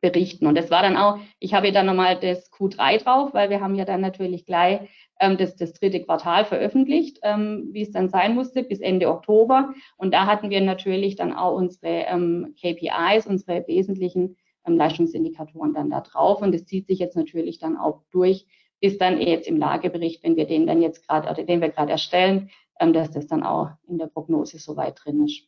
berichten. 0.00 0.46
Und 0.46 0.56
das 0.56 0.70
war 0.70 0.82
dann 0.82 0.96
auch, 0.96 1.18
ich 1.38 1.54
habe 1.54 1.72
dann 1.72 1.86
nochmal 1.86 2.18
das 2.18 2.50
Q3 2.52 3.02
drauf, 3.02 3.34
weil 3.34 3.50
wir 3.50 3.60
haben 3.60 3.74
ja 3.74 3.84
dann 3.84 4.00
natürlich 4.00 4.46
gleich 4.46 4.80
ähm, 5.20 5.36
das, 5.36 5.56
das 5.56 5.74
dritte 5.74 6.02
Quartal 6.02 6.44
veröffentlicht, 6.44 7.18
ähm, 7.22 7.68
wie 7.72 7.82
es 7.82 7.90
dann 7.90 8.08
sein 8.08 8.34
musste, 8.34 8.62
bis 8.62 8.80
Ende 8.80 9.08
Oktober. 9.08 9.74
Und 9.96 10.14
da 10.14 10.26
hatten 10.26 10.50
wir 10.50 10.60
natürlich 10.60 11.16
dann 11.16 11.32
auch 11.32 11.54
unsere 11.54 12.06
ähm, 12.06 12.54
KPIs, 12.60 13.26
unsere 13.26 13.66
wesentlichen 13.68 14.36
ähm, 14.66 14.76
Leistungsindikatoren 14.76 15.74
dann 15.74 15.90
da 15.90 16.00
drauf. 16.00 16.42
Und 16.42 16.52
das 16.52 16.66
zieht 16.66 16.86
sich 16.86 16.98
jetzt 16.98 17.16
natürlich 17.16 17.58
dann 17.58 17.76
auch 17.76 18.02
durch, 18.10 18.46
bis 18.80 18.98
dann 18.98 19.20
jetzt 19.20 19.46
im 19.46 19.56
Lagebericht, 19.56 20.22
wenn 20.24 20.36
wir 20.36 20.46
den 20.46 20.66
dann 20.66 20.80
jetzt 20.82 21.06
gerade, 21.06 21.28
oder 21.28 21.44
den 21.44 21.60
wir 21.60 21.68
gerade 21.68 21.92
erstellen, 21.92 22.50
ähm, 22.78 22.92
dass 22.92 23.10
das 23.10 23.26
dann 23.26 23.42
auch 23.42 23.70
in 23.86 23.98
der 23.98 24.06
Prognose 24.06 24.58
soweit 24.58 25.00
drin 25.04 25.24
ist. 25.24 25.46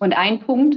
Und 0.00 0.16
ein 0.16 0.40
Punkt, 0.40 0.76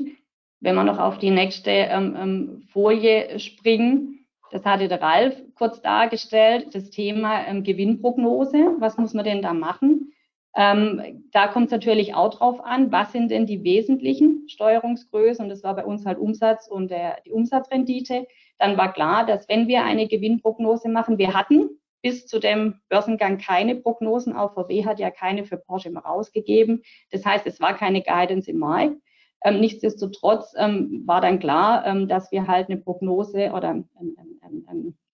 wenn 0.60 0.76
wir 0.76 0.84
noch 0.84 1.00
auf 1.00 1.18
die 1.18 1.32
nächste 1.32 1.72
ähm, 1.72 2.16
ähm, 2.18 2.62
Folie 2.72 3.40
springen, 3.40 4.28
das 4.52 4.66
hatte 4.66 4.88
der 4.88 5.02
Ralf 5.02 5.36
kurz 5.56 5.82
dargestellt, 5.82 6.74
das 6.74 6.90
Thema 6.90 7.46
ähm, 7.48 7.64
Gewinnprognose. 7.64 8.76
Was 8.80 8.98
muss 8.98 9.14
man 9.14 9.26
denn 9.26 9.42
da 9.42 9.54
machen? 9.54 10.14
Ähm, 10.56 11.24
da 11.32 11.48
kommt 11.48 11.68
es 11.68 11.72
natürlich 11.72 12.16
auch 12.16 12.34
drauf 12.34 12.60
an, 12.64 12.92
was 12.92 13.12
sind 13.12 13.30
denn 13.30 13.46
die 13.46 13.64
wesentlichen 13.64 14.50
Steuerungsgrößen? 14.50 15.44
Und 15.44 15.50
das 15.50 15.64
war 15.64 15.76
bei 15.76 15.86
uns 15.86 16.06
halt 16.06 16.18
Umsatz 16.18 16.68
und 16.68 16.90
der, 16.90 17.22
die 17.26 17.32
Umsatzrendite. 17.32 18.28
Dann 18.58 18.78
war 18.78 18.92
klar, 18.94 19.26
dass 19.26 19.48
wenn 19.48 19.68
wir 19.68 19.84
eine 19.84 20.08
Gewinnprognose 20.08 20.90
machen, 20.90 21.18
wir 21.18 21.34
hatten 21.34 21.70
bis 22.02 22.26
zu 22.26 22.40
dem 22.40 22.80
Börsengang 22.90 23.38
keine 23.38 23.76
Prognosen. 23.76 24.36
Auch 24.36 24.54
VW 24.54 24.86
hat 24.86 25.00
ja 25.00 25.12
keine 25.12 25.46
für 25.46 25.58
Porsche 25.58 25.92
mal 25.92 26.02
rausgegeben. 26.02 26.82
Das 27.12 27.26
heißt, 27.26 27.46
es 27.46 27.60
war 27.60 27.76
keine 27.76 28.02
Guidance 28.02 28.50
im 28.50 28.58
Markt. 28.58 28.96
Ähm, 29.44 29.60
nichtsdestotrotz 29.60 30.54
ähm, 30.58 31.04
war 31.06 31.22
dann 31.22 31.40
klar, 31.40 31.86
ähm, 31.86 32.08
dass 32.08 32.32
wir 32.32 32.48
halt 32.48 32.70
eine 32.70 32.80
Prognose 32.80 33.52
oder 33.52 33.70
ein, 33.70 33.90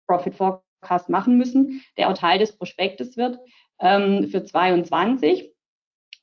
Profit 0.06 0.34
Forecast 0.34 1.08
machen 1.08 1.38
müssen, 1.38 1.82
der 1.96 2.10
auch 2.10 2.18
Teil 2.18 2.38
des 2.38 2.56
Prospektes 2.56 3.16
wird 3.16 3.38
ähm, 3.82 4.28
für 4.28 4.44
22. 4.44 5.52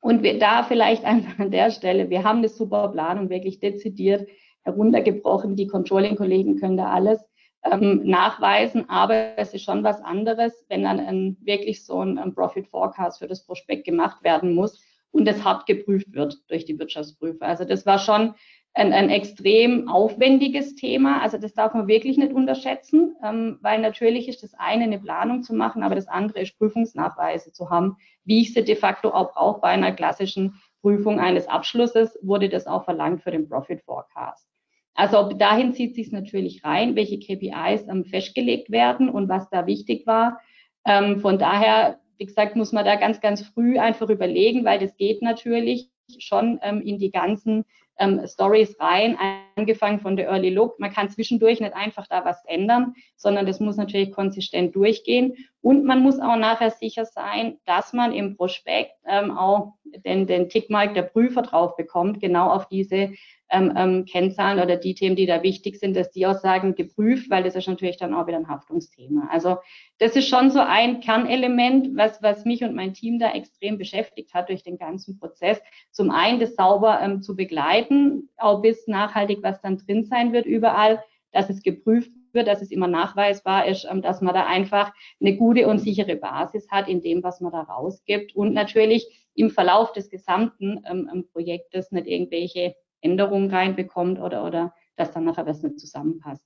Und 0.02 0.24
wir 0.24 0.40
da 0.40 0.64
vielleicht 0.64 1.04
einfach 1.06 1.38
an 1.38 1.52
der 1.52 1.70
Stelle, 1.70 2.10
wir 2.10 2.24
haben 2.24 2.40
eine 2.40 2.50
super 2.50 2.88
Planung 2.88 3.30
wirklich 3.30 3.60
dezidiert 3.60 4.28
heruntergebrochen. 4.64 5.56
Die 5.56 5.68
Controlling-Kollegen 5.68 6.60
können 6.60 6.78
da 6.78 6.90
alles 6.90 7.20
ähm, 7.64 8.02
nachweisen, 8.06 8.90
aber 8.90 9.38
es 9.38 9.54
ist 9.54 9.64
schon 9.64 9.84
was 9.84 10.02
anderes, 10.02 10.66
wenn 10.70 10.84
dann 10.84 11.00
ein, 11.00 11.38
wirklich 11.42 11.86
so 11.86 12.00
ein, 12.00 12.18
ein 12.18 12.34
Profit 12.34 12.68
Forecast 12.68 13.20
für 13.20 13.28
das 13.28 13.46
Prospekt 13.46 13.86
gemacht 13.86 14.24
werden 14.24 14.54
muss 14.54 14.82
und 15.12 15.26
das 15.26 15.44
hart 15.44 15.66
geprüft 15.66 16.14
wird 16.14 16.38
durch 16.48 16.66
die 16.66 16.80
Wirtschaftsprüfer. 16.80 17.46
Also 17.46 17.66
das 17.66 17.86
war 17.86 18.00
schon 18.00 18.34
ein, 18.74 18.94
ein 18.94 19.10
extrem 19.10 19.88
aufwendiges 19.90 20.76
Thema. 20.76 21.22
Also 21.22 21.38
das 21.38 21.54
darf 21.54 21.74
man 21.74 21.88
wirklich 21.88 22.18
nicht 22.18 22.34
unterschätzen, 22.34 23.16
ähm, 23.24 23.58
weil 23.62 23.82
natürlich 23.82 24.28
ist 24.28 24.44
das 24.44 24.54
eine 24.54 24.84
eine 24.84 25.00
Planung 25.00 25.44
zu 25.44 25.54
machen, 25.54 25.84
aber 25.84 25.96
das 25.96 26.08
andere 26.08 26.42
ist 26.42 26.58
Prüfungsnachweise 26.58 27.52
zu 27.52 27.70
haben, 27.70 27.98
wie 28.24 28.42
ich 28.42 28.54
sie 28.54 28.64
de 28.64 28.76
facto 28.76 29.10
auch 29.10 29.34
brauche 29.34 29.62
bei 29.62 29.70
einer 29.70 29.92
klassischen 29.92 30.62
Prüfung 30.82 31.20
eines 31.20 31.48
Abschlusses, 31.48 32.18
wurde 32.22 32.48
das 32.48 32.68
auch 32.68 32.86
verlangt 32.86 33.24
für 33.24 33.32
den 33.32 33.50
Profit 33.50 33.82
Forecast. 33.82 34.48
Also 34.94 35.34
dahin 35.34 35.74
zieht 35.74 35.96
sich 35.96 36.12
natürlich 36.12 36.64
rein, 36.64 36.96
welche 36.96 37.20
KPIs 37.20 37.88
ähm, 37.88 38.06
festgelegt 38.06 38.70
werden 38.70 39.10
und 39.10 39.30
was 39.30 39.50
da 39.50 39.66
wichtig 39.66 40.06
war. 40.08 40.40
Ähm, 40.86 41.20
von 41.20 41.38
daher 41.38 42.00
wie 42.20 42.26
gesagt, 42.26 42.56
muss 42.56 42.74
man 42.74 42.86
da 42.86 42.96
ganz, 42.98 43.22
ganz 43.22 43.42
früh 43.42 43.80
einfach 43.80 44.10
überlegen, 44.10 44.66
weil 44.66 44.78
das 44.78 44.96
geht 44.98 45.22
natürlich 45.22 45.90
schon 46.20 46.60
ähm, 46.62 46.82
in 46.82 47.00
die 47.00 47.12
ganzen 47.12 47.66
ähm, 48.00 48.22
Stories 48.26 48.80
rein, 48.80 49.18
angefangen 49.56 50.00
von 50.00 50.16
der 50.16 50.28
Early 50.28 50.50
Look. 50.50 50.80
Man 50.80 50.92
kann 50.92 51.10
zwischendurch 51.10 51.60
nicht 51.60 51.74
einfach 51.74 52.08
da 52.08 52.26
was 52.26 52.44
ändern, 52.46 52.96
sondern 53.16 53.46
das 53.46 53.60
muss 53.60 53.78
natürlich 53.78 54.12
konsistent 54.12 54.76
durchgehen. 54.76 55.36
Und 55.62 55.84
man 55.84 56.02
muss 56.02 56.20
auch 56.20 56.38
nachher 56.38 56.72
sicher 56.72 57.06
sein, 57.06 57.58
dass 57.66 57.92
man 57.92 58.14
im 58.14 58.38
Prospekt 58.38 58.94
ähm, 59.06 59.38
auch 59.38 59.74
den, 60.06 60.26
den 60.26 60.48
Tickmark 60.48 60.94
der 60.94 61.02
Prüfer 61.02 61.42
drauf 61.42 61.76
bekommt, 61.76 62.22
genau 62.22 62.50
auf 62.50 62.70
diese 62.70 63.12
ähm, 63.50 63.74
ähm, 63.76 64.06
Kennzahlen 64.06 64.60
oder 64.60 64.78
die 64.78 64.94
Themen, 64.94 65.18
die 65.18 65.26
da 65.26 65.44
wichtig 65.44 65.78
sind, 65.80 65.98
dass 65.98 66.12
die 66.12 66.26
Aussagen 66.26 66.76
geprüft, 66.76 67.30
weil 67.30 67.44
das 67.44 67.56
ist 67.56 67.68
natürlich 67.68 67.98
dann 67.98 68.14
auch 68.14 68.28
wieder 68.28 68.38
ein 68.38 68.48
Haftungsthema. 68.48 69.28
Also 69.32 69.58
das 69.98 70.16
ist 70.16 70.30
schon 70.30 70.50
so 70.50 70.60
ein 70.60 71.02
Kernelement, 71.02 71.90
was, 71.98 72.22
was 72.22 72.46
mich 72.46 72.64
und 72.64 72.76
mein 72.76 72.94
Team 72.94 73.20
da 73.20 73.32
extrem 73.32 73.78
beschäftigt 73.78 74.34
hat 74.34 74.50
durch 74.50 74.64
den 74.64 74.78
ganzen 74.78 75.20
Prozess. 75.20 75.60
Zum 75.92 76.12
einen 76.12 76.40
das 76.40 76.56
sauber 76.56 77.02
ähm, 77.02 77.22
zu 77.22 77.36
begleiten, 77.36 78.30
auch 78.38 78.62
bis 78.62 78.88
nachhaltig, 78.88 79.40
was 79.42 79.60
dann 79.62 79.78
drin 79.78 80.06
sein 80.06 80.32
wird 80.32 80.46
überall, 80.46 81.04
dass 81.32 81.50
es 81.50 81.62
geprüft 81.64 82.12
wird, 82.34 82.48
dass 82.48 82.62
es 82.62 82.72
immer 82.72 82.88
nachweisbar 82.88 83.68
ist, 83.68 83.86
ähm, 83.90 84.02
dass 84.02 84.22
man 84.22 84.34
da 84.34 84.46
einfach 84.46 84.94
eine 85.20 85.36
gute 85.36 85.68
und 85.68 85.80
sichere 85.80 86.16
Basis 86.16 86.70
hat 86.70 86.88
in 86.88 87.02
dem, 87.02 87.24
was 87.24 87.42
man 87.42 87.52
da 87.52 87.62
rausgibt 87.62 88.36
und 88.36 88.54
natürlich 88.54 89.28
im 89.36 89.50
Verlauf 89.50 89.94
des 89.94 90.10
gesamten 90.10 90.84
ähm, 90.86 91.26
Projektes 91.32 91.92
nicht 91.92 92.08
irgendwelche 92.08 92.76
Änderungen 93.02 93.50
reinbekommt 93.50 94.20
oder, 94.20 94.46
oder 94.46 94.74
dass 94.96 95.12
dann 95.12 95.26
nachher 95.26 95.46
was 95.46 95.64
nicht 95.64 95.80
zusammenpasst. 95.80 96.46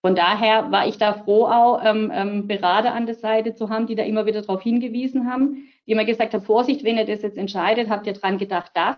Von 0.00 0.16
daher 0.16 0.72
war 0.72 0.88
ich 0.88 0.98
da 0.98 1.14
froh, 1.14 1.46
auch 1.46 1.80
ähm, 1.84 2.10
ähm, 2.12 2.48
Berater 2.48 2.92
an 2.92 3.06
der 3.06 3.14
Seite 3.14 3.54
zu 3.54 3.70
haben, 3.70 3.86
die 3.86 3.94
da 3.94 4.02
immer 4.02 4.26
wieder 4.26 4.42
darauf 4.42 4.60
hingewiesen 4.60 5.30
haben, 5.30 5.68
die 5.86 5.92
immer 5.92 6.04
gesagt 6.04 6.34
haben, 6.34 6.42
Vorsicht, 6.42 6.82
wenn 6.82 6.98
ihr 6.98 7.06
das 7.06 7.22
jetzt 7.22 7.38
entscheidet, 7.38 7.88
habt 7.88 8.08
ihr 8.08 8.12
dran 8.12 8.36
gedacht, 8.36 8.72
das. 8.74 8.96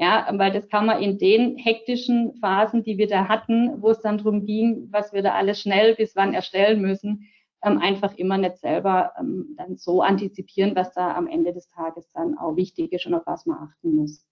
Ja, 0.00 0.26
weil 0.32 0.50
das 0.50 0.66
kann 0.70 0.86
man 0.86 1.02
in 1.02 1.18
den 1.18 1.58
hektischen 1.58 2.32
Phasen, 2.40 2.82
die 2.82 2.96
wir 2.96 3.06
da 3.06 3.28
hatten, 3.28 3.82
wo 3.82 3.90
es 3.90 4.00
dann 4.00 4.16
darum 4.16 4.46
ging, 4.46 4.88
was 4.90 5.12
wir 5.12 5.22
da 5.22 5.34
alles 5.34 5.60
schnell 5.60 5.94
bis 5.94 6.16
wann 6.16 6.32
erstellen 6.32 6.80
müssen, 6.80 7.28
ähm, 7.62 7.76
einfach 7.76 8.14
immer 8.14 8.38
nicht 8.38 8.56
selber 8.56 9.12
ähm, 9.20 9.54
dann 9.58 9.76
so 9.76 10.00
antizipieren, 10.00 10.74
was 10.74 10.94
da 10.94 11.14
am 11.14 11.26
Ende 11.26 11.52
des 11.52 11.68
Tages 11.68 12.10
dann 12.12 12.38
auch 12.38 12.56
wichtig 12.56 12.92
ist 12.94 13.04
und 13.04 13.12
auf 13.12 13.26
was 13.26 13.44
man 13.44 13.58
achten 13.58 13.94
muss. 13.94 14.24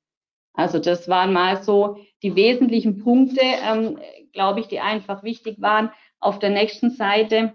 Also 0.55 0.79
das 0.79 1.07
waren 1.07 1.35
mal 1.35 1.63
so 1.63 1.99
die 2.23 2.35
wesentlichen 2.35 3.05
Punkte, 3.05 3.43
ähm, 3.43 3.99
glaube 4.33 4.61
ich, 4.61 4.69
die 4.69 4.81
einfach 4.81 5.23
wichtig 5.23 5.61
waren. 5.61 5.91
Auf 6.19 6.39
der 6.39 6.49
nächsten 6.49 6.93
Seite 6.93 7.55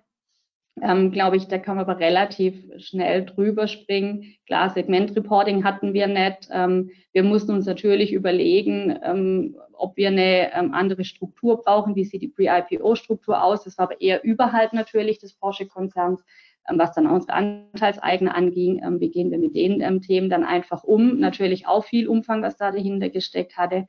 ähm, 0.81 1.11
glaube 1.11 1.37
ich, 1.37 1.47
da 1.47 1.59
kann 1.59 1.75
man 1.75 1.85
aber 1.85 1.99
relativ 1.99 2.55
schnell 2.77 3.25
drüber 3.25 3.67
springen. 3.67 4.35
Klar, 4.47 4.71
Segmentreporting 4.71 5.63
hatten 5.63 5.93
wir 5.93 6.07
nicht. 6.07 6.49
Ähm, 6.51 6.89
wir 7.11 7.23
mussten 7.23 7.51
uns 7.51 7.67
natürlich 7.67 8.11
überlegen, 8.11 8.97
ähm, 9.03 9.55
ob 9.73 9.95
wir 9.97 10.07
eine 10.07 10.51
ähm, 10.53 10.73
andere 10.73 11.03
Struktur 11.03 11.61
brauchen. 11.61 11.95
Wie 11.95 12.05
sieht 12.05 12.23
die 12.23 12.27
Pre-IPO-Struktur 12.29 13.43
aus? 13.43 13.63
Das 13.63 13.77
war 13.77 13.85
aber 13.85 14.01
eher 14.01 14.23
überhalb 14.23 14.73
natürlich 14.73 15.19
des 15.19 15.35
Porsche-Konzerns, 15.35 16.25
ähm, 16.67 16.79
was 16.79 16.93
dann 16.93 17.05
unsere 17.05 17.33
Anteilseigner 17.33 18.35
anging. 18.35 18.81
Ähm, 18.83 18.99
wie 18.99 19.11
gehen 19.11 19.29
wir 19.29 19.37
mit 19.37 19.55
den 19.55 20.01
Themen 20.01 20.29
dann 20.31 20.43
einfach 20.43 20.83
um? 20.83 21.19
Natürlich 21.19 21.67
auch 21.67 21.85
viel 21.85 22.07
Umfang, 22.07 22.41
was 22.41 22.57
da 22.57 22.71
dahinter 22.71 23.09
gesteckt 23.09 23.57
hatte. 23.57 23.85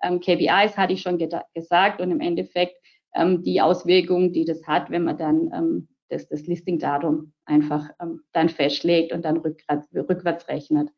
KPIs 0.00 0.76
hatte 0.76 0.92
ich 0.92 1.02
schon 1.02 1.18
gesagt 1.18 2.00
und 2.00 2.12
im 2.12 2.20
Endeffekt 2.20 2.76
die 3.16 3.60
Auswirkungen, 3.60 4.32
die 4.32 4.44
das 4.44 4.64
hat, 4.64 4.90
wenn 4.90 5.02
man 5.02 5.18
dann 5.18 5.88
das, 6.08 6.28
das 6.28 6.46
Listing-Datum 6.46 7.32
einfach 7.44 7.88
ähm, 8.00 8.22
dann 8.32 8.48
festlegt 8.48 9.12
und 9.12 9.24
dann 9.24 9.38
rückwärts, 9.38 9.88
rückwärts 9.94 10.48
rechnet. 10.48 10.90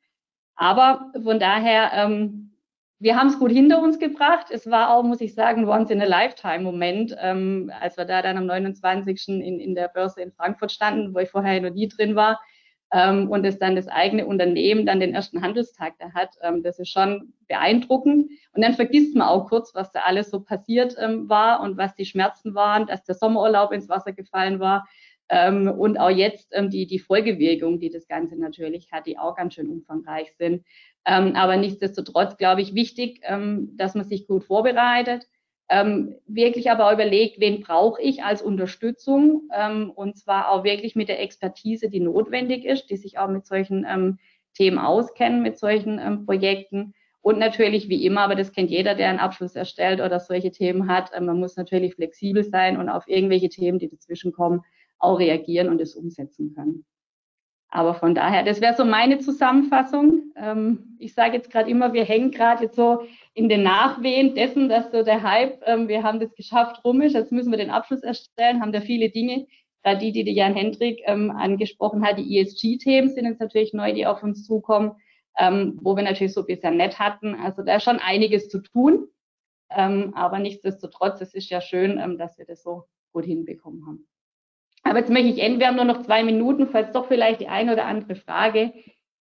Aber 0.55 1.11
von 1.23 1.39
daher, 1.39 1.91
ähm, 1.95 2.53
wir 2.99 3.17
haben 3.17 3.29
es 3.29 3.39
gut 3.39 3.51
hinter 3.51 3.83
uns 3.83 3.99
gebracht. 3.99 4.49
Es 4.51 4.71
war 4.71 4.91
auch, 4.91 5.03
muss 5.03 5.23
ich 5.23 5.35
sagen, 5.35 5.67
once 5.67 5.91
in 5.91 6.03
a 6.03 6.05
lifetime 6.05 6.63
Moment, 6.63 7.17
ähm, 7.19 7.73
als 7.81 7.97
wir 7.97 8.05
da 8.05 8.21
dann 8.21 8.37
am 8.37 8.47
29. 8.47 9.29
In, 9.29 9.59
in 9.59 9.75
der 9.75 9.89
Börse 9.89 10.21
in 10.21 10.33
Frankfurt 10.33 10.71
standen, 10.71 11.15
wo 11.15 11.19
ich 11.19 11.31
vorher 11.31 11.61
noch 11.63 11.71
nie 11.71 11.89
drin 11.89 12.15
war. 12.15 12.41
Ähm, 12.93 13.31
und 13.31 13.45
es 13.45 13.59
dann 13.59 13.77
das 13.77 13.87
eigene 13.87 14.27
Unternehmen 14.27 14.85
dann 14.85 14.99
den 14.99 15.15
ersten 15.15 15.43
Handelstag 15.43 15.95
da 15.99 16.13
hat, 16.13 16.31
ähm, 16.43 16.63
das 16.63 16.79
ist 16.79 16.89
schon 16.89 17.33
beeindruckend. 17.47 18.31
Und 18.53 18.63
dann 18.63 18.75
vergisst 18.75 19.15
man 19.15 19.29
auch 19.29 19.49
kurz, 19.49 19.75
was 19.75 19.93
da 19.93 20.01
alles 20.01 20.31
so 20.31 20.41
passiert 20.41 20.97
ähm, 20.99 21.29
war 21.29 21.61
und 21.61 21.77
was 21.77 21.95
die 21.95 22.05
Schmerzen 22.05 22.55
waren, 22.55 22.87
dass 22.87 23.05
der 23.05 23.15
Sommerurlaub 23.15 23.73
ins 23.73 23.89
Wasser 23.89 24.13
gefallen 24.13 24.59
war 24.59 24.89
ähm, 25.29 25.69
und 25.69 25.99
auch 25.99 26.11
jetzt 26.11 26.49
ähm, 26.53 26.69
die, 26.71 26.87
die 26.87 26.99
Folgewirkungen, 26.99 27.79
die 27.79 27.91
das 27.91 28.09
Ganze 28.09 28.37
natürlich 28.37 28.91
hat, 28.91 29.07
die 29.07 29.19
auch 29.19 29.37
ganz 29.37 29.55
schön 29.55 29.71
umfangreich 29.71 30.35
sind. 30.37 30.65
Ähm, 31.07 31.37
aber 31.37 31.57
nichtsdestotrotz 31.57 32.37
glaube 32.37 32.61
ich 32.61 32.75
wichtig, 32.75 33.23
dass 33.23 33.95
man 33.95 34.05
sich 34.05 34.27
gut 34.27 34.45
vorbereitet, 34.45 35.27
ähm, 35.71 36.17
wirklich 36.27 36.69
aber 36.71 36.93
überlegt, 36.93 37.39
wen 37.39 37.61
brauche 37.61 38.03
ich 38.03 38.25
als 38.25 38.43
Unterstützung 38.43 39.49
ähm, 39.57 39.93
und 39.95 40.19
zwar 40.19 40.51
auch 40.51 40.65
wirklich 40.65 40.97
mit 40.97 41.09
der 41.09 41.23
Expertise, 41.23 41.89
die 41.89 42.01
notwendig 42.01 42.65
ist, 42.65 42.91
die 42.91 42.97
sich 42.97 43.19
auch 43.19 43.29
mit 43.29 43.47
solchen 43.47 43.87
ähm, 43.89 44.19
Themen 44.55 44.79
auskennen, 44.79 45.43
mit 45.43 45.59
solchen 45.59 46.01
ähm, 46.01 46.27
Projekten. 46.27 46.93
Und 47.23 47.39
natürlich 47.39 47.89
wie 47.89 48.05
immer, 48.05 48.23
aber 48.23 48.35
das 48.35 48.51
kennt 48.51 48.71
jeder, 48.71 48.97
der 48.97 49.11
einen 49.11 49.21
Abschluss 49.21 49.55
erstellt 49.55 50.01
oder 50.01 50.19
solche 50.19 50.51
Themen 50.51 50.89
hat, 50.89 51.13
äh, 51.13 51.21
man 51.21 51.39
muss 51.39 51.57
natürlich 51.57 51.95
flexibel 51.95 52.43
sein 52.43 52.77
und 52.77 52.89
auf 52.89 53.07
irgendwelche 53.07 53.49
Themen, 53.49 53.79
die 53.79 53.89
dazwischen 53.89 54.33
kommen, 54.33 54.63
auch 54.99 55.21
reagieren 55.21 55.69
und 55.69 55.81
es 55.81 55.95
umsetzen 55.95 56.53
können. 56.53 56.85
Aber 57.73 57.95
von 57.95 58.17
daher, 58.17 58.43
das 58.43 58.61
wäre 58.61 58.75
so 58.75 58.85
meine 58.85 59.21
Zusammenfassung. 59.21 60.33
Ähm, 60.35 60.97
ich 60.99 61.15
sage 61.15 61.37
jetzt 61.37 61.53
gerade 61.53 61.71
immer, 61.71 61.93
wir 61.93 62.05
hängen 62.05 62.33
gerade 62.33 62.65
jetzt 62.65 62.75
so 62.75 63.03
in 63.33 63.49
den 63.49 63.63
Nachwehen 63.63 64.35
dessen, 64.35 64.69
dass 64.69 64.91
so 64.91 65.05
der 65.05 65.23
Hype, 65.23 65.63
ähm, 65.67 65.87
wir 65.87 66.03
haben 66.03 66.19
das 66.19 66.35
geschafft, 66.35 66.85
rum 66.85 67.01
ist. 67.01 67.15
Jetzt 67.15 67.31
müssen 67.31 67.53
wir 67.53 67.59
den 67.59 67.71
Abschluss 67.71 68.03
erstellen, 68.03 68.61
haben 68.61 68.73
da 68.73 68.81
viele 68.81 69.11
Dinge. 69.11 69.47
Gerade 69.85 70.01
die, 70.01 70.11
die 70.11 70.25
die 70.25 70.35
Jan 70.35 70.55
Hendrik 70.55 71.01
ähm, 71.07 71.31
angesprochen 71.31 72.05
hat, 72.05 72.19
die 72.19 72.39
ESG-Themen 72.39 73.09
sind 73.09 73.25
jetzt 73.25 73.41
natürlich 73.41 73.73
neu, 73.73 73.93
die 73.93 74.07
auf 74.07 74.23
uns 74.23 74.45
zukommen, 74.45 74.97
ähm, 75.39 75.79
wo 75.81 75.95
wir 75.97 76.03
natürlich 76.03 76.35
so 76.35 76.45
bisher 76.45 76.73
nett 76.73 76.99
hatten. 76.99 77.37
Also 77.37 77.63
da 77.63 77.77
ist 77.77 77.85
schon 77.85 78.01
einiges 78.01 78.49
zu 78.49 78.61
tun. 78.61 79.07
Ähm, 79.71 80.13
aber 80.15 80.41
nichtsdestotrotz, 80.41 81.21
es 81.21 81.35
ist 81.35 81.49
ja 81.49 81.61
schön, 81.61 81.99
ähm, 81.99 82.19
dass 82.19 82.37
wir 82.37 82.45
das 82.45 82.65
so 82.65 82.85
gut 83.13 83.25
hinbekommen 83.25 83.87
haben. 83.87 84.10
Aber 84.83 84.99
jetzt 84.99 85.11
möchte 85.11 85.29
ich 85.29 85.39
enden. 85.39 85.61
Wir 85.61 85.69
haben 85.69 85.77
nur 85.77 85.85
noch 85.85 86.03
zwei 86.03 86.23
Minuten, 86.23 86.69
falls 86.69 86.93
doch 86.93 87.09
vielleicht 87.09 87.41
die 87.41 87.49
eine 87.49 87.73
oder 87.73 87.87
andere 87.87 88.17
Frage 88.17 88.73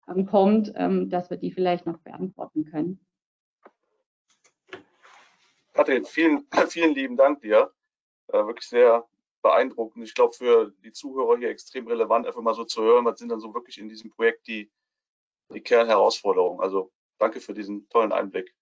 ähm, 0.08 0.26
kommt, 0.26 0.72
ähm, 0.76 1.10
dass 1.10 1.30
wir 1.30 1.38
die 1.38 1.52
vielleicht 1.52 1.86
noch 1.86 1.98
beantworten 2.00 2.66
können. 2.66 3.00
Katrin, 5.74 6.06
vielen, 6.06 6.48
vielen 6.70 6.94
lieben 6.94 7.18
Dank 7.18 7.42
dir. 7.42 7.72
Äh, 8.28 8.46
wirklich 8.46 8.68
sehr 8.68 9.08
beeindruckend. 9.42 10.04
Ich 10.04 10.14
glaube, 10.14 10.34
für 10.34 10.74
die 10.84 10.92
Zuhörer 10.92 11.38
hier 11.38 11.50
extrem 11.50 11.88
relevant, 11.88 12.28
einfach 12.28 12.42
mal 12.42 12.54
so 12.54 12.66
zu 12.66 12.82
hören, 12.82 13.06
was 13.06 13.20
sind 13.20 13.30
dann 13.30 13.40
so 13.40 13.54
wirklich 13.54 13.78
in 13.78 13.90
diesem 13.90 14.10
Projekt 14.10 14.48
die, 14.48 14.72
die 15.54 15.62
Kernherausforderungen. 15.62 16.62
Also 16.62 16.92
danke 17.18 17.40
für 17.40 17.54
diesen 17.54 17.88
tollen 17.90 18.12
Einblick. 18.12 18.54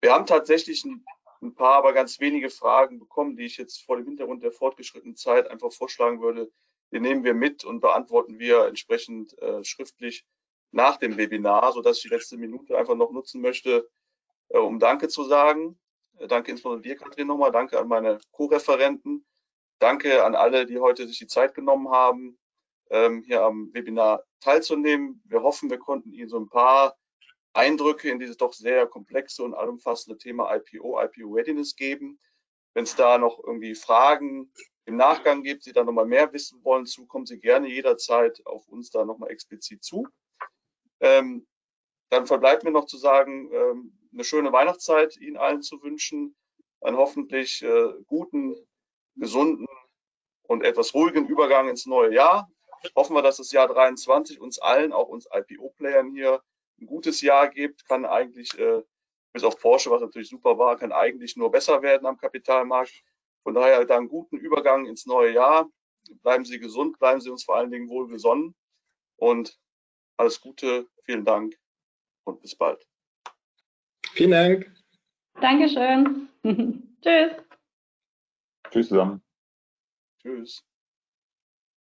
Wir 0.00 0.12
haben 0.12 0.26
tatsächlich 0.26 0.84
ein 0.84 1.04
ein 1.42 1.54
paar, 1.54 1.76
aber 1.76 1.92
ganz 1.92 2.20
wenige 2.20 2.50
Fragen 2.50 2.98
bekommen, 2.98 3.36
die 3.36 3.44
ich 3.44 3.56
jetzt 3.56 3.84
vor 3.84 3.96
dem 3.96 4.06
Hintergrund 4.06 4.42
der 4.42 4.52
fortgeschrittenen 4.52 5.16
Zeit 5.16 5.48
einfach 5.48 5.72
vorschlagen 5.72 6.20
würde. 6.20 6.50
Die 6.92 7.00
nehmen 7.00 7.24
wir 7.24 7.34
mit 7.34 7.64
und 7.64 7.80
beantworten 7.80 8.38
wir 8.38 8.66
entsprechend 8.66 9.36
äh, 9.40 9.64
schriftlich 9.64 10.24
nach 10.70 10.96
dem 10.96 11.16
Webinar, 11.16 11.72
sodass 11.72 11.98
ich 11.98 12.04
die 12.04 12.08
letzte 12.08 12.36
Minute 12.36 12.76
einfach 12.76 12.94
noch 12.94 13.12
nutzen 13.12 13.40
möchte, 13.40 13.88
äh, 14.48 14.58
um 14.58 14.78
Danke 14.78 15.08
zu 15.08 15.24
sagen. 15.24 15.78
Äh, 16.18 16.28
danke 16.28 16.50
insbesondere 16.50 16.82
dir, 16.82 16.96
Katrin, 16.96 17.26
nochmal. 17.26 17.52
Danke 17.52 17.78
an 17.78 17.88
meine 17.88 18.18
Co-Referenten. 18.30 19.24
Danke 19.78 20.24
an 20.24 20.34
alle, 20.34 20.66
die 20.66 20.78
heute 20.78 21.06
sich 21.06 21.18
die 21.18 21.26
Zeit 21.26 21.54
genommen 21.54 21.90
haben, 21.90 22.38
ähm, 22.90 23.22
hier 23.26 23.42
am 23.42 23.72
Webinar 23.72 24.22
teilzunehmen. 24.40 25.22
Wir 25.24 25.42
hoffen, 25.42 25.70
wir 25.70 25.78
konnten 25.78 26.12
Ihnen 26.12 26.28
so 26.28 26.38
ein 26.38 26.48
paar 26.48 26.96
Eindrücke 27.54 28.10
in 28.10 28.18
dieses 28.18 28.36
doch 28.36 28.52
sehr 28.52 28.86
komplexe 28.86 29.42
und 29.42 29.54
allumfassende 29.54 30.18
Thema 30.18 30.54
IPO, 30.54 31.00
IPO 31.00 31.32
Readiness 31.32 31.76
geben. 31.76 32.18
Wenn 32.74 32.84
es 32.84 32.96
da 32.96 33.18
noch 33.18 33.42
irgendwie 33.44 33.74
Fragen 33.74 34.50
im 34.86 34.96
Nachgang 34.96 35.42
gibt, 35.42 35.62
Sie 35.62 35.72
da 35.72 35.84
nochmal 35.84 36.06
mehr 36.06 36.32
wissen 36.32 36.64
wollen 36.64 36.86
zu, 36.86 37.06
kommen 37.06 37.26
Sie 37.26 37.38
gerne 37.38 37.68
jederzeit 37.68 38.44
auf 38.46 38.66
uns 38.68 38.90
da 38.90 39.04
nochmal 39.04 39.30
explizit 39.30 39.84
zu. 39.84 40.08
Ähm, 41.00 41.46
dann 42.08 42.26
verbleibt 42.26 42.64
mir 42.64 42.70
noch 42.70 42.86
zu 42.86 42.96
sagen, 42.96 43.50
ähm, 43.52 43.98
eine 44.12 44.24
schöne 44.24 44.52
Weihnachtszeit 44.52 45.16
Ihnen 45.16 45.36
allen 45.36 45.62
zu 45.62 45.82
wünschen, 45.82 46.34
einen 46.80 46.96
hoffentlich 46.96 47.62
äh, 47.62 47.92
guten, 48.06 48.56
gesunden 49.16 49.66
und 50.42 50.64
etwas 50.64 50.94
ruhigen 50.94 51.26
Übergang 51.26 51.68
ins 51.68 51.86
neue 51.86 52.14
Jahr. 52.14 52.50
Hoffen 52.96 53.14
wir, 53.14 53.22
dass 53.22 53.36
das 53.36 53.52
Jahr 53.52 53.68
23 53.68 54.40
uns 54.40 54.58
allen, 54.58 54.92
auch 54.92 55.08
uns 55.08 55.28
IPO-Playern 55.32 56.12
hier, 56.12 56.42
ein 56.82 56.86
gutes 56.86 57.22
Jahr 57.22 57.48
gibt, 57.48 57.86
kann 57.86 58.04
eigentlich, 58.04 58.58
äh, 58.58 58.82
bis 59.32 59.44
auf 59.44 59.58
Porsche, 59.58 59.90
was 59.90 60.02
natürlich 60.02 60.28
super 60.28 60.58
war, 60.58 60.76
kann 60.76 60.92
eigentlich 60.92 61.36
nur 61.36 61.50
besser 61.50 61.80
werden 61.82 62.06
am 62.06 62.18
Kapitalmarkt. 62.18 62.92
Von 63.44 63.54
daher 63.54 63.84
dann 63.84 64.08
guten 64.08 64.36
Übergang 64.36 64.86
ins 64.86 65.06
neue 65.06 65.32
Jahr. 65.32 65.70
Bleiben 66.22 66.44
Sie 66.44 66.58
gesund, 66.58 66.98
bleiben 66.98 67.20
Sie 67.20 67.30
uns 67.30 67.44
vor 67.44 67.56
allen 67.56 67.70
Dingen 67.70 67.88
wohlgesonnen 67.88 68.54
und 69.16 69.58
alles 70.16 70.40
Gute, 70.40 70.88
vielen 71.04 71.24
Dank 71.24 71.56
und 72.24 72.40
bis 72.40 72.54
bald. 72.54 72.86
Vielen 74.12 74.32
Dank. 74.32 74.70
Dankeschön. 75.40 76.28
Tschüss. 77.02 77.32
Tschüss 78.70 78.88
zusammen. 78.88 79.22
Tschüss. 80.20 80.64